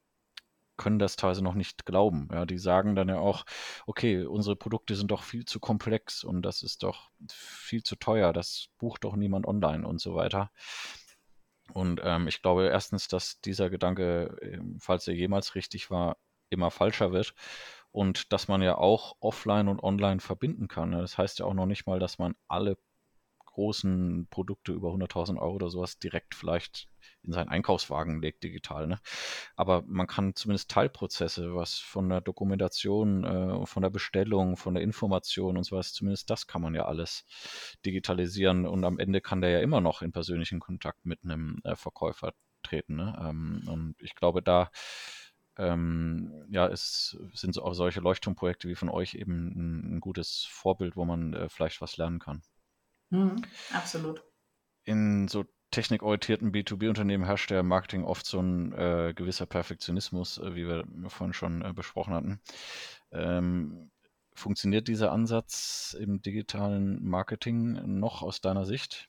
können 0.76 0.98
das 0.98 1.16
teilweise 1.16 1.42
noch 1.42 1.54
nicht 1.54 1.86
glauben. 1.86 2.28
Ja, 2.32 2.46
die 2.46 2.58
sagen 2.58 2.96
dann 2.96 3.08
ja 3.08 3.18
auch, 3.18 3.44
okay, 3.86 4.24
unsere 4.24 4.56
Produkte 4.56 4.96
sind 4.96 5.10
doch 5.10 5.22
viel 5.22 5.44
zu 5.44 5.60
komplex 5.60 6.24
und 6.24 6.42
das 6.42 6.62
ist 6.62 6.82
doch 6.82 7.10
viel 7.30 7.82
zu 7.84 7.96
teuer, 7.96 8.32
das 8.32 8.68
bucht 8.78 9.04
doch 9.04 9.16
niemand 9.16 9.46
online 9.46 9.86
und 9.86 10.00
so 10.00 10.14
weiter. 10.16 10.50
Und 11.72 12.00
ähm, 12.04 12.28
ich 12.28 12.42
glaube 12.42 12.68
erstens, 12.68 13.08
dass 13.08 13.40
dieser 13.40 13.70
Gedanke, 13.70 14.36
ähm, 14.42 14.78
falls 14.80 15.08
er 15.08 15.14
jemals 15.14 15.54
richtig 15.54 15.90
war, 15.90 16.16
immer 16.50 16.70
falscher 16.70 17.12
wird 17.12 17.34
und 17.90 18.32
dass 18.32 18.48
man 18.48 18.60
ja 18.60 18.76
auch 18.76 19.16
offline 19.20 19.68
und 19.68 19.82
online 19.82 20.20
verbinden 20.20 20.68
kann. 20.68 20.90
Ne? 20.90 21.00
Das 21.00 21.16
heißt 21.16 21.38
ja 21.38 21.46
auch 21.46 21.54
noch 21.54 21.66
nicht 21.66 21.86
mal, 21.86 21.98
dass 21.98 22.18
man 22.18 22.34
alle 22.48 22.76
großen 23.54 24.26
Produkte 24.30 24.72
über 24.72 24.90
100.000 24.90 25.38
Euro 25.38 25.54
oder 25.54 25.70
sowas 25.70 25.98
direkt 25.98 26.34
vielleicht 26.34 26.88
in 27.22 27.32
seinen 27.32 27.48
Einkaufswagen 27.48 28.20
legt, 28.20 28.44
digital. 28.44 28.86
Ne? 28.86 28.98
Aber 29.56 29.82
man 29.86 30.06
kann 30.06 30.34
zumindest 30.34 30.70
Teilprozesse, 30.70 31.54
was 31.54 31.78
von 31.78 32.08
der 32.08 32.20
Dokumentation, 32.20 33.24
äh, 33.24 33.66
von 33.66 33.82
der 33.82 33.90
Bestellung, 33.90 34.56
von 34.56 34.74
der 34.74 34.82
Information 34.82 35.56
und 35.56 35.64
sowas, 35.64 35.92
zumindest 35.92 36.30
das 36.30 36.46
kann 36.46 36.62
man 36.62 36.74
ja 36.74 36.84
alles 36.84 37.24
digitalisieren 37.84 38.66
und 38.66 38.84
am 38.84 38.98
Ende 38.98 39.20
kann 39.20 39.40
der 39.40 39.50
ja 39.50 39.60
immer 39.60 39.80
noch 39.80 40.02
in 40.02 40.12
persönlichen 40.12 40.60
Kontakt 40.60 41.04
mit 41.06 41.24
einem 41.24 41.60
äh, 41.64 41.76
Verkäufer 41.76 42.32
treten. 42.62 42.96
Ne? 42.96 43.16
Ähm, 43.20 43.62
und 43.66 43.94
ich 44.00 44.14
glaube, 44.14 44.42
da 44.42 44.70
ähm, 45.56 46.46
ja, 46.50 46.66
es 46.66 47.16
sind 47.32 47.58
auch 47.58 47.74
solche 47.74 48.00
Leuchtturmprojekte 48.00 48.68
wie 48.68 48.74
von 48.74 48.88
euch 48.88 49.14
eben 49.14 49.52
ein, 49.54 49.96
ein 49.96 50.00
gutes 50.00 50.46
Vorbild, 50.50 50.96
wo 50.96 51.04
man 51.04 51.32
äh, 51.32 51.48
vielleicht 51.48 51.80
was 51.80 51.96
lernen 51.96 52.18
kann. 52.18 52.42
Mhm, 53.14 53.36
absolut. 53.72 54.22
In 54.84 55.28
so 55.28 55.44
technikorientierten 55.70 56.52
B2B-Unternehmen 56.52 57.24
herrscht 57.24 57.50
der 57.50 57.62
Marketing 57.62 58.04
oft 58.04 58.26
so 58.26 58.40
ein 58.40 58.72
äh, 58.72 59.12
gewisser 59.14 59.46
Perfektionismus, 59.46 60.38
äh, 60.38 60.54
wie 60.54 60.66
wir 60.66 60.84
vorhin 61.08 61.32
schon 61.32 61.62
äh, 61.62 61.72
besprochen 61.72 62.14
hatten. 62.14 62.40
Ähm, 63.12 63.90
funktioniert 64.34 64.88
dieser 64.88 65.12
Ansatz 65.12 65.96
im 65.98 66.22
digitalen 66.22 67.04
Marketing 67.04 67.98
noch 67.98 68.22
aus 68.22 68.40
deiner 68.40 68.64
Sicht? 68.64 69.08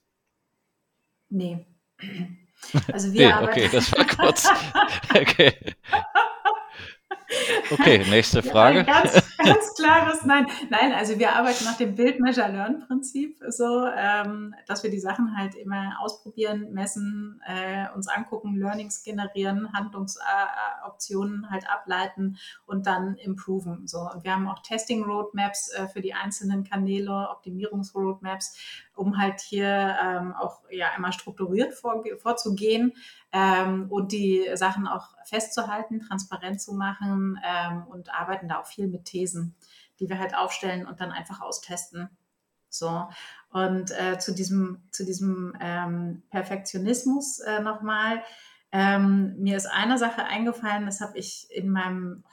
Nee. 1.30 1.66
Also 2.92 3.12
wir 3.14 3.28
nee, 3.28 3.32
arbeiten. 3.34 3.52
Okay, 3.52 3.70
das 3.72 3.92
war 3.92 4.08
kurz. 4.08 4.50
okay. 5.14 5.54
Okay, 7.70 8.06
nächste 8.10 8.42
Frage. 8.42 8.80
Ja, 8.80 8.84
ganz, 8.84 9.25
ganz 9.44 9.74
klares 9.76 10.24
Nein. 10.26 10.48
Nein, 10.70 10.94
also 10.94 11.20
wir 11.20 11.36
arbeiten 11.36 11.66
nach 11.66 11.78
dem 11.78 11.96
Build 11.96 12.20
Measure 12.20 12.52
Learn 12.52 12.80
Prinzip 12.88 13.40
so, 13.50 13.86
ähm, 13.86 14.56
dass 14.68 14.84
wir 14.84 14.90
die 14.90 15.00
Sachen 15.00 15.38
halt 15.38 15.56
immer 15.56 15.98
ausprobieren, 16.00 16.72
messen, 16.72 17.42
äh, 17.46 17.88
uns 17.94 18.08
angucken, 18.08 18.56
Learnings 18.56 19.04
generieren, 19.04 19.72
Handlungsoptionen 19.74 21.50
halt 21.50 21.70
ableiten 21.70 22.38
und 22.66 22.88
dann 22.88 23.16
improven. 23.16 23.88
So, 23.88 24.00
und 24.00 24.24
wir 24.24 24.34
haben 24.34 24.48
auch 24.48 24.60
Testing 24.60 25.04
Roadmaps 25.04 25.74
äh, 25.74 25.88
für 25.88 26.02
die 26.02 26.14
einzelnen 26.14 26.64
Kanäle, 26.64 27.30
Optimierungsroadmaps, 27.32 28.58
um 28.96 29.18
halt 29.18 29.42
hier 29.42 29.98
ähm, 30.02 30.34
auch 30.34 30.62
ja 30.70 30.90
immer 30.98 31.12
strukturiert 31.12 31.74
vor, 31.74 32.04
vorzugehen 32.18 32.94
ähm, 33.32 33.88
und 33.90 34.12
die 34.12 34.48
Sachen 34.54 34.88
auch 34.88 35.10
festzuhalten, 35.26 36.00
transparent 36.00 36.62
zu 36.62 36.74
machen 36.74 37.40
ähm, 37.46 37.84
und 37.88 38.14
arbeiten 38.14 38.48
da 38.48 38.62
auch 38.62 38.66
viel 38.66 38.88
mit 38.88 39.06
Thesen, 39.06 39.25
die 40.00 40.10
wir 40.10 40.20
halt 40.20 40.36
aufstellen 40.36 40.86
und 40.86 41.00
dann 41.00 41.12
einfach 41.12 41.42
austesten. 41.42 42.10
So. 42.70 43.08
Und 43.50 43.92
äh, 43.92 44.20
zu 44.20 44.34
diesem, 44.34 44.84
zu 44.92 45.06
diesem 45.06 45.56
ähm, 45.62 46.24
Perfektionismus 46.30 47.40
äh, 47.40 47.62
nochmal. 47.62 48.22
Ähm, 48.72 49.36
mir 49.38 49.56
ist 49.56 49.68
eine 49.68 49.98
Sache 49.98 50.26
eingefallen, 50.26 50.86
das 50.86 51.00
habe 51.00 51.18
ich 51.18 51.48
in 51.50 51.70
meinem 51.70 52.26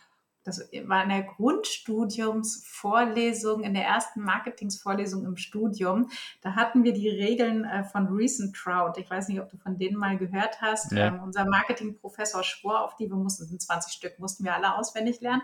das 0.44 0.61
war 0.87 1.02
in 1.05 1.11
der 1.11 1.22
Grundstudiumsvorlesung, 1.22 3.62
in 3.62 3.74
der 3.74 3.85
ersten 3.85 4.22
Marketingsvorlesung 4.22 5.24
im 5.24 5.37
Studium. 5.37 6.11
Da 6.40 6.57
hatten 6.57 6.83
wir 6.83 6.92
die 6.92 7.09
Regeln 7.09 7.64
äh, 7.64 7.85
von 7.85 8.09
Recent 8.09 8.57
Trout. 8.57 8.94
Ich 8.96 9.09
weiß 9.09 9.28
nicht, 9.28 9.40
ob 9.40 9.48
du 9.50 9.57
von 9.57 9.78
denen 9.78 9.96
mal 9.96 10.18
gehört 10.18 10.61
hast. 10.61 10.90
Ja. 10.90 11.07
Ähm, 11.07 11.20
unser 11.22 11.44
Marketingprofessor 11.44 12.42
schwor 12.42 12.83
auf 12.83 12.96
die, 12.96 13.09
wir 13.09 13.14
mussten 13.16 13.61
20 13.61 13.92
Stück, 13.92 14.18
mussten 14.18 14.42
wir 14.44 14.55
alle 14.55 14.76
auswendig 14.76 15.20
lernen. 15.20 15.42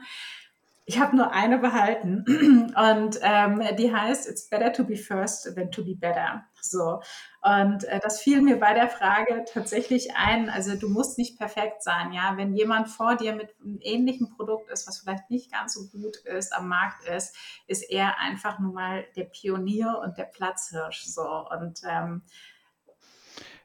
Ich 0.89 0.99
habe 0.99 1.15
nur 1.15 1.33
eine 1.33 1.59
behalten 1.59 2.25
und 2.75 3.19
ähm, 3.21 3.63
die 3.77 3.95
heißt 3.95 4.27
It's 4.27 4.49
better 4.49 4.73
to 4.73 4.85
be 4.85 4.97
first 4.97 5.55
than 5.55 5.71
to 5.71 5.85
be 5.85 5.95
better. 5.95 6.47
So 6.63 7.03
und 7.43 7.85
äh, 7.85 8.01
das 8.01 8.23
fiel 8.23 8.41
mir 8.41 8.59
bei 8.59 8.73
der 8.73 8.89
Frage 8.89 9.45
tatsächlich 9.53 10.17
ein. 10.17 10.49
Also 10.49 10.77
du 10.77 10.89
musst 10.89 11.19
nicht 11.19 11.37
perfekt 11.37 11.83
sein, 11.83 12.15
ja. 12.15 12.39
Wenn 12.39 12.55
jemand 12.55 12.89
vor 12.89 13.17
dir 13.17 13.35
mit 13.35 13.55
einem 13.61 13.79
ähnlichen 13.83 14.31
Produkt 14.31 14.71
ist, 14.71 14.89
was 14.89 15.01
vielleicht 15.01 15.29
nicht 15.29 15.53
ganz 15.53 15.75
so 15.75 15.89
gut 15.89 16.17
ist, 16.25 16.55
am 16.55 16.69
Markt 16.69 17.07
ist, 17.07 17.37
ist 17.67 17.83
er 17.83 18.19
einfach 18.19 18.59
nur 18.59 18.73
mal 18.73 19.05
der 19.15 19.25
Pionier 19.25 20.01
und 20.03 20.17
der 20.17 20.25
Platzhirsch. 20.25 21.05
So 21.05 21.47
und 21.51 21.83
ähm, 21.87 22.23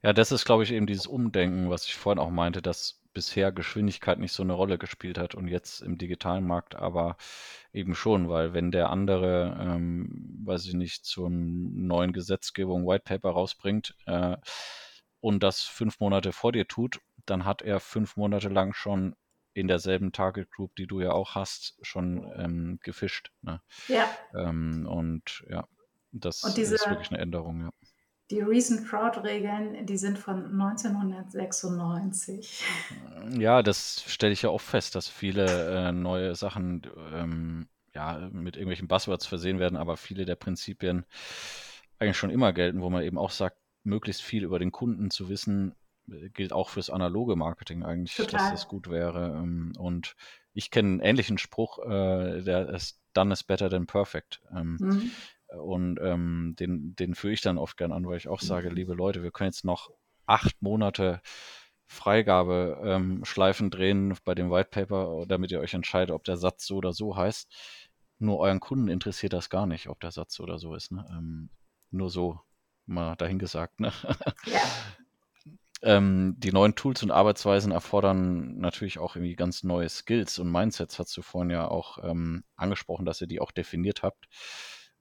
ja, 0.01 0.11
das 0.11 0.33
ist, 0.33 0.43
glaube 0.43 0.63
ich, 0.63 0.73
eben 0.73 0.87
dieses 0.87 1.07
Umdenken, 1.07 1.69
was 1.69 1.85
ich 1.85 1.95
vorhin 1.95 2.19
auch 2.19 2.31
meinte, 2.31 2.61
dass 2.61 3.01
bisher 3.13 3.51
Geschwindigkeit 3.51 4.19
nicht 4.19 4.33
so 4.33 4.43
eine 4.43 4.53
Rolle 4.53 4.77
gespielt 4.77 5.17
hat 5.17 5.35
und 5.35 5.47
jetzt 5.47 5.81
im 5.81 5.97
digitalen 5.97 6.45
Markt 6.45 6.75
aber 6.75 7.17
eben 7.71 7.95
schon, 7.95 8.29
weil 8.29 8.53
wenn 8.53 8.71
der 8.71 8.89
andere, 8.89 9.57
ähm, 9.59 10.41
weiß 10.43 10.65
ich 10.65 10.73
nicht, 10.73 11.05
zur 11.05 11.29
neuen 11.29 12.13
Gesetzgebung 12.13 12.87
White 12.87 13.03
Paper 13.05 13.31
rausbringt 13.31 13.95
äh, 14.05 14.37
und 15.19 15.43
das 15.43 15.61
fünf 15.61 15.99
Monate 15.99 16.31
vor 16.31 16.51
dir 16.51 16.67
tut, 16.67 16.99
dann 17.25 17.45
hat 17.45 17.61
er 17.61 17.79
fünf 17.79 18.17
Monate 18.17 18.49
lang 18.49 18.73
schon 18.73 19.15
in 19.53 19.67
derselben 19.67 20.11
Target 20.11 20.51
Group, 20.51 20.75
die 20.75 20.87
du 20.87 20.99
ja 20.99 21.11
auch 21.11 21.35
hast, 21.35 21.77
schon 21.81 22.31
ähm, 22.37 22.79
gefischt. 22.81 23.31
Ne? 23.41 23.61
Ja. 23.87 24.09
Ähm, 24.35 24.87
und 24.87 25.43
ja, 25.47 25.67
das 26.11 26.43
und 26.43 26.57
diese, 26.57 26.75
ist 26.75 26.87
wirklich 26.89 27.11
eine 27.11 27.19
Änderung, 27.19 27.61
ja. 27.61 27.71
Die 28.31 28.39
Recent 28.39 28.87
Fraud-Regeln, 28.87 29.85
die 29.85 29.97
sind 29.97 30.17
von 30.17 30.45
1996. 30.59 32.63
Ja, 33.37 33.61
das 33.61 34.03
stelle 34.07 34.33
ich 34.33 34.43
ja 34.43 34.49
auch 34.49 34.61
fest, 34.61 34.95
dass 34.95 35.09
viele 35.09 35.87
äh, 35.87 35.91
neue 35.91 36.35
Sachen 36.35 36.83
ähm, 37.13 37.67
ja, 37.93 38.29
mit 38.31 38.55
irgendwelchen 38.55 38.87
Buzzwords 38.87 39.25
versehen 39.25 39.59
werden, 39.59 39.77
aber 39.77 39.97
viele 39.97 40.25
der 40.25 40.35
Prinzipien 40.35 41.05
eigentlich 41.99 42.17
schon 42.17 42.31
immer 42.31 42.53
gelten, 42.53 42.81
wo 42.81 42.89
man 42.89 43.03
eben 43.03 43.17
auch 43.17 43.31
sagt, 43.31 43.57
möglichst 43.83 44.21
viel 44.21 44.43
über 44.43 44.59
den 44.59 44.71
Kunden 44.71 45.11
zu 45.11 45.29
wissen, 45.29 45.75
äh, 46.09 46.29
gilt 46.29 46.53
auch 46.53 46.69
fürs 46.69 46.89
analoge 46.89 47.35
Marketing 47.35 47.83
eigentlich, 47.83 48.15
Total. 48.15 48.39
dass 48.39 48.51
das 48.51 48.67
gut 48.67 48.89
wäre. 48.89 49.37
Ähm, 49.37 49.73
und 49.77 50.15
ich 50.53 50.71
kenne 50.71 50.89
einen 50.89 50.99
ähnlichen 51.01 51.37
Spruch, 51.37 51.79
äh, 51.79 52.41
der 52.41 52.69
ist 52.69 52.99
done 53.13 53.33
is 53.33 53.43
better 53.43 53.69
than 53.69 53.85
perfect. 53.85 54.41
Ähm, 54.51 54.77
mhm. 54.79 55.11
Und 55.57 55.99
ähm, 56.01 56.55
den, 56.59 56.95
den 56.95 57.15
führe 57.15 57.33
ich 57.33 57.41
dann 57.41 57.57
oft 57.57 57.77
gern 57.77 57.91
an, 57.91 58.07
weil 58.07 58.17
ich 58.17 58.27
auch 58.27 58.41
sage, 58.41 58.69
mhm. 58.69 58.75
liebe 58.75 58.93
Leute, 58.93 59.23
wir 59.23 59.31
können 59.31 59.49
jetzt 59.49 59.65
noch 59.65 59.91
acht 60.25 60.61
Monate 60.61 61.21
Freigabe-Schleifen 61.85 63.65
ähm, 63.67 63.71
drehen 63.71 64.17
bei 64.25 64.35
dem 64.35 64.49
White 64.49 64.69
Paper, 64.71 65.25
damit 65.27 65.51
ihr 65.51 65.59
euch 65.59 65.73
entscheidet, 65.73 66.13
ob 66.13 66.23
der 66.23 66.37
Satz 66.37 66.65
so 66.65 66.77
oder 66.77 66.93
so 66.93 67.15
heißt. 67.15 67.51
Nur 68.19 68.39
euren 68.39 68.59
Kunden 68.59 68.87
interessiert 68.87 69.33
das 69.33 69.49
gar 69.49 69.67
nicht, 69.67 69.89
ob 69.89 69.99
der 69.99 70.11
Satz 70.11 70.35
so 70.35 70.43
oder 70.43 70.57
so 70.57 70.75
ist. 70.75 70.91
Ne? 70.91 71.05
Ähm, 71.11 71.49
nur 71.91 72.09
so 72.09 72.39
mal 72.85 73.15
dahingesagt. 73.15 73.79
Ne? 73.79 73.91
Ja. 74.45 75.97
ähm, 75.97 76.35
die 76.37 76.53
neuen 76.53 76.75
Tools 76.75 77.03
und 77.03 77.11
Arbeitsweisen 77.11 77.73
erfordern 77.73 78.57
natürlich 78.57 78.99
auch 78.99 79.17
irgendwie 79.17 79.35
ganz 79.35 79.63
neue 79.63 79.89
Skills 79.89 80.39
und 80.39 80.49
Mindsets. 80.49 80.97
Hast 80.97 81.15
du 81.17 81.21
vorhin 81.21 81.49
ja 81.49 81.67
auch 81.67 81.97
ähm, 82.01 82.45
angesprochen, 82.55 83.05
dass 83.05 83.19
ihr 83.19 83.27
die 83.27 83.41
auch 83.41 83.51
definiert 83.51 84.01
habt. 84.01 84.27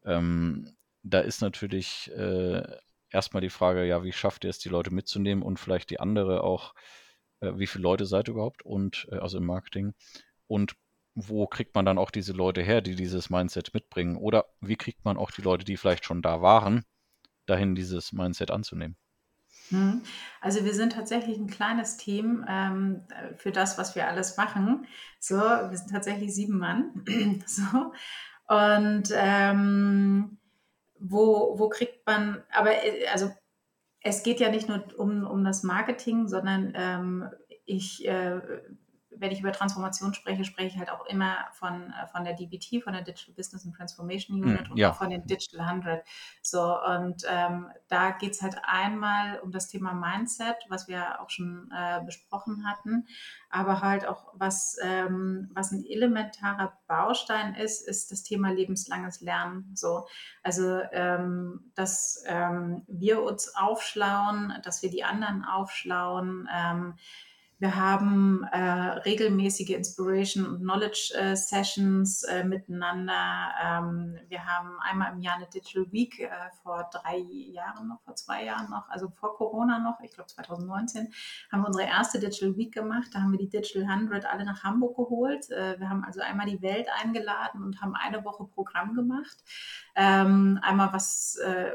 Ähm, 0.05 0.75
da 1.03 1.21
ist 1.21 1.41
natürlich 1.41 2.11
äh, 2.17 2.63
erstmal 3.11 3.41
die 3.41 3.51
Frage, 3.51 3.85
ja, 3.85 4.05
wie 4.05 4.13
schafft 4.13 4.45
ihr 4.45 4.51
es, 4.51 4.59
die 4.59 4.69
Leute 4.69 4.93
mitzunehmen 4.93 5.43
und 5.43 5.59
vielleicht 5.59 5.91
die 5.91 6.01
andere 6.01 6.45
auch, 6.45 6.75
äh, 7.41 7.53
wie 7.57 7.67
viele 7.67 7.83
Leute 7.83 8.07
seid 8.07 8.29
ihr 8.29 8.33
überhaupt 8.33 8.63
und 8.63 9.09
äh, 9.11 9.17
also 9.17 9.39
im 9.39 9.47
Marketing 9.47 9.95
und 10.47 10.75
wo 11.15 11.47
kriegt 11.47 11.75
man 11.75 11.85
dann 11.85 11.99
auch 11.99 12.11
diese 12.11 12.33
Leute 12.33 12.63
her, 12.63 12.81
die 12.81 12.97
dieses 12.97 13.29
Mindset 13.29 13.75
mitbringen? 13.75 14.17
Oder 14.17 14.47
wie 14.61 14.77
kriegt 14.77 15.05
man 15.05 15.19
auch 15.19 15.31
die 15.31 15.43
Leute, 15.43 15.65
die 15.65 15.77
vielleicht 15.77 16.07
schon 16.07 16.23
da 16.23 16.41
waren, 16.41 16.85
dahin, 17.47 17.75
dieses 17.75 18.13
Mindset 18.13 18.51
anzunehmen? 18.51 18.97
Hm. 19.69 20.03
Also 20.41 20.65
wir 20.65 20.75
sind 20.75 20.93
tatsächlich 20.93 21.37
ein 21.37 21.49
kleines 21.49 21.97
Team 21.97 22.45
ähm, 22.49 23.03
für 23.37 23.53
das, 23.53 23.79
was 23.79 23.95
wir 23.95 24.09
alles 24.09 24.37
machen. 24.37 24.87
So, 25.21 25.37
wir 25.37 25.77
sind 25.77 25.91
tatsächlich 25.91 26.35
sieben 26.35 26.59
Mann. 26.59 27.05
so. 27.47 27.93
Und 28.53 29.05
ähm, 29.15 30.37
wo, 30.99 31.59
wo 31.59 31.71
kriegt 31.71 32.07
man, 32.07 32.43
aber 32.53 32.85
äh, 32.85 33.07
also 33.07 33.31
es 34.03 34.23
geht 34.23 34.41
ja 34.41 34.51
nicht 34.51 34.69
nur 34.69 34.85
um, 34.99 35.27
um 35.27 35.43
das 35.43 35.63
Marketing, 35.63 36.29
sondern 36.29 36.75
ähm, 36.77 37.31
ich 37.65 38.07
äh, 38.07 38.41
wenn 39.23 39.31
ich 39.31 39.41
über 39.41 39.53
Transformation 39.53 40.13
spreche, 40.15 40.45
spreche 40.45 40.67
ich 40.67 40.79
halt 40.79 40.91
auch 40.91 41.07
immer 41.07 41.37
von, 41.53 41.93
äh, 41.93 42.07
von 42.09 42.25
der 42.25 42.35
DBT, 42.35 42.83
von 42.83 42.93
der 42.93 43.03
Digital 43.03 43.35
Business 43.35 43.65
and 43.65 43.75
Transformation 43.75 44.43
hm, 44.43 44.51
Unit 44.51 44.71
und 44.71 44.77
ja. 44.77 44.91
auch 44.91 44.97
von 44.97 45.11
den 45.11 45.25
Digital 45.27 45.61
100. 45.61 46.05
So, 46.43 46.61
und 46.61 47.23
ähm, 47.31 47.69
da 47.89 48.11
geht 48.11 48.33
es 48.33 48.43
halt 48.43 48.57
einmal 48.65 49.39
um 49.39 49.53
das 49.53 49.69
Thema 49.69 49.95
Mindset, 49.95 50.57
was 50.69 50.89
wir 50.89 51.21
auch 51.21 51.31
schon 51.31 51.71
äh, 51.73 52.01
besprochen 52.05 52.69
hatten, 52.69 53.07
aber 53.49 53.81
halt 53.81 54.07
auch, 54.07 54.33
was, 54.35 54.77
ähm, 54.83 55.51
was 55.55 55.71
ein 55.71 55.85
elementarer 55.85 56.77
Baustein 56.89 57.55
ist, 57.55 57.87
ist 57.87 58.11
das 58.11 58.25
Thema 58.25 58.51
lebenslanges 58.51 59.21
Lernen. 59.21 59.71
So, 59.75 60.09
also, 60.43 60.81
ähm, 60.91 61.71
dass 61.77 62.25
ähm, 62.27 62.83
wir 62.89 63.23
uns 63.23 63.55
aufschlauen, 63.55 64.53
dass 64.65 64.83
wir 64.83 64.91
die 64.91 65.05
anderen 65.05 65.45
aufschlauen, 65.45 66.49
ähm, 66.53 66.95
wir 67.63 67.77
haben 67.77 68.43
äh, 68.51 68.59
regelmäßige 68.59 69.71
Inspiration 69.71 70.45
und 70.47 70.63
Knowledge 70.63 71.15
äh, 71.15 71.37
Sessions 71.37 72.25
äh, 72.25 72.43
miteinander. 72.43 73.53
Ähm, 73.63 74.19
wir 74.29 74.45
haben 74.45 74.81
einmal 74.81 75.13
im 75.13 75.21
Jahr 75.21 75.37
eine 75.37 75.47
Digital 75.47 75.87
Week 75.93 76.19
äh, 76.19 76.29
vor 76.65 76.91
drei 76.91 77.19
Jahren 77.19 77.87
noch, 77.87 78.03
vor 78.03 78.17
zwei 78.17 78.45
Jahren 78.47 78.69
noch, 78.69 78.89
also 78.89 79.11
vor 79.11 79.37
Corona 79.37 79.79
noch, 79.79 80.01
ich 80.01 80.11
glaube 80.11 80.27
2019, 80.27 81.13
haben 81.53 81.63
wir 81.63 81.69
unsere 81.69 81.87
erste 81.87 82.19
Digital 82.19 82.57
Week 82.57 82.75
gemacht. 82.75 83.11
Da 83.13 83.21
haben 83.21 83.31
wir 83.31 83.39
die 83.39 83.49
Digital 83.49 83.85
100 83.85 84.27
alle 84.27 84.45
nach 84.45 84.65
Hamburg 84.65 84.97
geholt. 84.97 85.49
Äh, 85.53 85.79
wir 85.79 85.89
haben 85.89 86.03
also 86.03 86.21
einmal 86.21 86.47
die 86.47 86.63
Welt 86.63 86.89
eingeladen 87.01 87.63
und 87.63 87.81
haben 87.81 87.95
eine 87.95 88.25
Woche 88.25 88.45
Programm 88.45 88.95
gemacht. 88.95 89.37
Ähm, 89.95 90.59
einmal, 90.63 90.93
was, 90.93 91.37
äh, 91.37 91.71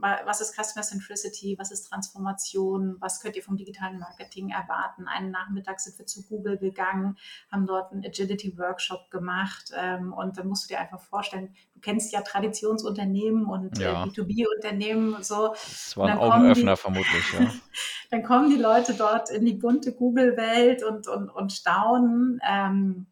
was 0.00 0.40
ist 0.40 0.54
Customer 0.54 0.82
Centricity, 0.82 1.56
was 1.58 1.72
ist 1.72 1.90
Transformation, 1.90 2.96
was 3.00 3.20
könnt 3.20 3.36
ihr 3.36 3.42
vom 3.42 3.58
digitalen 3.58 3.98
Marketing 3.98 4.48
erwarten? 4.48 5.06
Einen 5.26 5.32
Nachmittag 5.32 5.80
sind 5.80 5.98
wir 5.98 6.06
zu 6.06 6.22
Google 6.22 6.56
gegangen, 6.56 7.16
haben 7.50 7.66
dort 7.66 7.92
einen 7.92 8.04
Agility-Workshop 8.04 9.10
gemacht 9.10 9.72
ähm, 9.76 10.12
und 10.12 10.38
dann 10.38 10.48
musst 10.48 10.64
du 10.64 10.74
dir 10.74 10.80
einfach 10.80 11.00
vorstellen, 11.00 11.54
du 11.74 11.80
kennst 11.80 12.12
ja 12.12 12.20
Traditionsunternehmen 12.22 13.46
und 13.46 13.78
äh, 13.78 13.82
ja. 13.82 14.04
äh, 14.04 14.08
B2B-Unternehmen 14.08 15.22
so. 15.22 15.48
Das 15.48 15.96
war 15.96 16.08
ein 16.08 16.18
Augenöffner 16.18 16.74
die, 16.74 16.80
vermutlich, 16.80 17.32
ja. 17.32 17.52
dann 18.10 18.22
kommen 18.22 18.50
die 18.50 18.60
Leute 18.60 18.94
dort 18.94 19.30
in 19.30 19.44
die 19.44 19.54
bunte 19.54 19.92
Google-Welt 19.92 20.84
und, 20.84 21.08
und, 21.08 21.28
und 21.28 21.52
staunen. 21.52 22.40
Ähm, 22.48 23.06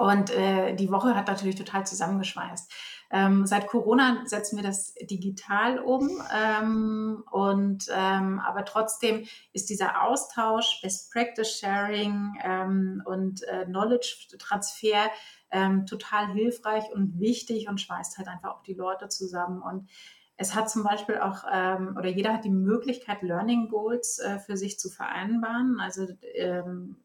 und 0.00 0.30
äh, 0.30 0.74
die 0.74 0.90
Woche 0.90 1.14
hat 1.14 1.28
natürlich 1.28 1.56
total 1.56 1.86
zusammengeschweißt. 1.86 2.72
Ähm, 3.10 3.44
seit 3.44 3.66
Corona 3.66 4.22
setzen 4.24 4.56
wir 4.56 4.62
das 4.62 4.94
digital 4.94 5.78
um 5.78 6.08
ähm, 6.34 7.22
und 7.30 7.84
ähm, 7.94 8.40
aber 8.40 8.64
trotzdem 8.64 9.26
ist 9.52 9.68
dieser 9.68 10.02
Austausch, 10.02 10.80
Best 10.80 11.12
Practice 11.12 11.58
Sharing 11.58 12.32
ähm, 12.42 13.02
und 13.04 13.42
äh, 13.42 13.66
Knowledge 13.66 14.38
Transfer 14.38 15.10
ähm, 15.50 15.84
total 15.84 16.32
hilfreich 16.32 16.84
und 16.94 17.20
wichtig 17.20 17.68
und 17.68 17.78
schweißt 17.78 18.16
halt 18.16 18.28
einfach 18.28 18.54
auch 18.54 18.62
die 18.62 18.74
Leute 18.74 19.08
zusammen 19.08 19.60
und 19.60 19.90
es 20.38 20.54
hat 20.54 20.70
zum 20.70 20.82
Beispiel 20.82 21.18
auch, 21.18 21.44
ähm, 21.52 21.94
oder 21.98 22.08
jeder 22.08 22.32
hat 22.32 22.46
die 22.46 22.48
Möglichkeit, 22.48 23.20
Learning 23.20 23.68
Goals 23.68 24.18
äh, 24.20 24.38
für 24.38 24.56
sich 24.56 24.78
zu 24.78 24.88
vereinbaren. 24.88 25.78
Also, 25.80 26.06
ähm, 26.32 26.96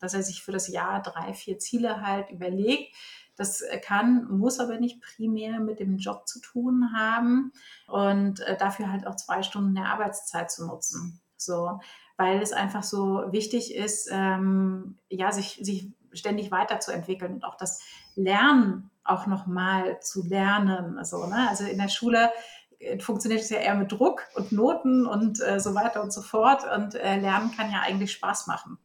dass 0.00 0.14
er 0.14 0.22
sich 0.22 0.42
für 0.42 0.52
das 0.52 0.68
Jahr 0.68 1.02
drei, 1.02 1.34
vier 1.34 1.58
Ziele 1.58 2.00
halt 2.00 2.30
überlegt 2.30 2.94
das 3.40 3.64
kann, 3.82 4.26
muss 4.28 4.60
aber 4.60 4.76
nicht 4.76 5.00
primär 5.00 5.60
mit 5.60 5.80
dem 5.80 5.96
Job 5.96 6.28
zu 6.28 6.40
tun 6.40 6.90
haben 6.94 7.52
und 7.86 8.40
äh, 8.40 8.54
dafür 8.54 8.92
halt 8.92 9.06
auch 9.06 9.16
zwei 9.16 9.42
Stunden 9.42 9.74
der 9.74 9.86
Arbeitszeit 9.86 10.50
zu 10.50 10.66
nutzen. 10.66 11.22
So, 11.38 11.80
weil 12.18 12.42
es 12.42 12.52
einfach 12.52 12.82
so 12.82 13.24
wichtig 13.30 13.74
ist, 13.74 14.10
ähm, 14.12 14.98
ja, 15.08 15.32
sich, 15.32 15.58
sich 15.62 15.90
ständig 16.12 16.50
weiterzuentwickeln 16.50 17.32
und 17.32 17.44
auch 17.44 17.56
das 17.56 17.80
Lernen 18.14 18.90
auch 19.04 19.26
nochmal 19.26 20.00
zu 20.00 20.22
lernen. 20.22 20.98
Also, 20.98 21.26
ne? 21.26 21.48
also 21.48 21.64
in 21.64 21.78
der 21.78 21.88
Schule 21.88 22.30
äh, 22.78 22.98
funktioniert 22.98 23.40
es 23.40 23.48
ja 23.48 23.56
eher 23.56 23.74
mit 23.74 23.90
Druck 23.90 24.26
und 24.34 24.52
Noten 24.52 25.06
und 25.06 25.40
äh, 25.40 25.58
so 25.60 25.74
weiter 25.74 26.02
und 26.02 26.12
so 26.12 26.20
fort. 26.20 26.62
Und 26.76 26.94
äh, 26.94 27.18
Lernen 27.18 27.56
kann 27.56 27.72
ja 27.72 27.80
eigentlich 27.80 28.12
Spaß 28.12 28.48
machen. 28.48 28.76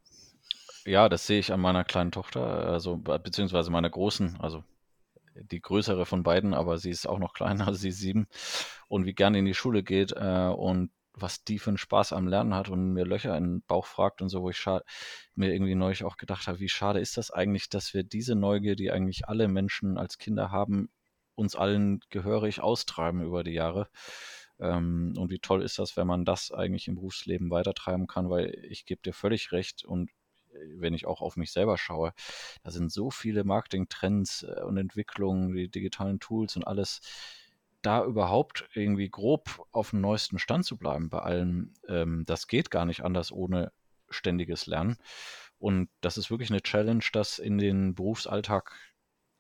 Ja, 0.86 1.10
das 1.10 1.26
sehe 1.26 1.40
ich 1.40 1.52
an 1.52 1.60
meiner 1.62 1.84
kleinen 1.84 2.12
Tochter, 2.12 2.42
also 2.42 2.98
beziehungsweise 2.98 3.72
meiner 3.72 3.90
großen, 3.90 4.38
also 4.40 4.64
die 5.36 5.62
größere 5.62 6.06
von 6.06 6.24
beiden, 6.24 6.54
aber 6.54 6.78
sie 6.78 6.92
ist 6.92 7.08
auch 7.08 7.20
noch 7.20 7.34
kleiner, 7.34 7.74
sie 7.74 7.90
ist 7.90 8.00
sieben 8.00 8.28
und 8.88 9.06
wie 9.06 9.14
gerne 9.14 9.40
in 9.40 9.46
die 9.46 9.54
Schule 9.56 9.84
geht 9.84 10.14
äh, 10.14 10.48
und 10.56 10.92
was 11.14 11.44
die 11.44 11.60
für 11.60 11.72
einen 11.72 11.78
Spaß 11.78 12.14
am 12.14 12.28
Lernen 12.28 12.54
hat 12.54 12.70
und 12.70 12.94
mir 12.94 13.06
Löcher 13.06 13.38
in 13.38 13.44
den 13.46 13.62
Bauch 13.64 13.86
fragt 13.86 14.22
und 14.22 14.30
so, 14.30 14.42
wo 14.44 14.50
ich 14.50 14.66
mir 15.36 15.54
irgendwie 15.54 15.76
neulich 15.76 16.04
auch 16.04 16.18
gedacht 16.18 16.48
habe, 16.48 16.60
wie 16.60 16.70
schade 16.70 17.00
ist 17.00 17.18
das 17.18 17.32
eigentlich, 17.32 17.70
dass 17.70 17.94
wir 17.94 18.04
diese 18.04 18.36
Neugier, 18.36 18.76
die 18.76 18.92
eigentlich 18.92 19.28
alle 19.28 19.48
Menschen 19.48 19.98
als 19.98 20.18
Kinder 20.18 20.52
haben, 20.52 20.90
uns 21.36 21.56
allen 21.56 22.02
gehörig 22.10 22.62
austreiben 22.62 23.22
über 23.22 23.44
die 23.44 23.54
Jahre. 23.54 23.88
Ähm, 24.60 25.14
und 25.18 25.32
wie 25.32 25.40
toll 25.40 25.64
ist 25.64 25.80
das, 25.80 25.98
wenn 25.98 26.08
man 26.08 26.26
das 26.26 26.52
eigentlich 26.52 26.88
im 26.88 26.96
Berufsleben 26.96 27.50
weitertreiben 27.50 28.08
kann, 28.08 28.30
weil 28.30 28.54
ich 28.70 28.86
gebe 28.86 29.02
dir 29.02 29.14
völlig 29.14 29.52
recht 29.54 29.86
und 29.86 30.10
wenn 30.80 30.94
ich 30.94 31.06
auch 31.06 31.22
auf 31.22 31.38
mich 31.38 31.52
selber 31.52 31.78
schaue, 31.78 32.14
da 32.64 32.72
sind 32.72 32.92
so 32.92 33.12
viele 33.12 33.44
Marketing-Trends 33.44 34.44
äh, 34.44 34.64
und 34.64 34.78
Entwicklungen, 34.78 35.54
die 35.54 35.70
digitalen 35.70 36.20
Tools 36.20 36.56
und 36.56 36.66
alles, 36.66 37.02
da 37.82 38.04
überhaupt 38.04 38.68
irgendwie 38.74 39.10
grob 39.10 39.68
auf 39.72 39.92
dem 39.92 40.02
neuesten 40.02 40.40
Stand 40.40 40.66
zu 40.66 40.78
bleiben 40.78 41.10
bei 41.10 41.20
allem, 41.20 41.74
ähm, 41.88 42.24
das 42.26 42.48
geht 42.48 42.72
gar 42.72 42.86
nicht 42.86 43.04
anders 43.04 43.32
ohne 43.32 43.72
ständiges 44.10 44.66
Lernen. 44.66 44.98
Und 45.60 45.90
das 46.02 46.18
ist 46.18 46.30
wirklich 46.32 46.50
eine 46.50 46.62
Challenge, 46.62 47.04
das 47.14 47.40
in 47.40 47.58
den 47.58 47.96
Berufsalltag 47.96 48.72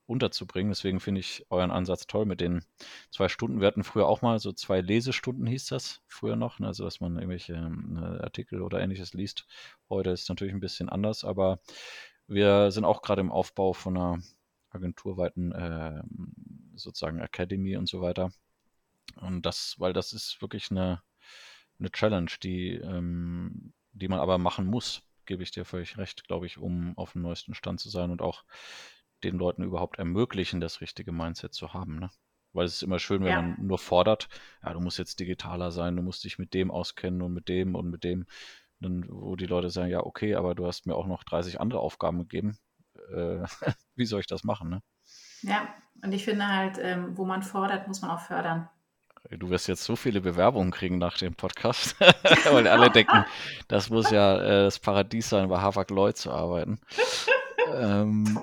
unterzubringen. 0.07 0.71
Deswegen 0.71 0.99
finde 0.99 1.21
ich 1.21 1.45
euren 1.49 1.71
Ansatz 1.71 2.07
toll 2.07 2.25
mit 2.25 2.41
den 2.41 2.63
zwei 3.11 3.27
Stunden. 3.27 3.59
Wir 3.59 3.67
hatten 3.67 3.83
früher 3.83 4.07
auch 4.07 4.21
mal 4.21 4.39
so 4.39 4.51
zwei 4.51 4.81
Lesestunden, 4.81 5.47
hieß 5.47 5.67
das 5.67 6.01
früher 6.07 6.35
noch, 6.35 6.59
ne? 6.59 6.67
also 6.67 6.83
dass 6.83 6.99
man 6.99 7.15
irgendwelche 7.15 7.53
äh, 7.53 8.23
Artikel 8.23 8.61
oder 8.61 8.79
ähnliches 8.79 9.13
liest. 9.13 9.47
Heute 9.89 10.11
ist 10.11 10.23
es 10.23 10.29
natürlich 10.29 10.53
ein 10.53 10.59
bisschen 10.59 10.89
anders, 10.89 11.23
aber 11.23 11.59
wir 12.27 12.71
sind 12.71 12.85
auch 12.85 13.01
gerade 13.01 13.21
im 13.21 13.31
Aufbau 13.31 13.73
von 13.73 13.97
einer 13.97 14.19
agenturweiten 14.69 15.51
äh, 15.51 16.03
sozusagen 16.75 17.19
Academy 17.19 17.77
und 17.77 17.87
so 17.87 18.01
weiter. 18.01 18.31
Und 19.17 19.45
das, 19.45 19.75
weil 19.79 19.93
das 19.93 20.13
ist 20.13 20.41
wirklich 20.41 20.71
eine, 20.71 21.01
eine 21.79 21.91
Challenge, 21.91 22.31
die, 22.43 22.71
ähm, 22.71 23.73
die 23.93 24.07
man 24.07 24.19
aber 24.19 24.37
machen 24.37 24.65
muss, 24.65 25.03
gebe 25.25 25.43
ich 25.43 25.51
dir 25.51 25.65
völlig 25.65 25.97
recht, 25.97 26.27
glaube 26.27 26.45
ich, 26.45 26.57
um 26.57 26.97
auf 26.97 27.13
dem 27.13 27.21
neuesten 27.21 27.55
Stand 27.55 27.79
zu 27.79 27.89
sein 27.89 28.11
und 28.11 28.21
auch 28.21 28.43
den 29.25 29.37
Leuten 29.37 29.63
überhaupt 29.63 29.99
ermöglichen, 29.99 30.61
das 30.61 30.81
richtige 30.81 31.11
Mindset 31.11 31.53
zu 31.53 31.73
haben. 31.73 31.99
Ne? 31.99 32.09
Weil 32.53 32.65
es 32.65 32.75
ist 32.75 32.83
immer 32.83 32.99
schön, 32.99 33.23
wenn 33.23 33.31
ja. 33.31 33.41
man 33.41 33.57
nur 33.59 33.77
fordert, 33.77 34.29
ja, 34.63 34.73
du 34.73 34.79
musst 34.79 34.97
jetzt 34.97 35.19
digitaler 35.19 35.71
sein, 35.71 35.95
du 35.95 36.01
musst 36.01 36.23
dich 36.23 36.39
mit 36.39 36.53
dem 36.53 36.71
auskennen 36.71 37.21
und 37.21 37.33
mit 37.33 37.49
dem 37.49 37.75
und 37.75 37.89
mit 37.89 38.03
dem. 38.03 38.25
Dann, 38.79 39.05
wo 39.09 39.35
die 39.35 39.45
Leute 39.45 39.69
sagen, 39.69 39.89
ja, 39.89 40.01
okay, 40.01 40.35
aber 40.35 40.55
du 40.55 40.67
hast 40.67 40.85
mir 40.85 40.95
auch 40.95 41.07
noch 41.07 41.23
30 41.23 41.59
andere 41.59 41.79
Aufgaben 41.79 42.19
gegeben. 42.19 42.57
Äh, 43.13 43.43
wie 43.95 44.05
soll 44.05 44.21
ich 44.21 44.27
das 44.27 44.43
machen? 44.43 44.69
Ne? 44.69 44.81
Ja, 45.41 45.67
und 46.03 46.13
ich 46.13 46.23
finde 46.23 46.47
halt, 46.47 46.77
ähm, 46.79 47.17
wo 47.17 47.25
man 47.25 47.43
fordert, 47.43 47.87
muss 47.87 48.01
man 48.01 48.11
auch 48.11 48.21
fördern. 48.21 48.69
Du 49.31 49.49
wirst 49.49 49.67
jetzt 49.67 49.83
so 49.83 49.95
viele 49.95 50.21
Bewerbungen 50.21 50.71
kriegen 50.71 50.99
nach 50.99 51.17
dem 51.17 51.33
Podcast, 51.33 51.99
weil 52.51 52.67
alle 52.67 52.91
denken, 52.91 53.25
das 53.67 53.89
muss 53.89 54.11
ja 54.11 54.37
äh, 54.37 54.63
das 54.65 54.79
Paradies 54.79 55.29
sein, 55.29 55.49
bei 55.49 55.59
Havak 55.59 55.89
Lloyd 55.89 56.15
zu 56.15 56.31
arbeiten. 56.31 56.79
ähm, 57.73 58.39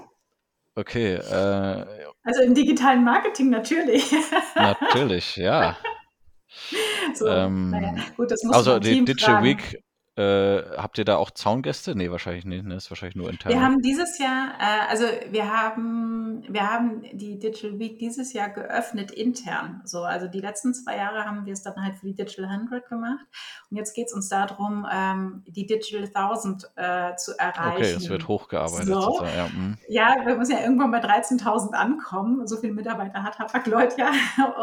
Okay. 0.74 1.14
Äh, 1.14 1.86
also 2.24 2.42
im 2.42 2.54
digitalen 2.54 3.04
Marketing 3.04 3.50
natürlich. 3.50 4.12
natürlich, 4.54 5.36
ja. 5.36 5.76
So, 7.14 7.26
ähm, 7.28 7.70
naja, 7.70 7.94
gut, 8.14 8.30
das 8.30 8.42
muss 8.42 8.54
also 8.54 8.78
die 8.78 9.04
Digital. 9.06 9.42
Week 9.42 9.82
äh, 10.14 10.62
habt 10.76 10.98
ihr 10.98 11.06
da 11.06 11.16
auch 11.16 11.30
Zaungäste? 11.30 11.94
Nee, 11.94 12.10
wahrscheinlich 12.10 12.44
nicht. 12.44 12.66
Ne? 12.66 12.74
Ist 12.74 12.90
wahrscheinlich 12.90 13.16
nur 13.16 13.30
intern. 13.30 13.50
Wir 13.50 13.62
haben 13.62 13.80
dieses 13.80 14.18
Jahr, 14.18 14.50
äh, 14.60 14.90
also 14.90 15.04
wir 15.30 15.50
haben, 15.50 16.44
wir 16.50 16.70
haben 16.70 17.02
die 17.14 17.38
Digital 17.38 17.78
Week 17.78 17.98
dieses 17.98 18.34
Jahr 18.34 18.50
geöffnet 18.50 19.10
intern. 19.10 19.80
So, 19.86 20.02
also 20.02 20.26
die 20.26 20.40
letzten 20.40 20.74
zwei 20.74 20.98
Jahre 20.98 21.24
haben 21.24 21.46
wir 21.46 21.54
es 21.54 21.62
dann 21.62 21.82
halt 21.82 21.94
für 21.94 22.08
die 22.08 22.14
Digital 22.14 22.44
100 22.44 22.90
gemacht. 22.90 23.24
Und 23.70 23.78
jetzt 23.78 23.94
geht 23.94 24.08
es 24.08 24.12
uns 24.12 24.28
darum, 24.28 24.86
ähm, 24.92 25.44
die 25.46 25.64
Digital 25.64 26.04
1000 26.04 26.70
äh, 26.76 27.16
zu 27.16 27.38
erreichen. 27.38 27.76
Okay, 27.78 27.94
es 27.96 28.10
wird 28.10 28.28
hochgearbeitet. 28.28 28.88
So. 28.88 29.24
Ja, 29.24 29.48
mhm. 29.48 29.78
ja, 29.88 30.14
wir 30.26 30.36
müssen 30.36 30.52
ja 30.52 30.60
irgendwann 30.60 30.90
bei 30.90 31.00
13.000 31.00 31.72
ankommen. 31.72 32.46
So 32.46 32.58
viele 32.58 32.74
Mitarbeiter 32.74 33.22
hat 33.22 33.38
Hapag 33.38 33.66
Lloyd 33.66 33.96
ja. 33.96 34.10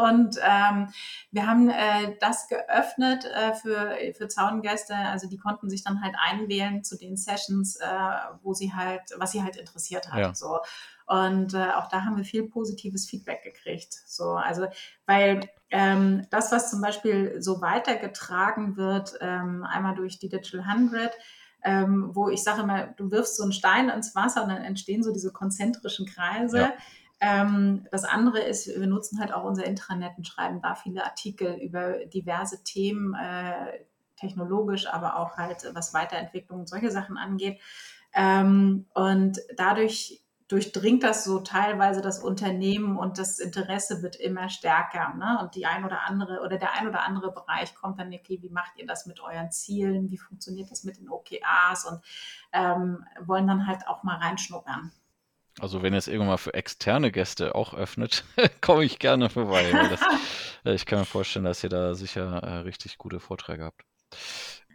Und 0.08 0.36
ähm, 0.48 0.90
wir 1.32 1.46
haben 1.48 1.70
äh, 1.70 2.16
das 2.20 2.46
geöffnet 2.46 3.24
äh, 3.24 3.52
für, 3.54 3.96
für 4.16 4.28
Zaungäste, 4.28 4.94
also 4.94 5.28
die 5.28 5.39
konnten 5.40 5.68
sich 5.68 5.82
dann 5.82 6.02
halt 6.02 6.14
einwählen 6.18 6.84
zu 6.84 6.96
den 6.96 7.16
Sessions, 7.16 7.76
äh, 7.76 7.86
wo 8.42 8.54
sie 8.54 8.72
halt, 8.72 9.02
was 9.16 9.32
sie 9.32 9.42
halt 9.42 9.56
interessiert 9.56 10.12
hat. 10.12 10.18
Ja. 10.18 10.34
So. 10.34 10.58
Und 11.06 11.54
äh, 11.54 11.70
auch 11.72 11.88
da 11.88 12.04
haben 12.04 12.16
wir 12.16 12.24
viel 12.24 12.48
positives 12.48 13.08
Feedback 13.08 13.42
gekriegt. 13.42 13.92
So, 14.06 14.34
also, 14.34 14.66
weil 15.06 15.40
ähm, 15.70 16.26
das, 16.30 16.52
was 16.52 16.70
zum 16.70 16.80
Beispiel 16.80 17.42
so 17.42 17.60
weitergetragen 17.60 18.76
wird, 18.76 19.14
ähm, 19.20 19.64
einmal 19.64 19.96
durch 19.96 20.18
die 20.18 20.28
Digital 20.28 20.60
100, 20.60 21.12
ähm, 21.64 22.10
wo 22.12 22.28
ich 22.28 22.42
sage 22.42 22.62
immer, 22.62 22.86
du 22.96 23.10
wirfst 23.10 23.36
so 23.36 23.42
einen 23.42 23.52
Stein 23.52 23.88
ins 23.88 24.14
Wasser 24.14 24.44
und 24.44 24.50
dann 24.50 24.62
entstehen 24.62 25.02
so 25.02 25.12
diese 25.12 25.32
konzentrischen 25.32 26.06
Kreise. 26.06 26.58
Ja. 26.58 26.72
Ähm, 27.20 27.86
das 27.90 28.04
andere 28.04 28.40
ist, 28.40 28.68
wir 28.68 28.86
nutzen 28.86 29.20
halt 29.20 29.32
auch 29.32 29.44
unser 29.44 29.64
Intranet 29.64 30.12
und 30.16 30.26
schreiben 30.26 30.62
da 30.62 30.74
viele 30.74 31.04
Artikel 31.04 31.54
über 31.54 32.06
diverse 32.06 32.64
Themen, 32.64 33.14
äh, 33.14 33.84
technologisch, 34.20 34.86
aber 34.86 35.16
auch 35.16 35.36
halt, 35.36 35.68
was 35.72 35.94
Weiterentwicklung 35.94 36.60
und 36.60 36.68
solche 36.68 36.90
Sachen 36.90 37.16
angeht. 37.16 37.60
Ähm, 38.14 38.86
und 38.94 39.38
dadurch 39.56 40.22
durchdringt 40.50 41.04
das 41.04 41.22
so 41.22 41.38
teilweise 41.38 42.00
das 42.00 42.18
Unternehmen 42.18 42.98
und 42.98 43.18
das 43.18 43.38
Interesse 43.38 44.02
wird 44.02 44.16
immer 44.16 44.48
stärker. 44.48 45.14
Ne? 45.14 45.38
Und 45.40 45.54
die 45.54 45.64
ein 45.64 45.84
oder 45.84 46.06
andere 46.08 46.40
oder 46.44 46.58
der 46.58 46.72
ein 46.74 46.88
oder 46.88 47.02
andere 47.02 47.32
Bereich 47.32 47.74
kommt 47.76 48.00
dann, 48.00 48.12
okay, 48.12 48.38
wie 48.42 48.50
macht 48.50 48.72
ihr 48.76 48.86
das 48.86 49.06
mit 49.06 49.20
euren 49.20 49.52
Zielen? 49.52 50.10
Wie 50.10 50.18
funktioniert 50.18 50.70
das 50.70 50.82
mit 50.82 50.98
den 50.98 51.08
OKAs? 51.08 51.84
Und 51.84 52.00
ähm, 52.52 53.04
wollen 53.20 53.46
dann 53.46 53.68
halt 53.68 53.86
auch 53.86 54.02
mal 54.02 54.16
reinschnuppern. 54.16 54.90
Also 55.60 55.82
wenn 55.82 55.94
ihr 55.94 55.98
es 55.98 56.08
irgendwann 56.08 56.28
mal 56.28 56.36
für 56.36 56.54
externe 56.54 57.12
Gäste 57.12 57.54
auch 57.54 57.72
öffnet, 57.72 58.24
komme 58.60 58.84
ich 58.84 58.98
gerne 58.98 59.30
vorbei. 59.30 59.70
Das, 59.70 60.00
äh, 60.64 60.74
ich 60.74 60.84
kann 60.84 60.98
mir 60.98 61.04
vorstellen, 61.04 61.44
dass 61.44 61.62
ihr 61.62 61.70
da 61.70 61.94
sicher 61.94 62.42
äh, 62.42 62.58
richtig 62.58 62.98
gute 62.98 63.20
Vorträge 63.20 63.64
habt. 63.64 63.84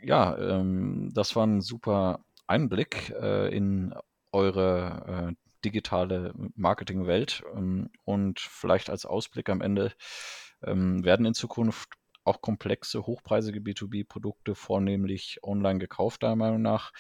Ja, 0.02 0.38
ähm, 0.38 1.12
das 1.14 1.36
war 1.36 1.46
ein 1.46 1.62
super 1.62 2.24
Einblick 2.48 3.10
äh, 3.20 3.56
in 3.56 3.96
eure 4.32 5.32
äh, 5.32 5.46
digitale 5.64 6.34
Marketingwelt. 6.56 7.44
Ähm, 7.56 7.90
und 8.04 8.40
vielleicht 8.40 8.90
als 8.90 9.06
Ausblick 9.06 9.50
am 9.50 9.62
Ende 9.62 9.94
ähm, 10.64 11.04
werden 11.04 11.26
in 11.26 11.34
Zukunft 11.34 11.90
auch 12.24 12.42
komplexe, 12.42 13.06
hochpreisige 13.06 13.60
B2B-Produkte 13.60 14.56
vornehmlich 14.56 15.40
online 15.44 15.80
gekauft, 15.80 16.24
deiner 16.24 16.36
Meinung 16.36 16.62
nach? 16.62 16.92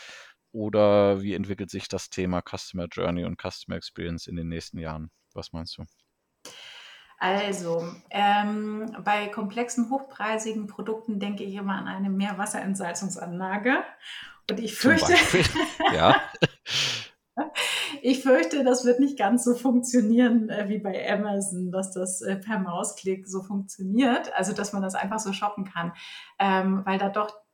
Oder 0.51 1.21
wie 1.21 1.33
entwickelt 1.33 1.69
sich 1.69 1.87
das 1.87 2.09
Thema 2.09 2.41
Customer 2.41 2.87
Journey 2.89 3.25
und 3.25 3.41
Customer 3.41 3.75
Experience 3.75 4.27
in 4.27 4.35
den 4.35 4.47
nächsten 4.47 4.79
Jahren? 4.79 5.11
Was 5.33 5.51
meinst 5.51 5.77
du? 5.77 5.85
Also, 7.17 7.83
ähm, 8.09 8.95
bei 9.03 9.27
komplexen, 9.27 9.89
hochpreisigen 9.89 10.67
Produkten 10.67 11.19
denke 11.19 11.43
ich 11.43 11.55
immer 11.55 11.75
an 11.75 11.87
eine 11.87 12.09
Meerwasserentsalzungsanlage. 12.09 13.83
Und 14.49 14.59
ich 14.59 14.75
fürchte, 14.75 15.13
ja. 15.93 16.21
ich 18.01 18.21
fürchte, 18.21 18.63
das 18.63 18.85
wird 18.85 18.99
nicht 18.99 19.17
ganz 19.17 19.43
so 19.43 19.55
funktionieren 19.55 20.49
äh, 20.49 20.67
wie 20.69 20.77
bei 20.77 21.11
Amazon, 21.11 21.71
dass 21.71 21.91
das 21.91 22.21
äh, 22.21 22.35
per 22.35 22.59
Mausklick 22.59 23.27
so 23.27 23.41
funktioniert. 23.41 24.33
Also, 24.35 24.53
dass 24.53 24.73
man 24.73 24.81
das 24.81 24.95
einfach 24.95 25.19
so 25.19 25.33
shoppen 25.33 25.65
kann, 25.65 25.93
ähm, 26.37 26.81
weil 26.85 26.99
da 26.99 27.09
doch 27.09 27.44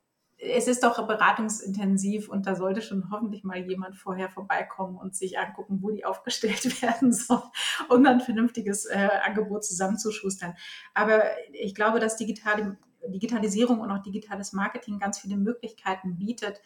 es 0.44 0.66
ist 0.66 0.82
doch 0.82 1.06
beratungsintensiv 1.06 2.28
und 2.28 2.46
da 2.46 2.56
sollte 2.56 2.82
schon 2.82 3.10
hoffentlich 3.12 3.44
mal 3.44 3.58
jemand 3.58 3.96
vorher 3.96 4.28
vorbeikommen 4.28 4.96
und 4.96 5.14
sich 5.14 5.38
angucken, 5.38 5.78
wo 5.82 5.90
die 5.90 6.04
aufgestellt 6.04 6.64
werden 6.82 7.12
sollen, 7.12 7.42
um 7.88 8.02
dann 8.02 8.14
ein 8.14 8.20
vernünftiges 8.20 8.86
äh, 8.86 9.08
Angebot 9.24 9.64
zusammenzuschustern. 9.64 10.54
Aber 10.94 11.22
ich 11.52 11.74
glaube, 11.74 12.00
dass 12.00 12.16
digitale, 12.16 12.76
Digitalisierung 13.06 13.80
und 13.80 13.90
auch 13.90 14.02
digitales 14.02 14.52
Marketing 14.52 14.98
ganz 14.98 15.20
viele 15.20 15.36
Möglichkeiten 15.36 16.18
bietet, 16.18 16.60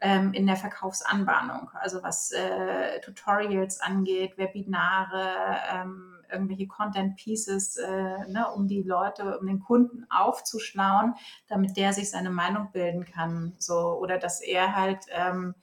ähm, 0.00 0.32
in 0.34 0.46
der 0.46 0.56
Verkaufsanbahnung. 0.56 1.70
Also 1.74 2.02
was 2.02 2.32
äh, 2.32 3.00
Tutorials 3.00 3.80
angeht, 3.80 4.36
Webinare, 4.36 5.56
ähm, 5.72 6.16
irgendwelche 6.32 6.66
Content 6.66 7.16
Pieces, 7.16 7.76
äh, 7.76 8.28
ne, 8.28 8.46
um 8.54 8.66
die 8.68 8.82
Leute, 8.82 9.38
um 9.38 9.46
den 9.46 9.60
Kunden 9.60 10.06
aufzuschlauen, 10.10 11.14
damit 11.48 11.76
der 11.76 11.92
sich 11.92 12.10
seine 12.10 12.30
Meinung 12.30 12.70
bilden 12.72 13.04
kann. 13.04 13.54
So, 13.58 13.98
oder 13.98 14.18
dass 14.18 14.40
er 14.40 14.74
halt 14.74 15.04
ähm, 15.10 15.54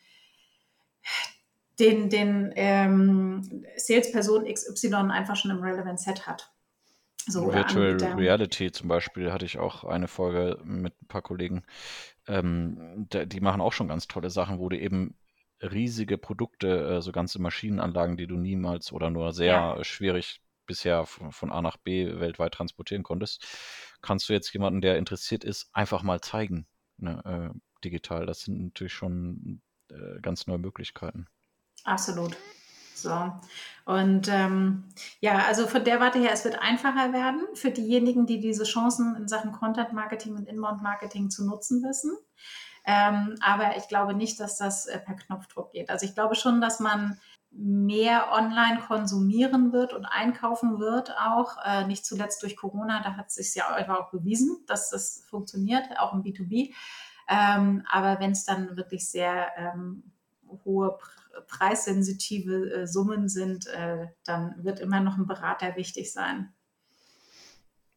den, 1.80 2.10
den 2.10 2.52
ähm, 2.56 3.66
Salesperson 3.78 4.46
XY 4.46 4.96
einfach 5.12 5.36
schon 5.36 5.52
im 5.52 5.62
Relevant 5.62 6.00
Set 6.00 6.28
hat. 6.28 6.52
So, 7.28 7.54
Virtual 7.54 7.98
Reality 8.16 8.72
zum 8.72 8.88
Beispiel 8.88 9.32
hatte 9.32 9.46
ich 9.46 9.60
auch 9.60 9.84
eine 9.84 10.08
Folge 10.08 10.60
mit 10.64 10.94
ein 11.02 11.08
paar 11.08 11.22
Kollegen. 11.22 11.64
Ähm, 12.28 13.08
die 13.10 13.40
machen 13.40 13.62
auch 13.62 13.74
schon 13.74 13.88
ganz 13.88 14.08
tolle 14.08 14.30
Sachen, 14.30 14.60
wo 14.60 14.70
du 14.70 14.80
eben 14.80 15.16
riesige 15.62 16.18
Produkte, 16.18 16.98
äh, 16.98 17.02
so 17.02 17.12
ganze 17.12 17.42
Maschinenanlagen, 17.42 18.18
die 18.18 18.28
du 18.28 18.36
niemals 18.36 18.92
oder 18.92 19.10
nur 19.10 19.34
sehr 19.34 19.54
ja. 19.54 19.84
schwierig 19.84 20.42
bisher 20.70 21.06
von 21.06 21.52
A 21.52 21.62
nach 21.62 21.78
B 21.78 22.20
weltweit 22.20 22.54
transportieren 22.54 23.04
konntest, 23.04 23.46
kannst 24.02 24.30
du 24.30 24.34
jetzt 24.34 24.54
jemanden, 24.54 24.82
der 24.82 24.98
interessiert 24.98 25.44
ist, 25.44 25.70
einfach 25.74 26.04
mal 26.04 26.22
zeigen, 26.22 26.68
ne, 26.98 27.52
äh, 27.54 27.60
digital. 27.84 28.28
Das 28.28 28.42
sind 28.42 28.64
natürlich 28.64 28.94
schon 28.94 29.62
äh, 29.90 30.22
ganz 30.22 30.46
neue 30.46 30.60
Möglichkeiten. 30.60 31.28
Absolut. 31.84 32.38
So. 32.94 33.32
Und 33.86 34.28
ähm, 34.28 34.84
ja, 35.22 35.46
also 35.48 35.66
von 35.66 35.84
der 35.84 36.00
Warte 36.00 36.20
her, 36.20 36.32
es 36.34 36.44
wird 36.44 36.62
einfacher 36.62 37.14
werden 37.14 37.48
für 37.56 37.72
diejenigen, 37.72 38.26
die 38.26 38.40
diese 38.40 38.66
Chancen 38.66 39.16
in 39.16 39.28
Sachen 39.28 39.52
Content 39.52 39.94
Marketing 39.94 40.36
und 40.36 40.48
Inbound 40.48 40.84
Marketing 40.84 41.30
zu 41.30 41.46
nutzen 41.46 41.82
wissen. 41.82 42.16
Ähm, 42.86 43.36
aber 43.42 43.78
ich 43.78 43.88
glaube 43.88 44.14
nicht, 44.14 44.40
dass 44.40 44.58
das 44.58 44.86
äh, 44.86 45.00
per 45.00 45.16
Knopfdruck 45.16 45.72
geht. 45.72 45.90
Also 45.90 46.06
ich 46.06 46.14
glaube 46.14 46.36
schon, 46.36 46.62
dass 46.62 46.80
man 46.80 47.20
mehr 47.52 48.32
online 48.32 48.80
konsumieren 48.80 49.74
wird 49.74 49.94
und 49.94 50.06
einkaufen 50.06 50.80
wird 50.80 51.12
auch. 51.18 51.58
Äh, 51.66 51.88
nicht 51.88 52.06
zuletzt 52.06 52.44
durch 52.44 52.56
Corona, 52.56 53.02
da 53.02 53.16
hat 53.16 53.32
sich 53.32 53.54
ja 53.56 53.68
einfach 53.74 54.00
auch 54.00 54.12
bewiesen, 54.12 54.64
dass 54.68 54.90
das 54.90 55.26
funktioniert, 55.30 55.86
auch 55.98 56.14
im 56.14 56.24
B2B. 56.24 56.74
Ähm, 57.28 57.86
aber 57.90 58.20
wenn 58.20 58.32
es 58.32 58.46
dann 58.46 58.78
wirklich 58.78 59.10
sehr 59.10 59.48
ähm, 59.58 60.12
hohe 60.66 60.98
preissensitive 61.48 62.72
äh, 62.72 62.88
Summen 62.88 63.30
sind, 63.30 63.68
äh, 63.68 64.08
dann 64.26 64.64
wird 64.64 64.80
immer 64.80 65.00
noch 65.00 65.18
ein 65.18 65.28
Berater 65.28 65.76
wichtig 65.76 66.12
sein. 66.12 66.54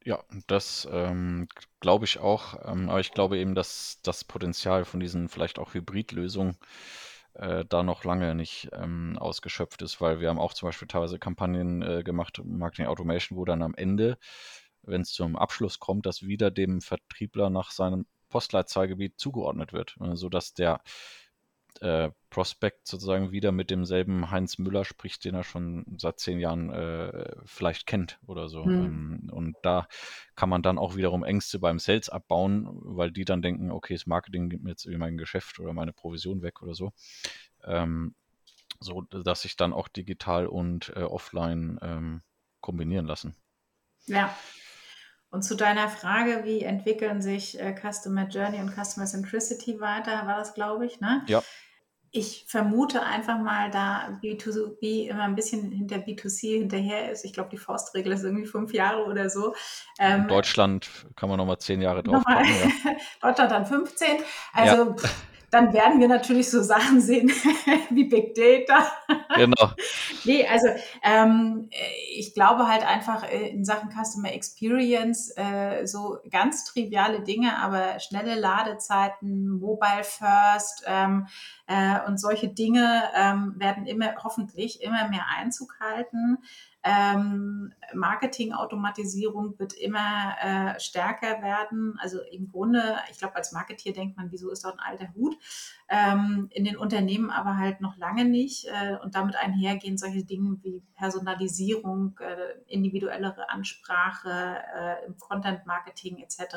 Ja, 0.05 0.25
das 0.49 0.89
ähm, 0.91 1.47
glaube 1.81 2.07
ich 2.07 2.19
auch. 2.19 2.55
Ähm, 2.65 2.89
aber 2.91 3.01
ich 3.01 3.13
glaube 3.13 3.39
eben, 3.39 3.55
dass 3.55 4.01
das 4.03 4.25
Potenzial 4.25 4.85
von 4.85 4.99
diesen 4.99 5.29
vielleicht 5.29 5.59
auch 5.59 5.75
Hybridlösungen 5.75 6.55
äh, 6.55 7.12
da 7.35 7.83
noch 7.83 8.05
lange 8.05 8.35
nicht 8.35 8.69
ähm, 8.73 9.17
ausgeschöpft 9.19 9.83
ist, 9.83 10.01
weil 10.01 10.21
wir 10.21 10.29
haben 10.29 10.39
auch 10.39 10.53
zum 10.53 10.69
Beispiel 10.69 10.89
teilweise 10.89 11.19
Kampagnen 11.19 11.83
äh, 11.83 12.03
gemacht, 12.03 12.41
Marketing 12.45 12.87
Automation, 12.87 13.39
wo 13.39 13.45
dann 13.45 13.63
am 13.63 13.75
Ende, 13.75 14.19
wenn 14.83 15.03
es 15.03 15.13
zum 15.13 15.37
Abschluss 15.37 15.79
kommt, 15.79 16.07
das 16.07 16.23
wieder 16.23 16.51
dem 16.51 16.81
Vertriebler 16.81 17.51
nach 17.51 17.71
seinem 17.71 18.07
Postleitzahlgebiet 18.29 19.19
zugeordnet 19.19 19.73
wird, 19.73 19.97
äh, 20.01 20.17
sodass 20.17 20.55
der 20.55 20.83
äh, 21.83 22.11
Prospect 22.31 22.87
sozusagen 22.87 23.33
wieder 23.33 23.53
mit 23.53 23.71
demselben 23.71 24.31
Heinz 24.31 24.59
Müller 24.59 24.85
spricht, 24.85 25.25
den 25.25 25.35
er 25.35 25.43
schon 25.43 25.85
seit 25.99 26.21
zehn 26.21 26.39
Jahren 26.39 26.71
äh, 26.71 27.35
vielleicht 27.45 27.87
kennt 27.87 28.19
oder 28.27 28.49
so. 28.49 28.65
Mhm. 28.65 29.29
und 29.33 29.57
da 29.63 29.89
kann 30.37 30.49
man 30.49 30.63
dann 30.63 30.79
auch 30.79 30.97
wiederum 30.97 31.25
Ängste 31.25 31.59
beim 31.59 31.79
Sales 31.79 32.09
abbauen, 32.09 32.69
weil 32.71 33.11
die 33.11 33.25
dann 33.25 33.43
denken, 33.43 33.71
okay, 33.71 33.95
das 33.95 34.07
Marketing 34.07 34.49
gibt 34.49 34.63
mir 34.63 34.71
jetzt 34.71 34.85
irgendwie 34.85 35.01
mein 35.01 35.19
Geschäft 35.19 35.59
oder 35.59 35.73
meine 35.73 35.93
Provision 35.93 36.43
weg 36.43 36.63
oder 36.63 36.75
so. 36.75 36.93
Ähm, 37.65 38.15
so 38.81 39.03
dass 39.03 39.43
sich 39.43 39.57
dann 39.57 39.73
auch 39.73 39.89
digital 39.89 40.47
und 40.47 40.93
äh, 40.97 41.03
offline 41.03 41.79
ähm, 41.83 42.23
kombinieren 42.61 43.07
lassen. 43.07 43.37
Ja. 44.07 44.35
Und 45.31 45.43
zu 45.43 45.57
deiner 45.57 45.89
Frage, 45.89 46.43
wie 46.45 46.63
entwickeln 46.63 47.23
sich 47.23 47.59
äh, 47.59 47.75
Customer 47.75 48.29
Journey 48.29 48.61
und 48.61 48.71
Customer 48.71 49.07
Centricity 49.07 49.81
weiter, 49.81 50.27
war 50.27 50.37
das, 50.37 50.55
glaube 50.55 50.85
ich, 50.85 51.01
ne? 51.01 51.25
Ja. 51.27 51.43
Ich 52.15 52.45
vermute 52.47 53.03
einfach 53.03 53.39
mal, 53.39 53.71
da 53.71 54.21
B2B 54.23 55.09
immer 55.09 55.23
ein 55.23 55.35
bisschen 55.35 55.73
hinter 55.73 55.97
B2C 55.97 56.59
hinterher 56.59 57.11
ist. 57.11 57.25
Ich 57.25 57.33
glaube, 57.33 57.49
die 57.51 57.57
Faustregel 57.57 58.13
ist 58.13 58.23
irgendwie 58.23 58.47
fünf 58.47 58.73
Jahre 58.75 59.07
oder 59.07 59.31
so. 59.31 59.55
Ähm, 59.99 60.29
Deutschland 60.29 60.89
kann 61.17 61.31
man 61.31 61.39
nochmal 61.39 61.59
zehn 61.59 61.81
Jahre 61.81 62.03
drauf 62.03 62.23
packen, 62.25 62.49
ja. 62.85 62.93
Deutschland 63.23 63.51
dann 63.51 63.67
15. 63.67 64.09
Also 64.53 64.91
ja 64.91 64.97
dann 65.53 65.75
werden 65.75 66.01
wir 66.01 66.09
natürlich 66.09 66.51
so 66.51 66.63
Sachen 66.63 67.03
sehen 67.03 67.31
wie 67.91 68.05
Big 68.05 68.35
Data. 68.35 68.91
Genau. 69.37 69.71
nee, 70.25 70.47
also 70.47 70.69
ähm, 71.03 71.69
ich 72.17 72.33
glaube 72.33 72.67
halt 72.69 72.87
einfach 72.87 73.31
äh, 73.31 73.51
in 73.51 73.63
Sachen 73.63 73.91
Customer 73.91 74.33
Experience 74.33 75.31
äh, 75.37 75.87
so 75.87 76.19
ganz 76.31 76.65
triviale 76.65 77.21
Dinge, 77.21 77.59
aber 77.59 78.01
schnelle 78.01 78.35
Ladezeiten, 78.35 79.59
Mobile 79.61 80.05
First 80.05 80.85
ähm, 80.87 81.27
äh, 81.67 82.01
und 82.07 82.19
solche 82.19 82.49
Dinge 82.49 83.03
ähm, 83.15 83.55
werden 83.59 83.87
immer 83.87 84.15
hoffentlich 84.25 84.83
immer 84.83 85.09
mehr 85.09 85.27
Einzug 85.37 85.77
halten. 85.81 86.39
Ähm, 86.85 87.73
Marketing-Automatisierung 87.95 89.59
wird 89.59 89.73
immer 89.75 90.35
äh, 90.41 90.81
stärker 90.81 91.41
werden. 91.41 91.97
Also 92.01 92.21
im 92.31 92.49
Grunde, 92.49 92.97
ich 93.11 93.19
glaube, 93.19 93.37
als 93.37 93.53
Marketeer 93.53 93.93
denkt 93.93 94.17
man, 94.17 94.33
wieso 94.33 94.51
ist 94.51 94.65
doch 94.65 94.73
ein 94.73 94.81
alter 94.81 95.15
Hut? 95.15 95.37
Ähm, 95.89 96.49
in 96.51 96.65
den 96.65 96.77
Unternehmen 96.77 97.31
aber 97.31 97.57
halt 97.57 97.81
noch 97.81 97.97
lange 97.97 98.25
nicht. 98.25 98.67
Äh, 98.67 98.97
und 99.03 99.15
damit 99.15 99.37
einhergehen 99.37 99.97
solche 99.97 100.25
Dinge 100.25 100.59
wie 100.63 100.83
Personalisierung, 100.95 102.19
äh, 102.19 102.59
individuellere 102.67 103.49
Ansprache 103.49 104.57
äh, 104.75 105.07
im 105.07 105.17
Content-Marketing 105.19 106.19
etc. 106.19 106.57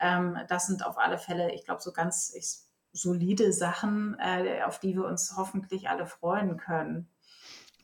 Ähm, 0.00 0.38
das 0.48 0.66
sind 0.66 0.84
auf 0.84 0.98
alle 0.98 1.18
Fälle, 1.18 1.52
ich 1.54 1.64
glaube, 1.64 1.80
so 1.80 1.92
ganz, 1.92 2.34
ich 2.34 2.66
solide 2.92 3.52
Sachen, 3.52 4.16
äh, 4.18 4.62
auf 4.62 4.80
die 4.80 4.94
wir 4.94 5.04
uns 5.04 5.34
hoffentlich 5.36 5.88
alle 5.88 6.06
freuen 6.06 6.56
können. 6.56 7.08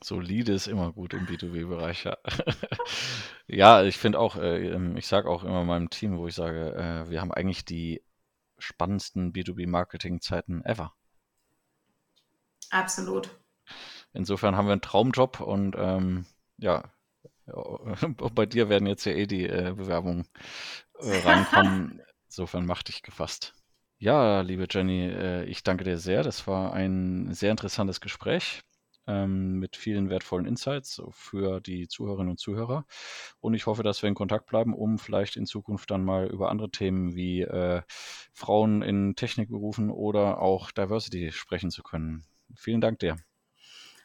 Solide 0.03 0.53
ist 0.53 0.67
immer 0.67 0.93
gut 0.93 1.15
im 1.15 1.27
B2B-Bereich, 1.27 2.05
ja. 2.05 2.17
ja, 3.47 3.83
ich 3.83 3.99
finde 3.99 4.19
auch, 4.19 4.37
äh, 4.37 4.69
ähm, 4.69 4.97
ich 4.97 5.07
sage 5.07 5.29
auch 5.29 5.45
immer 5.45 5.65
meinem 5.65 5.91
Team, 5.91 6.19
wo 6.19 6.27
ich 6.27 6.35
sage, 6.35 6.75
äh, 6.75 7.11
wir 7.11 7.21
haben 7.21 7.33
eigentlich 7.33 7.65
die 7.65 8.03
spannendsten 8.59 9.33
B2B-Marketing-Zeiten 9.33 10.65
ever. 10.65 10.95
Absolut. 12.71 13.31
Insofern 14.13 14.57
haben 14.57 14.67
wir 14.67 14.73
einen 14.73 14.81
Traumjob 14.81 15.41
und 15.41 15.75
ähm, 15.79 16.27
ja, 16.59 16.85
bei 18.35 18.47
dir 18.47 18.69
werden 18.69 18.87
jetzt 18.87 19.05
ja 19.05 19.13
eh 19.13 19.27
die 19.27 19.47
äh, 19.47 19.75
Bewerbungen 19.77 20.27
äh, 21.01 21.19
reinkommen. 21.19 22.03
Insofern 22.27 22.67
mach 22.67 22.83
dich 22.83 23.03
gefasst. 23.03 23.55
Ja, 23.99 24.41
liebe 24.41 24.67
Jenny, 24.71 25.07
äh, 25.07 25.45
ich 25.45 25.63
danke 25.63 25.85
dir 25.85 25.99
sehr. 25.99 26.23
Das 26.23 26.47
war 26.47 26.73
ein 26.73 27.33
sehr 27.33 27.51
interessantes 27.51 28.01
Gespräch 28.01 28.63
ähm, 29.07 29.59
mit 29.59 29.77
vielen 29.77 30.11
wertvollen 30.11 30.47
Insights 30.47 31.03
für 31.11 31.61
die 31.61 31.89
Zuhörerinnen 31.89 32.31
und 32.31 32.39
Zuhörer. 32.39 32.85
Und 33.41 33.55
ich 33.55 33.67
hoffe, 33.67 33.83
dass 33.83 34.03
wir 34.03 34.09
in 34.09 34.15
Kontakt 34.15 34.47
bleiben, 34.47 34.75
um 34.75 34.99
vielleicht 34.99 35.37
in 35.37 35.47
Zukunft 35.47 35.91
dann 35.91 36.05
mal 36.05 36.27
über 36.27 36.51
andere 36.51 36.71
Themen 36.71 37.15
wie 37.15 37.43
äh, 37.43 37.83
Frauen 38.33 38.83
in 38.83 39.15
Technikberufen 39.17 39.91
oder 39.91 40.41
auch 40.41 40.71
Diversity 40.71 41.33
sprechen 41.33 41.71
zu 41.71 41.83
können. 41.83 42.25
Vielen 42.55 42.81
Dank 42.81 42.99
dir. 42.99 43.17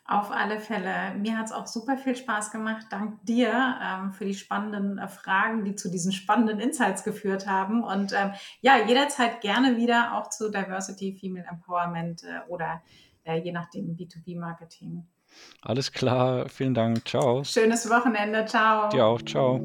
Auf 0.09 0.31
alle 0.31 0.61
Fälle. 0.61 1.15
Mir 1.17 1.37
hat 1.37 1.47
es 1.47 1.51
auch 1.51 1.67
super 1.67 1.97
viel 1.97 2.15
Spaß 2.15 2.51
gemacht. 2.51 2.85
Dank 2.91 3.25
dir 3.25 3.77
ähm, 3.83 4.13
für 4.13 4.23
die 4.23 4.35
spannenden 4.35 4.97
äh, 4.97 5.09
Fragen, 5.09 5.65
die 5.65 5.75
zu 5.75 5.91
diesen 5.91 6.13
spannenden 6.13 6.61
Insights 6.61 7.03
geführt 7.03 7.45
haben. 7.45 7.83
Und 7.83 8.13
ähm, 8.13 8.31
ja, 8.61 8.77
jederzeit 8.77 9.41
gerne 9.41 9.75
wieder 9.75 10.13
auch 10.15 10.29
zu 10.29 10.49
Diversity, 10.49 11.17
Female 11.19 11.45
Empowerment 11.49 12.23
äh, 12.23 12.39
oder 12.47 12.81
äh, 13.27 13.37
je 13.37 13.51
nachdem 13.51 13.95
B2B-Marketing. 13.95 15.03
Alles 15.61 15.91
klar, 15.91 16.47
vielen 16.49 16.73
Dank. 16.73 17.07
Ciao. 17.07 17.43
Schönes 17.43 17.89
Wochenende. 17.89 18.45
Ciao. 18.45 18.89
Dir 18.89 19.05
auch. 19.05 19.21
Ciao. 19.21 19.59